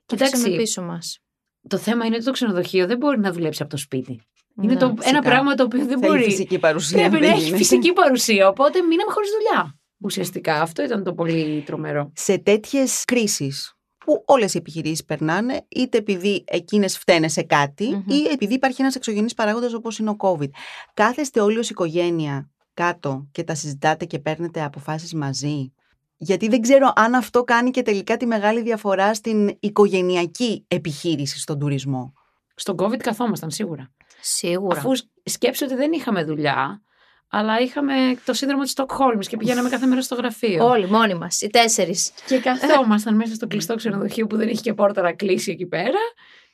κοιτάξαμε 0.06 0.56
πίσω 0.56 0.82
μας. 0.82 1.20
Το 1.68 1.78
θέμα 1.78 2.06
είναι 2.06 2.16
ότι 2.16 2.26
το 2.26 2.32
ξενοδοχείο 2.32 2.88
δεν 2.88 2.98
μπορεί 2.98 3.20
να 3.20 3.32
δουλέψει 3.32 3.62
από 3.62 3.72
το 3.72 3.78
σπίτι. 3.78 4.22
Είναι 4.62 4.76
το, 4.76 4.94
ένα 5.02 5.22
πράγμα 5.22 5.56
το 5.56 5.64
οποίο 5.64 5.86
δεν 5.86 6.00
Θέλει 6.00 6.12
μπορεί. 6.12 6.24
φυσική 6.24 6.60
παρουσία. 6.60 7.10
Πρέπει 7.10 7.26
να 7.26 7.32
έχει 7.32 7.56
φυσική 7.56 7.94
παρουσία. 7.94 8.48
Οπότε 8.48 8.82
μείναμε 8.82 9.12
χωρίς 9.12 9.30
δουλειά. 9.32 9.80
Ουσιαστικά 10.04 10.62
αυτό 10.62 10.84
ήταν 10.84 11.04
το 11.04 11.14
πολύ 11.14 11.64
τρομερό. 11.66 12.12
Σε 12.16 12.38
τέτοιες 12.38 13.06
κρίσεις 13.06 13.74
που 13.98 14.24
όλες 14.26 14.54
οι 14.54 14.58
επιχειρήσεις 14.58 15.06
περνάνε, 15.06 15.66
είτε 15.70 15.98
επειδή 15.98 16.44
εκείνες 16.48 16.98
φταίνε 16.98 17.28
σε 17.28 17.42
κάτι, 17.42 18.04
ή 18.08 18.28
επειδή 18.32 18.54
υπάρχει 18.54 18.82
ένας 18.82 18.96
εξωγενής 18.96 19.34
παράγοντας 19.34 19.74
όπως 19.74 20.00
είναι 20.00 20.10
ο 20.10 20.16
COVID. 20.20 20.50
Κάθεστε 20.94 21.40
όλοι 21.40 21.58
ως 21.58 21.70
οικογένεια 21.70 22.51
κάτω 22.74 23.28
και 23.32 23.44
τα 23.44 23.56
συζητάτε 23.56 24.06
και 24.06 24.20
παίρνετε 24.20 24.64
αποφάσεις 24.64 25.14
μαζί; 25.14 25.74
Γιατί 26.18 26.48
δεν 26.48 26.62
ξέρω 26.62 26.94
αν 26.96 27.14
αυτό 27.14 27.44
κάνει 27.44 27.72
και 27.72 27.82
τελικά 27.82 28.18
τη 28.18 28.26
μεγάλη 28.26 28.62
διαφορά 28.62 29.14
στην 29.14 29.58
οικογενειακή 29.60 30.66
επιχείρηση 30.68 31.40
στον 31.40 31.60
τουρισμό. 31.60 32.14
Στον 32.56 32.76
COVID 32.80 32.98
καθόμασταν 32.98 33.52
σίγουρα. 33.52 33.92
Σίγουρα. 34.22 34.78
Αφού 34.78 34.92
σκέψω 35.24 35.66
ότι 35.66 35.76
δεν 35.76 35.92
είχαμε 35.92 36.24
δουλειά, 36.24 36.82
αλλά 37.28 37.60
είχαμε 37.60 37.94
το 38.26 38.34
σύνδρομο 38.34 38.64
της 38.64 38.72
Στοκχόλμης 38.72 39.28
και 39.28 39.38
πηγαίναμε 39.38 39.70
κάθε 39.70 39.86
μέρα 39.86 40.02
στο 40.02 40.16
γραφείο. 40.16 40.66
Όλοι, 40.66 40.90
μόνοι 40.90 41.14
μας, 41.14 41.42
οι 41.42 41.50
τέσσερις. 41.50 42.12
Και 42.28 42.40
καθόμασταν 42.40 43.16
μέσα 43.16 43.36
στο 43.36 43.48
κλειστό 43.48 43.76
ξενοδοχείο 43.76 44.28
που 44.28 44.38
δεν 44.38 44.48
είχε 44.48 44.62
και 44.62 44.74
πόρτα 44.74 45.02
να 45.02 45.14
κλείσει 45.14 45.52
εκεί 45.52 45.66
πέρα. 45.66 46.00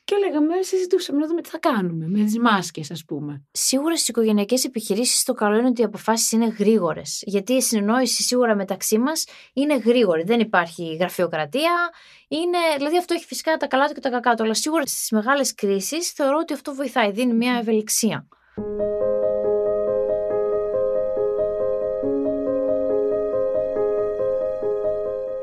Και 0.08 0.16
λέγαμε, 0.16 0.54
συζητούσαμε 0.62 1.20
να 1.20 1.28
δούμε 1.28 1.42
τι 1.42 1.50
θα 1.50 1.58
κάνουμε 1.58 2.08
με 2.08 2.24
τις 2.24 2.40
μάσκες, 2.40 2.92
ας 2.92 3.06
πούμε. 3.06 3.44
Σίγουρα 3.52 3.96
στις 3.96 4.08
οικογενειακές 4.08 4.64
επιχειρήσεις 4.64 5.24
το 5.24 5.34
καλό 5.34 5.58
είναι 5.58 5.68
ότι 5.68 5.82
οι 5.82 5.84
αποφάσεις 5.84 6.32
είναι 6.32 6.56
γρήγορες. 6.60 7.24
Γιατί 7.26 7.54
η 7.54 7.62
συνεννόηση 7.62 8.24
σίγουρα 8.24 8.56
μεταξύ 8.56 8.98
μας 8.98 9.26
είναι 9.54 9.78
γρήγορη. 9.78 10.24
Δεν 10.24 10.40
υπάρχει 10.40 10.96
γραφειοκρατία. 10.96 11.74
Είναι, 12.28 12.58
δηλαδή 12.78 12.98
αυτό 12.98 13.14
έχει 13.14 13.26
φυσικά 13.26 13.58
τα 13.58 13.68
καλά 13.68 13.88
του 13.88 13.94
και 13.94 14.00
τα 14.00 14.10
κακά 14.10 14.34
του. 14.34 14.44
Αλλά 14.44 14.54
σίγουρα 14.54 14.86
στις 14.86 15.12
μεγάλες 15.12 15.54
κρίσεις 15.54 16.10
θεωρώ 16.12 16.38
ότι 16.42 16.54
αυτό 16.54 16.74
βοηθάει. 16.74 17.12
Δίνει 17.12 17.34
μια 17.34 17.58
ευελιξία. 17.60 18.28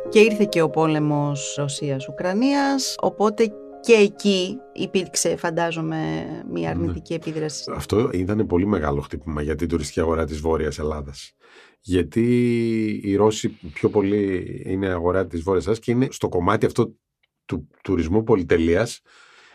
Και 0.08 0.20
ήρθε 0.20 0.44
και 0.44 0.62
ο 0.62 0.70
πόλεμος 0.70 1.54
Ρωσίας-Ουκρανίας, 1.58 2.94
οπότε 3.00 3.52
και 3.84 3.92
εκεί 3.92 4.56
υπήρξε 4.72 5.36
φαντάζομαι 5.36 6.24
μια 6.50 6.70
αρνητική 6.70 7.14
επίδραση. 7.14 7.72
Αυτό 7.74 8.10
ήταν 8.12 8.46
πολύ 8.46 8.66
μεγάλο 8.66 9.00
χτύπημα 9.00 9.42
για 9.42 9.54
την 9.54 9.68
τουριστική 9.68 10.00
αγορά 10.00 10.24
της 10.24 10.40
Βόρειας 10.40 10.78
Ελλάδας. 10.78 11.32
Γιατί 11.80 12.24
οι 13.04 13.16
Ρώσοι 13.16 13.48
πιο 13.48 13.88
πολύ 13.88 14.62
είναι 14.66 14.88
αγορά 14.88 15.26
της 15.26 15.42
Βόρειας 15.42 15.64
Ελλάδας 15.64 15.84
και 15.84 15.92
είναι 15.92 16.08
στο 16.10 16.28
κομμάτι 16.28 16.66
αυτό 16.66 16.94
του 17.44 17.68
τουρισμού 17.82 18.22
πολυτελείας 18.22 19.00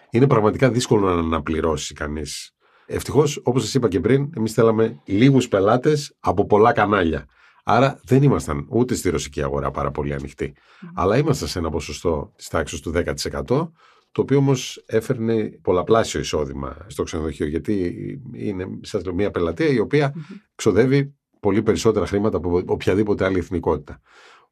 είναι 0.10 0.28
πραγματικά 0.28 0.70
δύσκολο 0.72 1.14
να 1.14 1.20
αναπληρώσει 1.20 1.94
κανείς. 1.94 2.52
Ευτυχώς, 2.86 3.42
όπως 3.44 3.64
σας 3.64 3.74
είπα 3.74 3.88
και 3.88 4.00
πριν, 4.00 4.30
εμείς 4.38 4.54
θέλαμε 4.54 5.02
λίγους 5.06 5.48
πελάτες 5.48 6.16
από 6.20 6.46
πολλά 6.46 6.72
κανάλια. 6.72 7.26
Άρα 7.64 8.00
δεν 8.04 8.24
ήμασταν 8.24 8.66
ούτε 8.70 8.96
στη 8.96 9.10
ρωσική 9.10 9.44
αγορά 9.44 9.72
πάρα 9.72 9.92
πολύ 9.92 10.14
ανοιχτοί. 10.14 10.54
Αλλά 10.96 11.18
ήμασταν 11.18 11.48
σε 11.48 11.60
ένα 11.60 11.70
ποσοστό 11.70 12.34
της 12.36 12.48
τάξης 12.48 12.80
του 12.80 12.92
10%, 12.92 13.72
το 14.12 14.22
οποίο 14.22 14.38
όμως 14.38 14.84
έφερνε 14.86 15.60
πολλαπλάσιο 15.62 16.20
εισόδημα 16.20 16.78
στο 16.88 17.04
ξενοδοχείο. 17.04 17.48
Γιατί 17.48 17.94
είναι, 18.34 18.68
σας 18.82 19.04
λέω, 19.04 19.14
μια 19.14 19.32
πελατεία 19.32 19.68
η 19.68 19.80
οποία 19.80 20.14
ξοδεύει 20.56 21.14
πολύ 21.40 21.64
περισσότερα 21.64 22.06
χρήματα 22.06 22.38
από 22.38 22.64
οποιαδήποτε 22.66 23.26
άλλη 23.26 23.38
εθνικότητα. 23.38 24.02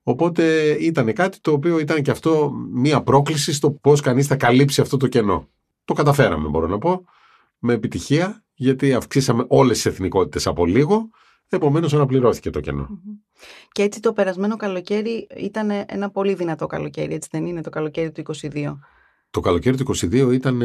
Οπότε 0.03 0.71
ήταν 0.79 1.13
κάτι 1.13 1.41
το 1.41 1.51
οποίο 1.51 1.79
ήταν 1.79 2.01
και 2.01 2.11
αυτό 2.11 2.51
μια 2.71 3.01
πρόκληση 3.01 3.53
στο 3.53 3.71
πώς 3.71 4.01
κανείς 4.01 4.27
θα 4.27 4.35
καλύψει 4.35 4.81
αυτό 4.81 4.97
το 4.97 5.07
κενό. 5.07 5.49
Το 5.85 5.93
καταφέραμε, 5.93 6.47
μπορώ 6.47 6.67
να 6.67 6.77
πω, 6.77 7.05
με 7.59 7.73
επιτυχία, 7.73 8.45
γιατί 8.53 8.93
αυξήσαμε 8.93 9.45
όλες 9.47 9.75
τις 9.75 9.85
εθνικότητες 9.85 10.47
από 10.47 10.65
λίγο 10.65 11.09
Επομένως, 11.49 11.93
αναπληρώθηκε 11.93 12.49
το 12.49 12.59
κενο 12.59 13.01
Και 13.71 13.81
έτσι 13.81 13.99
το 13.99 14.13
περασμένο 14.13 14.55
καλοκαίρι 14.55 15.27
ήταν 15.37 15.69
ένα 15.87 16.09
πολύ 16.09 16.33
δυνατό 16.33 16.67
καλοκαίρι, 16.67 17.13
έτσι 17.13 17.29
δεν 17.31 17.45
είναι 17.45 17.61
το 17.61 17.69
καλοκαίρι 17.69 18.11
του 18.11 18.23
22. 18.41 18.77
Το 19.29 19.39
καλοκαίρι 19.39 19.77
του 19.77 19.95
22 19.95 20.29
ήταν 20.33 20.63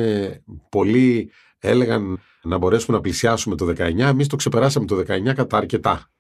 πολύ, 0.69 1.31
έλεγαν 1.59 2.21
να 2.43 2.59
μπορέσουμε 2.59 2.97
να 2.97 3.03
πλησιάσουμε 3.03 3.57
το 3.57 3.67
19. 3.67 3.99
Εμείς 3.99 4.27
το 4.27 4.37
ξεπεράσαμε 4.37 4.87
το 4.87 4.97
19 4.97 5.33
κατά 5.35 5.57
αρκετά. 5.57 6.11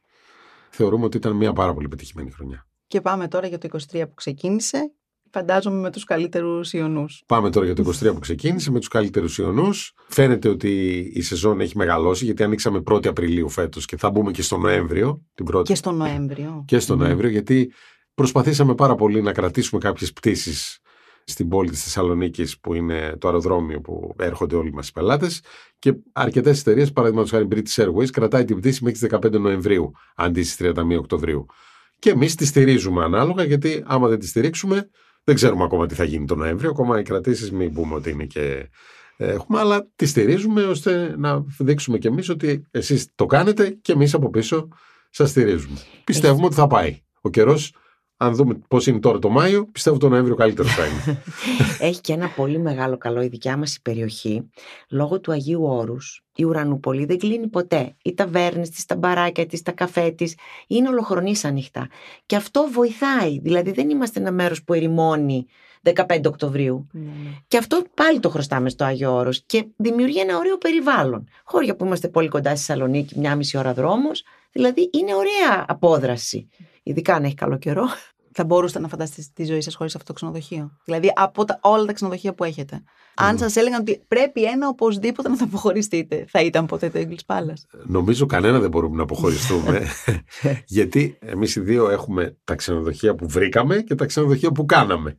Θεωρούμε 0.70 1.04
ότι 1.04 1.16
ήταν 1.16 1.36
μια 1.36 1.52
πάρα 1.52 1.74
πολύ 1.74 1.88
πετυχημένη 1.88 2.30
χρονιά. 2.30 2.66
Και 2.86 3.00
πάμε 3.00 3.28
τώρα 3.28 3.46
για 3.46 3.58
το 3.58 3.68
23 3.92 4.04
που 4.08 4.14
ξεκίνησε 4.14 4.92
φαντάζομαι 5.32 5.80
με 5.80 5.90
τους 5.90 6.04
καλύτερους 6.04 6.72
ιονούς. 6.72 7.22
Πάμε 7.26 7.50
τώρα 7.50 7.66
για 7.66 7.74
το 7.74 7.82
23 7.82 8.12
που 8.12 8.18
ξεκίνησε 8.18 8.70
με 8.70 8.78
τους 8.78 8.88
καλύτερους 8.88 9.38
ιονούς. 9.38 9.94
Φαίνεται 10.08 10.48
ότι 10.48 10.98
η 11.14 11.22
σεζόν 11.22 11.60
έχει 11.60 11.76
μεγαλώσει 11.76 12.24
γιατί 12.24 12.42
ανοίξαμε 12.42 12.82
1η 12.90 13.06
Απριλίου 13.06 13.48
φέτος 13.48 13.84
και 13.84 13.96
θα 13.96 14.10
μπούμε 14.10 14.30
και 14.30 14.42
στο 14.42 14.56
Νοέμβριο. 14.58 15.22
Την 15.34 15.44
πρώτη. 15.44 15.68
Και 15.68 15.74
στο 15.74 15.92
Νοέμβριο. 15.92 16.64
Και 16.66 16.78
στο 16.78 16.96
Νοέμβριο 16.96 17.30
γιατί 17.30 17.72
προσπαθήσαμε 18.14 18.74
πάρα 18.74 18.94
πολύ 18.94 19.22
να 19.22 19.32
κρατήσουμε 19.32 19.80
κάποιες 19.80 20.12
πτήσεις 20.12 20.78
στην 21.24 21.48
πόλη 21.48 21.70
της 21.70 21.82
Θεσσαλονίκης 21.82 22.58
που 22.60 22.74
είναι 22.74 23.16
το 23.18 23.28
αεροδρόμιο 23.28 23.80
που 23.80 24.14
έρχονται 24.18 24.56
όλοι 24.56 24.72
μας 24.72 24.88
οι 24.88 24.92
πελάτες 24.92 25.42
και 25.78 25.94
αρκετές 26.12 26.60
εταιρείες, 26.60 26.92
παραδείγματος 26.92 27.30
χάρη 27.30 27.48
British 27.50 27.84
Airways, 27.84 28.10
κρατάει 28.12 28.44
την 28.44 28.56
πτήση 28.56 28.84
μέχρι 28.84 28.98
τις 28.98 29.18
15 29.18 29.40
Νοεμβρίου 29.40 29.92
αντί 30.16 30.42
στις 30.42 30.72
31 30.76 30.98
Οκτωβρίου. 30.98 31.46
Και 31.98 32.10
εμείς 32.10 32.34
τη 32.34 32.46
στηρίζουμε 32.46 33.04
ανάλογα 33.04 33.44
γιατί 33.44 33.82
άμα 33.86 34.08
δεν 34.08 34.18
τη 34.18 34.26
στηρίξουμε 34.26 34.88
δεν 35.24 35.34
ξέρουμε 35.34 35.64
ακόμα 35.64 35.86
τι 35.86 35.94
θα 35.94 36.04
γίνει 36.04 36.26
τον 36.26 36.38
Νοέμβριο. 36.38 36.70
Ακόμα 36.70 36.98
οι 36.98 37.02
κρατήσεις, 37.02 37.52
μην 37.52 37.72
πούμε 37.72 37.94
ότι 37.94 38.10
είναι 38.10 38.24
και 38.24 38.68
έχουμε, 39.16 39.58
αλλά 39.58 39.88
τη 39.96 40.06
στηρίζουμε 40.06 40.62
ώστε 40.62 41.14
να 41.18 41.44
δείξουμε 41.58 41.98
κι 41.98 42.06
εμείς 42.06 42.28
ότι 42.28 42.66
εσείς 42.70 43.08
το 43.14 43.26
κάνετε 43.26 43.78
και 43.82 43.92
εμείς 43.92 44.14
από 44.14 44.30
πίσω 44.30 44.68
σας 45.10 45.30
στηρίζουμε. 45.30 45.78
Πιστεύουμε 46.04 46.46
ότι 46.46 46.54
θα 46.54 46.66
πάει. 46.66 47.02
Ο 47.20 47.30
καιρός, 47.30 47.74
αν 48.22 48.34
δούμε 48.34 48.58
πώς 48.68 48.86
είναι 48.86 48.98
τώρα 48.98 49.18
το 49.18 49.28
Μάιο, 49.28 49.66
πιστεύω 49.72 49.98
το 49.98 50.08
Νοέμβριο 50.08 50.34
καλύτερο 50.34 50.68
θα 50.68 50.84
είναι. 50.86 51.22
Έχει 51.88 52.00
και 52.00 52.12
ένα 52.12 52.28
πολύ 52.28 52.58
μεγάλο 52.58 52.98
καλό 52.98 53.22
η 53.22 53.26
δικιά 53.26 53.56
μας 53.56 53.78
περιοχή. 53.82 54.50
Λόγω 54.88 55.20
του 55.20 55.32
Αγίου 55.32 55.64
Όρους, 55.64 56.24
η 56.34 56.44
Ουρανούπολη 56.44 57.04
δεν 57.04 57.18
κλείνει 57.18 57.48
ποτέ. 57.48 57.96
Οι 58.02 58.14
ταβέρνες 58.14 58.70
της, 58.70 58.84
τα 58.84 58.96
μπαράκια 58.96 59.46
της, 59.46 59.62
τα 59.62 59.72
καφέ 59.72 60.10
της 60.10 60.36
είναι 60.66 60.88
ολοχρονής 60.88 61.44
ανοιχτά. 61.44 61.88
Και 62.26 62.36
αυτό 62.36 62.68
βοηθάει. 62.72 63.38
Δηλαδή 63.38 63.72
δεν 63.72 63.90
είμαστε 63.90 64.20
ένα 64.20 64.32
μέρος 64.32 64.64
που 64.64 64.74
ερημώνει 64.74 65.46
15 65.82 66.20
Οκτωβρίου. 66.26 66.88
Ναι, 66.92 67.00
ναι. 67.00 67.30
Και 67.48 67.56
αυτό 67.56 67.82
πάλι 67.94 68.20
το 68.20 68.28
χρωστάμε 68.28 68.68
στο 68.68 68.84
Άγιο 68.84 69.14
Όρος 69.14 69.42
και 69.46 69.66
δημιουργεί 69.76 70.20
ένα 70.20 70.36
ωραίο 70.36 70.58
περιβάλλον. 70.58 71.28
Χώρια 71.44 71.76
που 71.76 71.84
είμαστε 71.84 72.08
πολύ 72.08 72.28
κοντά 72.28 72.56
στη 72.56 72.64
Θεσσαλονίκη, 72.64 73.18
μια 73.18 73.36
μισή 73.36 73.58
ώρα 73.58 73.74
δρόμος. 73.74 74.24
Δηλαδή 74.52 74.90
είναι 74.92 75.14
ωραία 75.14 75.64
απόδραση. 75.68 76.48
Ειδικά 76.82 77.14
αν 77.14 77.24
έχει 77.24 77.34
καλό 77.34 77.58
καιρό 77.58 77.88
θα 78.32 78.44
μπορούσατε 78.44 78.80
να 78.80 78.88
φανταστείτε 78.88 79.28
τη 79.34 79.44
ζωή 79.44 79.60
σας 79.60 79.74
χωρίς 79.74 79.94
αυτό 79.94 80.06
το 80.06 80.12
ξενοδοχείο. 80.12 80.70
Δηλαδή 80.84 81.12
από 81.14 81.44
τα, 81.44 81.58
όλα 81.62 81.84
τα 81.84 81.92
ξενοδοχεία 81.92 82.34
που 82.34 82.44
έχετε. 82.44 82.82
Αν 83.14 83.38
σας 83.38 83.56
έλεγαν 83.56 83.80
ότι 83.80 84.02
πρέπει 84.08 84.44
ένα 84.44 84.68
οπωσδήποτε 84.68 85.28
να 85.28 85.36
το 85.36 85.44
αποχωριστείτε, 85.44 86.24
θα 86.28 86.40
ήταν 86.40 86.66
ποτέ 86.66 86.90
το 86.90 86.98
English 86.98 87.34
Palace. 87.34 87.80
Νομίζω 87.86 88.26
κανένα 88.26 88.58
δεν 88.58 88.70
μπορούμε 88.70 88.96
να 88.96 89.02
αποχωριστούμε. 89.02 89.82
γιατί 90.66 91.18
εμείς 91.20 91.56
οι 91.56 91.60
δύο 91.60 91.90
έχουμε 91.90 92.36
τα 92.44 92.54
ξενοδοχεία 92.54 93.14
που 93.14 93.28
βρήκαμε 93.28 93.80
και 93.80 93.94
τα 93.94 94.06
ξενοδοχεία 94.06 94.50
που 94.50 94.64
κάναμε. 94.64 95.18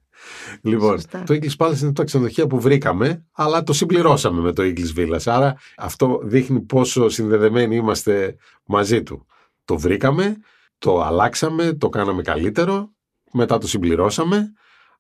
Λοιπόν, 0.62 1.02
το 1.10 1.40
English 1.40 1.56
Palace 1.58 1.80
είναι 1.82 1.94
τα 1.94 2.04
ξενοδοχεία 2.04 2.48
που 2.48 2.60
βρήκαμε, 2.60 3.26
αλλά 3.32 3.64
το 3.64 3.74
συμπληρώσαμε 3.74 4.42
με 4.42 4.54
το 4.54 4.64
English 4.64 5.00
Villas. 5.00 5.22
Άρα 5.26 5.56
αυτό 5.78 6.20
δείχνει 6.24 6.60
πόσο 6.62 7.10
συνδεδεμένοι 7.10 7.76
είμαστε 7.76 8.36
μαζί 8.66 9.04
του. 9.04 9.26
Το 9.66 9.78
βρήκαμε, 9.78 10.36
το 10.78 11.02
αλλάξαμε, 11.02 11.74
το 11.74 11.90
κάναμε 11.90 12.22
καλύτερο 12.22 12.92
μετά 13.34 13.58
το 13.58 13.68
συμπληρώσαμε. 13.68 14.54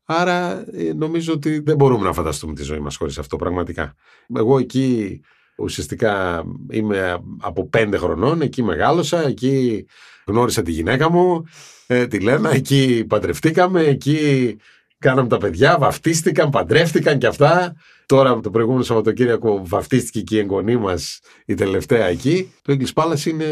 Άρα 0.06 0.65
ε, 0.72 0.93
νομίζω 0.93 1.34
ότι 1.34 1.60
δεν 1.60 1.76
μπορούμε 1.76 2.06
να 2.06 2.13
φανταστούμε 2.13 2.54
τη 2.54 2.63
ζωή 2.63 2.80
μας 2.80 2.96
χωρίς 2.96 3.17
αυτό 3.17 3.36
πραγματικά. 3.36 3.93
Εγώ 4.36 4.58
εκεί 4.58 5.22
ουσιαστικά 5.58 6.43
είμαι 6.72 7.17
από 7.41 7.67
πέντε 7.67 7.98
χρονών, 7.98 8.41
εκεί 8.41 8.63
μεγάλωσα, 8.63 9.28
εκεί 9.28 9.86
γνώρισα 10.26 10.62
τη 10.62 10.72
γυναίκα 10.72 11.10
μου, 11.10 11.43
ε, 11.88 12.08
τη 12.08 12.19
Λένα, 12.19 12.54
εκεί 12.54 13.06
παντρευτήκαμε, 13.08 13.82
εκεί 13.82 14.56
κάναμε 15.00 15.28
τα 15.28 15.38
παιδιά, 15.38 15.78
βαφτίστηκαν, 15.80 16.50
παντρεύτηκαν 16.50 17.17
και 17.17 17.28
αυτά. 17.28 17.76
Τώρα 18.06 18.39
το 18.39 18.50
προηγούμενο 18.50 18.84
Σαββατοκύριακο 18.84 19.62
βαφτίστηκε 19.65 20.22
και 20.22 20.36
η 20.36 20.39
εγγονή 20.39 20.78
μας 20.78 21.19
η 21.46 21.54
τελευταία 21.54 22.06
εκεί. 22.06 22.54
Το 22.62 22.78
English 22.78 23.04
Palace 23.04 23.26
είναι 23.26 23.46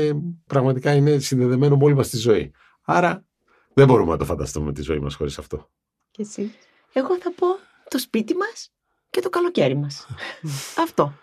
πραγματικά 0.48 0.94
είναι 0.94 1.18
συνδεδεμένο 1.18 1.78
με 1.78 1.84
όλη 1.84 1.96
μας 1.96 2.10
τη 2.10 2.18
ζωή. 2.18 2.52
Άρα 2.86 3.26
δεν 3.74 3.88
μπορούμε 3.88 4.12
να 4.12 4.18
το 4.18 4.26
φανταστούμε 4.26 4.74
τη 4.74 4.82
ζωή 4.82 5.00
μας 5.00 5.16
χωρίς 5.16 5.38
αυτό. 5.38 5.70
Και 6.12 6.22
εσύ. 6.22 6.54
Εγώ 6.94 7.18
θα 7.18 7.34
πω 7.34 7.48
το 7.88 8.00
σπίτι 8.00 8.36
μας 8.36 8.72
και 9.10 9.22
το 9.22 9.30
καλοκαίρι 9.30 9.76
μας. 9.76 10.08
αυτό. 10.86 11.14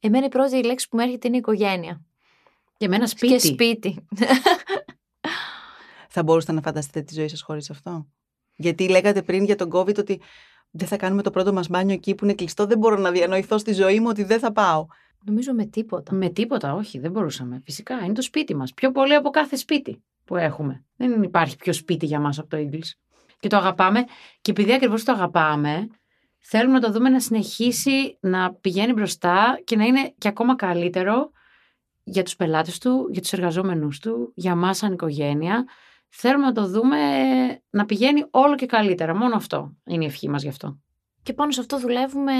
Εμένα 0.00 0.26
η 0.26 0.28
πρώτη 0.28 0.64
λέξη 0.64 0.88
που 0.88 0.96
μου 0.96 1.02
έρχεται 1.02 1.28
είναι 1.28 1.36
οικογένεια. 1.36 2.04
Και 2.76 2.84
εμένα 2.84 3.06
σπίτι. 3.06 3.32
Και 3.32 3.38
σπίτι. 3.38 4.06
θα 6.14 6.22
μπορούσατε 6.22 6.52
να 6.52 6.60
φανταστείτε 6.60 7.02
τη 7.02 7.14
ζωή 7.14 7.28
σας 7.28 7.42
χωρίς 7.42 7.70
αυτό; 7.70 8.06
Γιατί 8.56 8.88
λέγατε 8.88 9.22
πριν 9.22 9.44
για 9.44 9.56
τον 9.56 9.70
COVID 9.72 9.98
ότι 9.98 10.20
δεν 10.70 10.88
θα 10.88 10.96
κάνουμε 10.96 11.22
το 11.22 11.30
πρώτο 11.30 11.52
μας 11.52 11.68
μπάνιο 11.68 11.94
εκεί 11.94 12.14
που 12.14 12.24
είναι 12.24 12.34
κλειστό. 12.34 12.66
Δεν 12.66 12.78
μπορώ 12.78 12.96
να 12.96 13.10
διανοηθώ 13.10 13.58
στη 13.58 13.72
ζωή 13.72 14.00
μου 14.00 14.06
ότι 14.08 14.24
δεν 14.24 14.38
θα 14.38 14.52
πάω. 14.52 14.86
Νομίζω 15.24 15.52
με 15.52 15.64
τίποτα. 15.64 16.14
Με 16.14 16.28
τίποτα, 16.28 16.74
όχι, 16.74 16.98
δεν 16.98 17.10
μπορούσαμε. 17.10 17.60
Φυσικά, 17.64 17.98
είναι 18.04 18.12
το 18.12 18.22
σπίτι 18.22 18.54
μας. 18.54 18.74
Πιο 18.74 18.92
πολύ 18.92 19.14
από 19.14 19.30
κάθε 19.30 19.56
σπίτι 19.56 20.02
που 20.24 20.36
έχουμε. 20.36 20.84
Δεν 20.96 21.22
υπάρχει 21.22 21.56
πιο 21.56 21.72
σπίτι 21.72 22.06
για 22.06 22.20
μας 22.20 22.38
από 22.38 22.48
το 22.48 22.56
English. 22.56 22.90
Και 23.40 23.48
το 23.48 23.56
αγαπάμε. 23.56 24.04
Και 24.40 24.50
επειδή 24.50 24.72
ακριβώς 24.72 25.04
το 25.04 25.12
αγαπάμε, 25.12 25.88
θέλουμε 26.38 26.72
να 26.72 26.80
το 26.80 26.92
δούμε 26.92 27.08
να 27.08 27.20
συνεχίσει 27.20 28.18
να 28.20 28.54
πηγαίνει 28.54 28.92
μπροστά 28.92 29.60
και 29.64 29.76
να 29.76 29.84
είναι 29.84 30.14
και 30.18 30.28
ακόμα 30.28 30.56
καλύτερο 30.56 31.30
για 32.04 32.22
τους 32.22 32.36
πελάτες 32.36 32.78
του, 32.78 33.08
για 33.10 33.20
τους 33.20 33.32
εργαζόμενους 33.32 33.98
του, 33.98 34.32
για 34.34 34.54
μας 34.54 34.76
σαν 34.76 34.92
οικογένεια. 34.92 35.64
Θέλουμε 36.08 36.44
να 36.44 36.52
το 36.52 36.66
δούμε 36.66 36.96
να 37.70 37.84
πηγαίνει 37.84 38.24
όλο 38.30 38.54
και 38.54 38.66
καλύτερα. 38.66 39.16
Μόνο 39.16 39.36
αυτό 39.36 39.76
είναι 39.84 40.04
η 40.04 40.06
ευχή 40.06 40.28
μας 40.28 40.42
γι' 40.42 40.48
αυτό. 40.48 40.78
Και 41.22 41.32
πάνω 41.32 41.50
σε 41.50 41.60
αυτό 41.60 41.78
δουλεύουμε. 41.78 42.32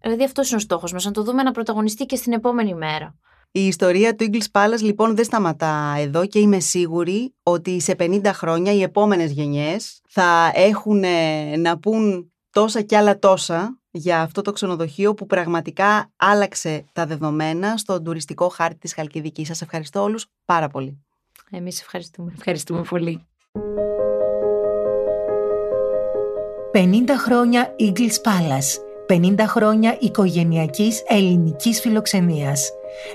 Δηλαδή, 0.00 0.24
αυτός 0.24 0.48
είναι 0.48 0.56
ο 0.56 0.60
στόχος 0.60 0.92
μας, 0.92 1.04
να 1.04 1.10
το 1.10 1.22
δούμε 1.22 1.42
να 1.42 1.50
πρωταγωνιστεί 1.50 2.06
και 2.06 2.16
στην 2.16 2.32
επόμενη 2.32 2.74
μέρα. 2.74 3.14
Η 3.50 3.66
ιστορία 3.66 4.14
του 4.14 4.30
English 4.30 4.60
Palace 4.60 4.80
λοιπόν 4.80 5.16
δεν 5.16 5.24
σταματά 5.24 5.94
εδώ 5.98 6.26
και 6.26 6.38
είμαι 6.38 6.60
σίγουρη 6.60 7.34
ότι 7.42 7.80
σε 7.80 7.94
50 7.98 8.20
χρόνια 8.24 8.72
οι 8.72 8.82
επόμενες 8.82 9.30
γενιές 9.30 10.00
θα 10.08 10.52
έχουν 10.54 11.04
να 11.58 11.78
πούν 11.78 12.32
τόσα 12.50 12.82
και 12.82 12.96
άλλα 12.96 13.18
τόσα 13.18 13.78
για 13.90 14.20
αυτό 14.20 14.42
το 14.42 14.52
ξενοδοχείο 14.52 15.14
που 15.14 15.26
πραγματικά 15.26 16.10
άλλαξε 16.16 16.84
τα 16.92 17.06
δεδομένα 17.06 17.76
στον 17.76 18.04
τουριστικό 18.04 18.48
χάρτη 18.48 18.78
της 18.78 18.94
Χαλκιδικής. 18.94 19.46
Σας 19.46 19.62
ευχαριστώ 19.62 20.02
όλους 20.02 20.26
πάρα 20.44 20.68
πολύ. 20.68 20.98
Εμείς 21.50 21.80
ευχαριστούμε. 21.80 22.32
Ευχαριστούμε 22.36 22.82
πολύ. 22.82 23.26
50 26.72 27.16
χρόνια 27.18 27.74
English 27.78 28.20
Palace. 28.22 28.80
50 29.08 29.34
χρόνια 29.46 29.96
οικογενειακής 30.00 31.02
ελληνικής 31.06 31.80
φιλοξενίας. 31.80 32.70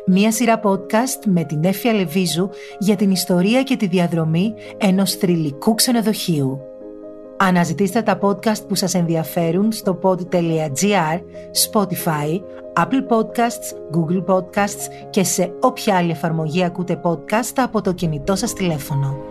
Μία 0.06 0.32
σειρά 0.32 0.60
podcast 0.64 1.26
με 1.26 1.44
την 1.44 1.64
Έφια 1.64 1.94
Λεβίζου 1.94 2.50
για 2.80 2.96
την 2.96 3.12
ιστορία 3.12 3.64
και 3.64 3.76
τη 3.76 3.88
διαδρομή 3.88 4.54
ενός 4.78 5.16
θρηλυκού 5.16 5.76
ξενοδοχείου. 5.76 6.60
Αναζητήστε 7.38 8.02
τα 8.02 8.20
podcast 8.22 8.68
που 8.68 8.76
σας 8.76 8.94
ενδιαφέρουν 8.94 9.72
στο 9.72 10.00
pod.gr, 10.02 11.20
Spotify, 11.72 12.42
Apple 12.76 13.08
Podcasts, 13.10 13.98
Google 13.98 14.26
Podcasts 14.26 15.10
και 15.10 15.24
σε 15.24 15.54
όποια 15.60 15.98
άλλη 15.98 16.12
εφαρμογή 16.12 16.64
ακούτε 16.64 17.02
podcast 17.04 17.54
από 17.56 17.82
το 17.82 17.94
κινητό 17.94 18.36
σας 18.36 18.54
τηλέφωνο. 18.54 19.31